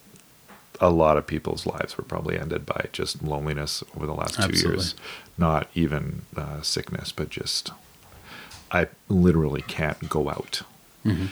[0.81, 4.43] a lot of people's lives were probably ended by just loneliness over the last two
[4.43, 4.71] Absolutely.
[4.71, 4.95] years
[5.37, 7.71] not even uh, sickness but just
[8.73, 10.61] i literally can't go out
[11.05, 11.25] Mm-hmm.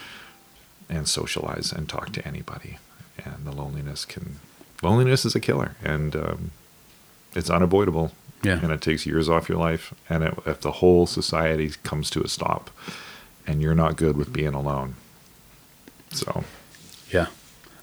[0.90, 2.78] and socialize and talk to anybody
[3.24, 4.36] and the loneliness can
[4.82, 6.50] loneliness is a killer and um,
[7.34, 8.12] it's unavoidable
[8.42, 8.58] Yeah.
[8.62, 12.22] and it takes years off your life and it, if the whole society comes to
[12.22, 12.70] a stop
[13.46, 14.94] and you're not good with being alone
[16.10, 16.44] so
[17.10, 17.26] Yeah,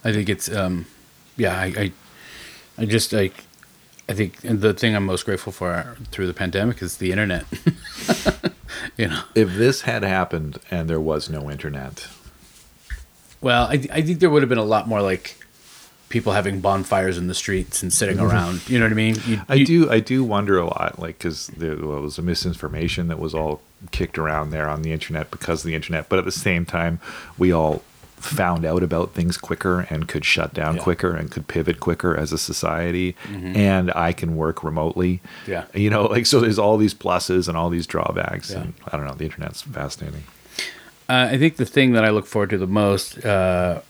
[0.03, 0.85] I think it's um,
[1.37, 1.55] yeah.
[1.59, 1.91] I, I,
[2.77, 3.45] I just like,
[4.09, 7.45] I think the thing I'm most grateful for through the pandemic is the internet.
[8.97, 12.07] you know, if this had happened and there was no internet
[13.41, 15.35] well, I I think there would have been a lot more like
[16.09, 18.27] people having bonfires in the streets and sitting mm-hmm.
[18.27, 18.67] around.
[18.69, 19.15] You know what I mean?
[19.25, 19.89] You, I you- do.
[19.89, 23.61] I do wonder a lot, like because there was a misinformation that was all
[23.91, 26.09] kicked around there on the internet because of the internet.
[26.09, 26.99] But at the same time,
[27.37, 27.81] we all
[28.19, 30.83] found out about things quicker and could shut down Yeah.
[30.83, 33.15] quicker and could pivot quicker as a society.
[33.31, 35.21] And I can work remotely.
[35.47, 35.65] Yeah.
[35.73, 36.39] you know, like so.
[36.39, 38.61] There's all these pluses and all these drawbacks, Yeah.
[38.61, 39.13] and I don't know.
[39.13, 40.23] The internet's fascinating.
[41.07, 43.81] Uh, I think the thing that I look forward to the most, uh,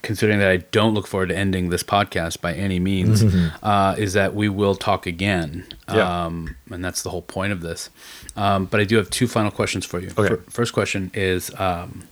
[0.00, 3.22] considering that I don't look forward to ending this podcast by any means,
[3.62, 5.66] uh, is that we will talk again.
[5.92, 6.24] Yeah.
[6.24, 7.90] Um, and that's the whole point of this.
[8.34, 10.08] Um, but I do have two final questions for you.
[10.16, 10.36] Okay.
[10.36, 12.04] Fir- first question is um,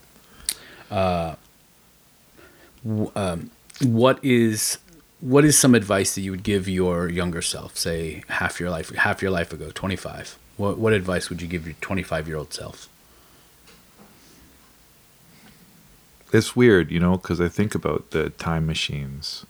[0.91, 1.35] uh,
[3.15, 3.51] um,
[3.83, 4.79] what is
[5.21, 8.91] what is some advice that you would give your younger self, say half your life
[8.95, 10.39] half your life ago, 25?
[10.57, 12.89] What, what advice would you give your 25 year old self?
[16.33, 19.47] it's weird, you know, because I think about the time machines.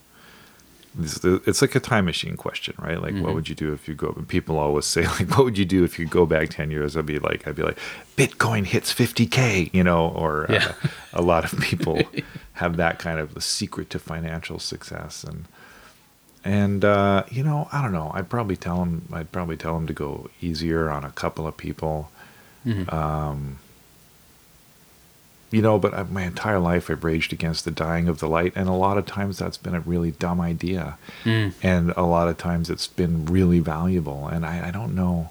[1.00, 3.00] It's, it's like a time machine question, right?
[3.00, 3.22] Like, Mm-hmm.
[3.24, 4.12] what would you do if you go?
[4.28, 6.96] People always say, like, what would you do if you go back ten years?
[6.96, 7.78] I'd be like, I'd be like,
[8.16, 10.72] Bitcoin hits fifty k, you know, or Yeah.
[10.82, 12.00] uh, a lot of people
[12.54, 15.44] have that kind of the secret to financial success, and
[16.44, 18.10] and uh, you know, I don't know.
[18.14, 19.06] I'd probably tell them.
[19.12, 22.10] I'd probably tell them to go easier on a couple of people
[25.50, 28.52] you know, but I, my entire life I've raged against the dying of the light,
[28.56, 32.36] and a lot of times that's been a really dumb idea, and a lot of
[32.38, 35.30] times it's been really valuable, and I, I don't know.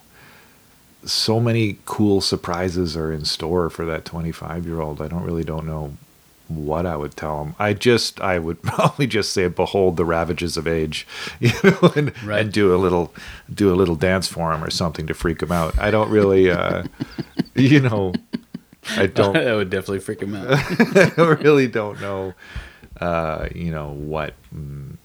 [1.06, 5.02] So many cool surprises are in store for that 25 year old.
[5.02, 5.94] I don't really don't know
[6.48, 7.56] what I would tell him.
[7.60, 11.06] I just I would probably just say, "Behold the ravages of age,"
[11.40, 12.42] you know, and, Right.
[12.42, 13.14] and do a little
[13.54, 15.78] do a little dance for him or something to freak him out.
[15.78, 16.84] I don't really, uh,
[17.56, 18.14] you know.
[18.92, 20.48] I don't that would definitely freak him out.
[20.52, 22.34] I really don't know,
[23.00, 24.34] uh, you know, what.
[24.54, 24.98] mm,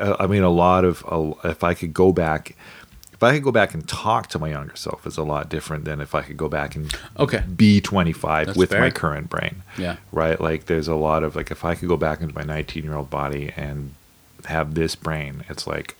[0.00, 2.56] I mean, a lot of, uh, if I could go back,
[3.12, 5.84] if I could go back and talk to my younger self, is a lot different
[5.84, 7.42] than if I could go back and Okay.
[7.54, 8.80] be 25 That's with fair.
[8.80, 9.62] my current brain.
[9.78, 9.96] Yeah.
[10.10, 10.40] Right?
[10.40, 12.94] Like, there's a lot of, like, if I could go back into my 19 year
[12.96, 13.94] old body and
[14.46, 15.96] have this brain, it's like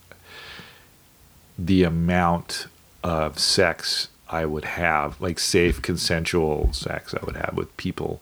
[1.58, 2.66] the amount
[3.02, 4.08] of sex
[4.40, 8.12] I would have, like safe, consensual sex I would have with people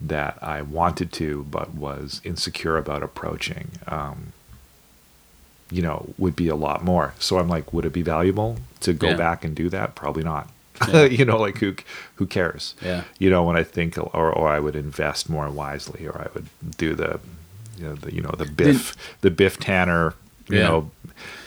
[0.00, 4.32] that I wanted to, but was insecure about approaching, um,
[5.70, 7.14] you know, would be a lot more.
[7.18, 9.16] So I'm like, would it be valuable to go Yeah.
[9.16, 9.94] back and do that?
[9.94, 10.48] Probably not.
[10.88, 11.04] Yeah.
[11.18, 11.74] you know, like who
[12.16, 12.74] who cares?
[12.80, 13.02] Yeah.
[13.18, 16.46] You know, when I think, or or I would invest more wisely, or I would
[16.76, 17.18] do the,
[17.76, 20.14] you know, the you know the Biff the Biff Tanner,
[20.48, 20.68] you Yeah.
[20.68, 20.90] know,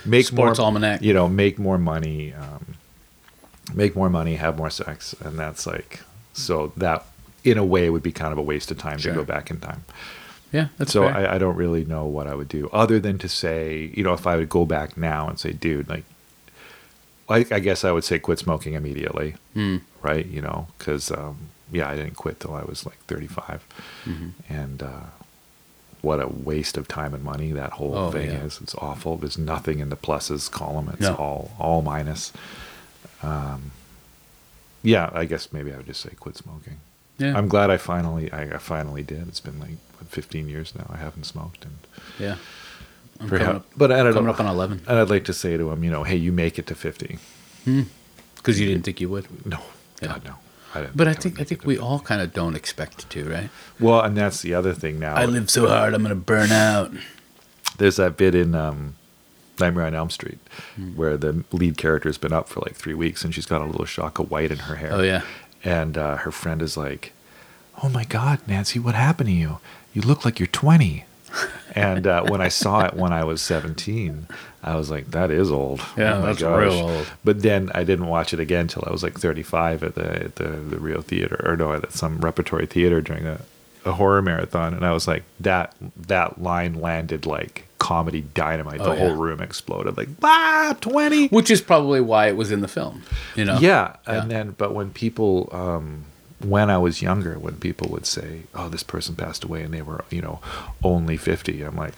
[0.06, 1.02] make Sports more almanac.
[1.02, 2.61] You know, make more money, um,
[3.74, 6.02] make more money, have more sex, and that's like
[6.34, 7.06] so that
[7.44, 9.12] in a way would be kind of a waste of time Sure.
[9.14, 9.84] to go back in time.
[10.52, 11.06] Yeah, that's so.
[11.06, 14.14] I, I don't really know what I would do other than to say, you know,
[14.14, 16.04] if I would go back now and say, dude, like,
[17.30, 19.78] I, I guess I would say quit smoking immediately, Hmm.
[20.02, 20.26] right?
[20.26, 21.38] You know, because um,
[21.72, 23.64] yeah, I didn't quit till I was like 35,
[24.06, 24.30] Mm-hmm.
[24.54, 24.90] and uh,
[26.02, 28.44] what a waste of time and money that whole Oh, thing yeah.
[28.44, 28.60] is.
[28.62, 29.16] It's awful.
[29.18, 30.90] There's nothing in the pluses column.
[30.94, 31.16] It's No.
[31.16, 32.34] all all minus.
[33.24, 33.72] Um,
[34.84, 36.80] yeah, I guess maybe I would just say quit smoking.
[37.20, 39.28] yeah, I'm glad I finally I, I finally did.
[39.28, 40.88] It's been like what, 15 years now.
[40.90, 41.76] I haven't smoked, and
[42.20, 42.36] yeah.
[43.20, 44.32] I'm perhaps, coming up, but I don't coming know.
[44.34, 46.58] up on 11 And I'd like to say to him, you know, hey, you make
[46.58, 47.20] it to 50.
[48.36, 49.46] because you didn't think you would.
[49.46, 49.60] No,
[50.02, 50.08] Yeah.
[50.08, 50.36] God, no.
[50.74, 53.50] I didn't But I think I think we all kind of don't expect to, right?
[53.80, 55.14] Well, and that's the other thing now.
[55.14, 56.92] I live so hard, I'm gonna burn out.
[57.78, 58.96] There's that bit in um,
[59.62, 60.40] Nightmare on Elm Street
[60.76, 60.96] Hmm.
[60.96, 63.86] where the lead character's been up for like three weeks and she's got a little
[63.86, 64.90] shock of white in her hair.
[64.94, 65.22] Oh, yeah.
[65.64, 67.14] And uh, her friend is like,
[67.84, 69.60] "Oh my God, Nancy, what happened to you?
[69.94, 71.06] You look like you're 20."
[71.76, 74.28] and uh, when I saw it when I was 17,
[74.64, 77.08] I was like, "That is old." Yeah, Oh my that's real old.
[77.24, 80.36] But then I didn't watch it again till I was like 35 at the at
[80.36, 83.40] the, the Rio Theater or no, at some repertory theater during a,
[83.86, 88.80] a horror marathon, and I was like, that that line landed like comedy dynamite.
[88.82, 89.98] Oh, the whole room exploded.
[89.98, 91.28] Like, ah, 20.
[91.30, 93.02] Which is probably why it was in the film.
[93.36, 93.58] You know?
[93.60, 94.22] Yeah, Yeah.
[94.22, 96.06] and then but when people um
[96.56, 99.82] when I was younger, when people would say, "Oh, this person passed away," and they
[99.84, 100.40] were, you know,
[100.84, 101.94] only fifty, I'm like,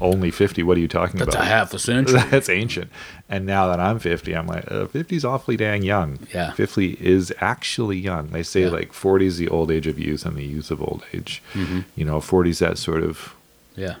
[0.00, 0.62] only fifty.
[0.62, 1.44] What are you talking That's about?
[1.46, 2.20] a half a century.
[2.30, 2.90] That's ancient.
[3.28, 6.18] And now that I'm 50, I'm like, uh, 50 is awfully dang young.
[6.34, 6.52] Yeah.
[6.52, 8.28] 50 is actually young.
[8.28, 8.68] They say Yeah.
[8.70, 11.42] like 40 is the old age of youth and the youth of old age.
[11.54, 11.80] Mm-hmm.
[11.96, 13.34] You know, 40 is that sort of
[13.76, 13.96] yeah.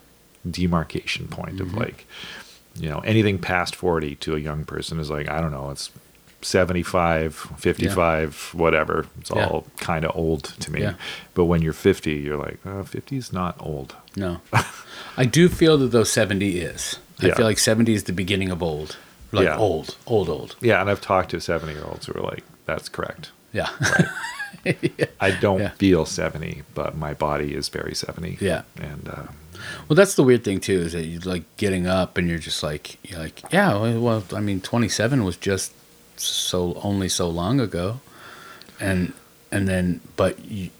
[0.48, 1.62] Demarcation point Mm-hmm.
[1.66, 2.06] of like,
[2.76, 5.90] you know, anything past 40 to a young person is like, I don't know, it's
[6.42, 9.06] 75, 55, whatever.
[9.20, 9.46] It's Yeah.
[9.46, 10.82] all kind of old to me.
[10.82, 10.94] Yeah.
[11.34, 13.94] But when you're 50, you're like, oh, 50 is not old.
[14.16, 14.40] No.
[15.16, 16.98] I do feel that though 70 is.
[17.22, 17.34] I Yeah.
[17.34, 18.96] feel like 70 is the beginning of old.
[19.32, 19.56] Like Yeah.
[19.56, 20.56] old, old, old.
[20.60, 20.80] Yeah.
[20.80, 23.30] And I've talked to 70 year olds who are like, that's correct.
[23.54, 23.68] Yeah.
[25.20, 25.70] I don't Yeah.
[25.70, 28.38] feel 70, but my body is very 70.
[28.40, 28.62] Yeah.
[28.80, 29.22] And uh,
[29.88, 32.62] Well, that's the weird thing too, is that you're like getting up and you're just
[32.62, 35.72] like, you're like, yeah, well, well, I mean, 27 was just
[36.16, 38.00] so only so long ago,
[38.80, 39.12] and
[39.50, 40.70] and then, but you,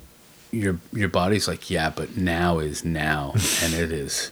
[0.51, 3.33] your your body's like, yeah, but now is now,
[3.63, 4.31] and it is,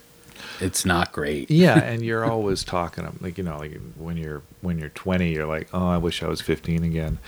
[0.60, 1.50] it's not great.
[1.50, 5.46] yeah, and you're always talking like you know like when you're when you're 20, you're
[5.46, 7.18] like, oh, I wish I was 15 again.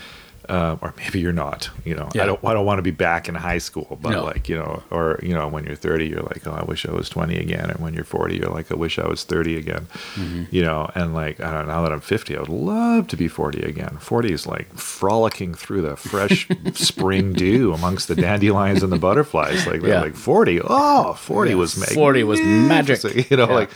[0.48, 2.08] Um, or maybe you're not, you know.
[2.14, 2.24] Yeah.
[2.24, 2.44] I don't.
[2.44, 4.24] I don't want to be back in high school, but No.
[4.24, 6.92] like you know, or you know, when you're 30, you're like, oh, I wish I
[6.92, 7.70] was 20 again.
[7.70, 9.86] And when you're 40, you're like, I wish I was 30 again.
[10.16, 10.44] Mm-hmm.
[10.50, 11.72] You know, and like I don't know.
[11.74, 13.96] Now that I'm 50, I would love to be 40 again.
[14.00, 19.66] 40 is like frolicking through the fresh spring dew amongst the dandelions and the butterflies.
[19.66, 20.00] Like Yeah.
[20.02, 20.60] like 40.
[20.64, 23.30] Oh, 40 Yeah, was 40 was magic.
[23.30, 23.70] You know, like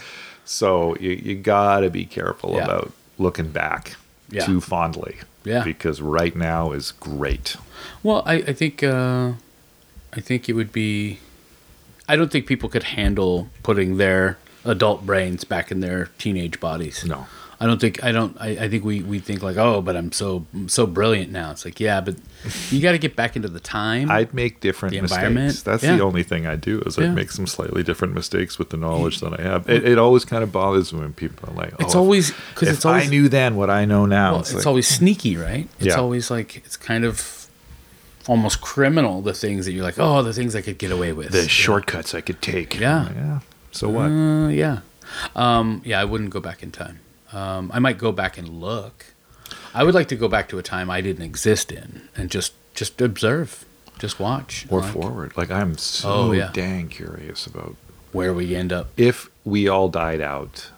[0.45, 3.97] so you you gotta be careful about looking back
[4.45, 5.17] too fondly.
[5.49, 5.65] Yeah.
[5.65, 7.57] Because right now is great.
[8.03, 9.33] Well, I, I think uh,
[10.13, 11.21] I think it would be.
[12.09, 17.05] I don't think people could handle putting their adult brains back in their teenage bodies.
[17.05, 17.27] No.
[17.61, 18.37] I don't think I don't.
[18.41, 21.51] I, I think we, we think like, oh, but I'm so I'm so brilliant now.
[21.51, 22.15] It's like, yeah, but
[22.71, 24.11] you got to get back into the time.
[24.11, 25.63] I'd make different mistakes.
[25.63, 25.97] That's yeah.
[25.97, 27.07] the only thing I do is Yeah.
[27.07, 29.69] I make some slightly different mistakes with the knowledge that I have.
[29.69, 32.69] It, it always kind of bothers me when people are like, "Oh, it's always because
[32.69, 35.37] it's always I knew then what I know now." well, it's it's like, always sneaky,
[35.37, 35.69] right?
[35.79, 35.95] It's Yeah.
[35.97, 37.49] always like it's kind of
[38.29, 39.21] almost criminal.
[39.21, 41.33] The things that you're like, oh, the things I could get away with.
[41.33, 42.79] the shortcuts I could take.
[42.79, 43.11] Yeah.
[43.13, 43.41] yeah.
[43.73, 44.11] So what?
[44.13, 44.81] Uh, yeah.
[45.35, 47.01] Um, yeah, I wouldn't go back in time.
[47.33, 49.07] Um, I might go back and look.
[49.75, 52.53] I would like to go back to a time I didn't exist in and just
[52.75, 53.65] just observe,
[53.99, 55.37] just watch, or like, forward.
[55.37, 56.51] Like I'm so Oh, yeah.
[56.53, 57.75] dang curious about
[58.13, 58.89] where we end up.
[58.97, 60.71] if we all died out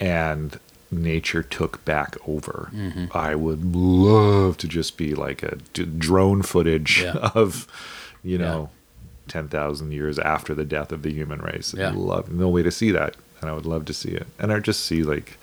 [0.00, 0.58] and
[0.90, 3.06] nature took back over, Mm-hmm.
[3.16, 7.30] I would love to just be like a d- drone footage Yeah.
[7.34, 7.66] of,
[8.22, 8.70] you know,
[9.28, 11.74] 10,000 years after the death of the human race.
[11.76, 11.92] Yeah.
[11.94, 13.16] Love no way to see that.
[13.40, 14.26] And I would love to see it.
[14.38, 15.38] And I just see like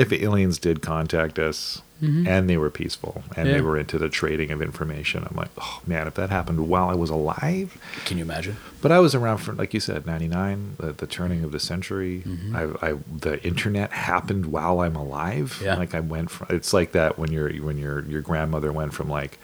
[0.00, 3.46] if aliens did contact us and they were peaceful and Mm-hmm.
[3.46, 3.52] Yeah.
[3.52, 6.88] they were into the trading of information, I'm like, oh man, if that happened while
[6.88, 8.56] I was alive, Can you imagine?
[8.80, 12.22] but I was around for, like you said, '99, the, the turning of the century.
[12.26, 12.56] Mm-hmm.
[12.56, 12.94] I, I,
[13.26, 15.60] the internet happened while I'm alive.
[15.62, 15.76] Yeah.
[15.76, 16.46] Like I went from.
[16.56, 19.38] It's like that when your when your your grandmother went from like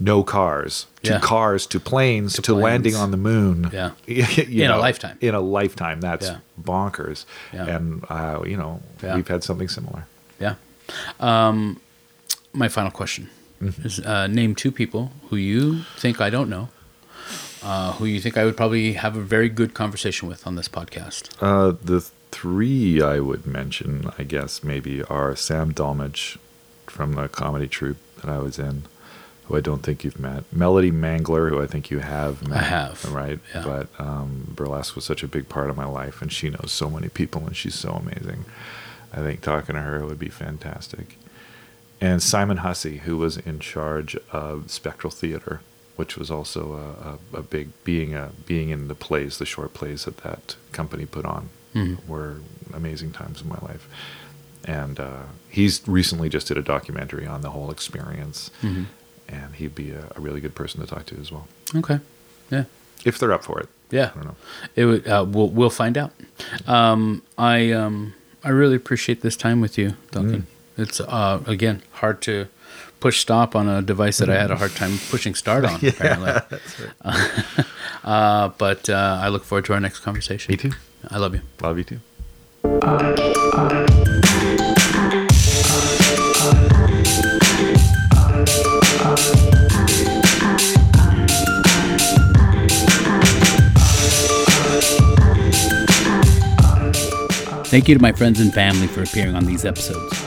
[0.00, 1.20] no cars to Yeah.
[1.20, 3.70] cars to planes to, To landing on the moon.
[3.72, 3.90] Yeah.
[4.06, 5.16] You In a lifetime.
[5.20, 6.00] In a lifetime.
[6.00, 6.38] That's Yeah.
[6.62, 7.24] bonkers.
[7.52, 7.66] Yeah.
[7.76, 10.06] And uh, you know we've had something similar.
[10.40, 10.54] Yeah.
[11.20, 11.80] Um,
[12.52, 13.28] my final question
[13.62, 13.86] Mm-hmm.
[13.86, 16.68] is: uh, Name two people who you think I don't know,
[17.62, 20.68] uh, who you think I would probably have a very good conversation with on this
[20.68, 21.30] podcast?
[21.40, 22.00] Uh, the
[22.30, 26.38] three I would mention, I guess, maybe are Sam Dolmage
[26.86, 28.84] from the comedy troupe that I was in,
[29.48, 30.44] who I don't think you've met.
[30.52, 32.58] Melody Mangler, who I think you have met.
[32.58, 33.38] I have, Right.
[33.54, 33.64] yeah.
[33.64, 36.88] But um, burlesque was such a big part of my life, and she knows so
[36.90, 38.44] many people, and she's so amazing.
[39.12, 41.16] I think talking to her would be fantastic.
[42.00, 45.60] And Simon Hussey, who was in charge of Spectral Theater,
[45.96, 49.74] which was also a, a, a big being a being in the plays, the short
[49.74, 51.48] plays that that company put on,
[52.06, 52.36] were
[52.72, 53.88] amazing times in my life.
[54.64, 58.50] And uh, he's recently just did a documentary on the whole experience,
[59.28, 61.46] and he'd be a, a really good person to talk to as well,
[61.76, 62.00] Okay.
[62.50, 62.64] Yeah.
[63.04, 63.68] if they're up for it.
[63.90, 64.10] Yeah.
[64.12, 64.36] I don't know.
[64.76, 65.06] It would.
[65.08, 66.12] Uh, we'll we'll find out.
[66.66, 68.14] Um, I um,
[68.44, 70.46] I really appreciate this time with you, Duncan.
[70.76, 72.48] It's uh, again hard to
[73.00, 75.76] push stop on a device that I had a hard time pushing start on.
[75.86, 76.32] apparently,
[78.04, 80.52] uh, but uh, I look forward to our next conversation.
[80.52, 80.72] Me too.
[81.10, 81.40] I love you.
[81.62, 82.00] Love you too.
[97.68, 100.24] Thank you to my friends and family for appearing on these episodes.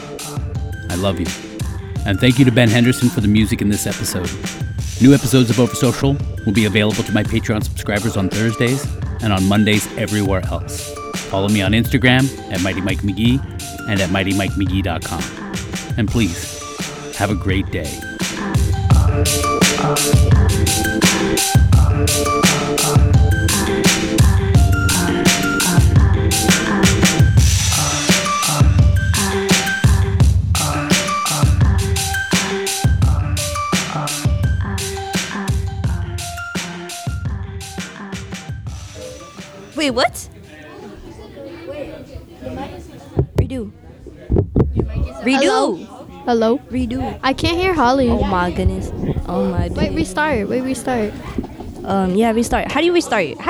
[0.89, 1.25] I love you.
[2.05, 4.29] And thank you to Ben Henderson for the music in this episode.
[5.01, 6.15] New episodes of Oversocial
[6.45, 8.85] will be available to my Patreon subscribers on Thursdays
[9.23, 10.93] and on Mondays everywhere else.
[11.31, 13.39] Follow me on Instagram at Mighty Mike McGee
[13.89, 15.97] and at MightyMikeMcGee.com.
[15.97, 16.61] And please,
[17.17, 17.89] have a great day.
[39.81, 40.29] Wait, what?
[43.35, 43.71] Redo.
[45.25, 45.87] Redo.
[46.23, 46.59] Hello?
[46.69, 47.19] Redo.
[47.23, 48.07] I can't hear Holly.
[48.11, 48.91] Oh my goodness.
[49.27, 49.69] Oh my.
[49.69, 49.95] Wait, goodness.
[49.95, 50.47] restart.
[50.49, 51.11] Wait, restart.
[51.83, 52.13] Um.
[52.13, 52.29] Yeah.
[52.31, 52.71] Restart.
[52.71, 53.39] How do you restart?
[53.39, 53.49] How do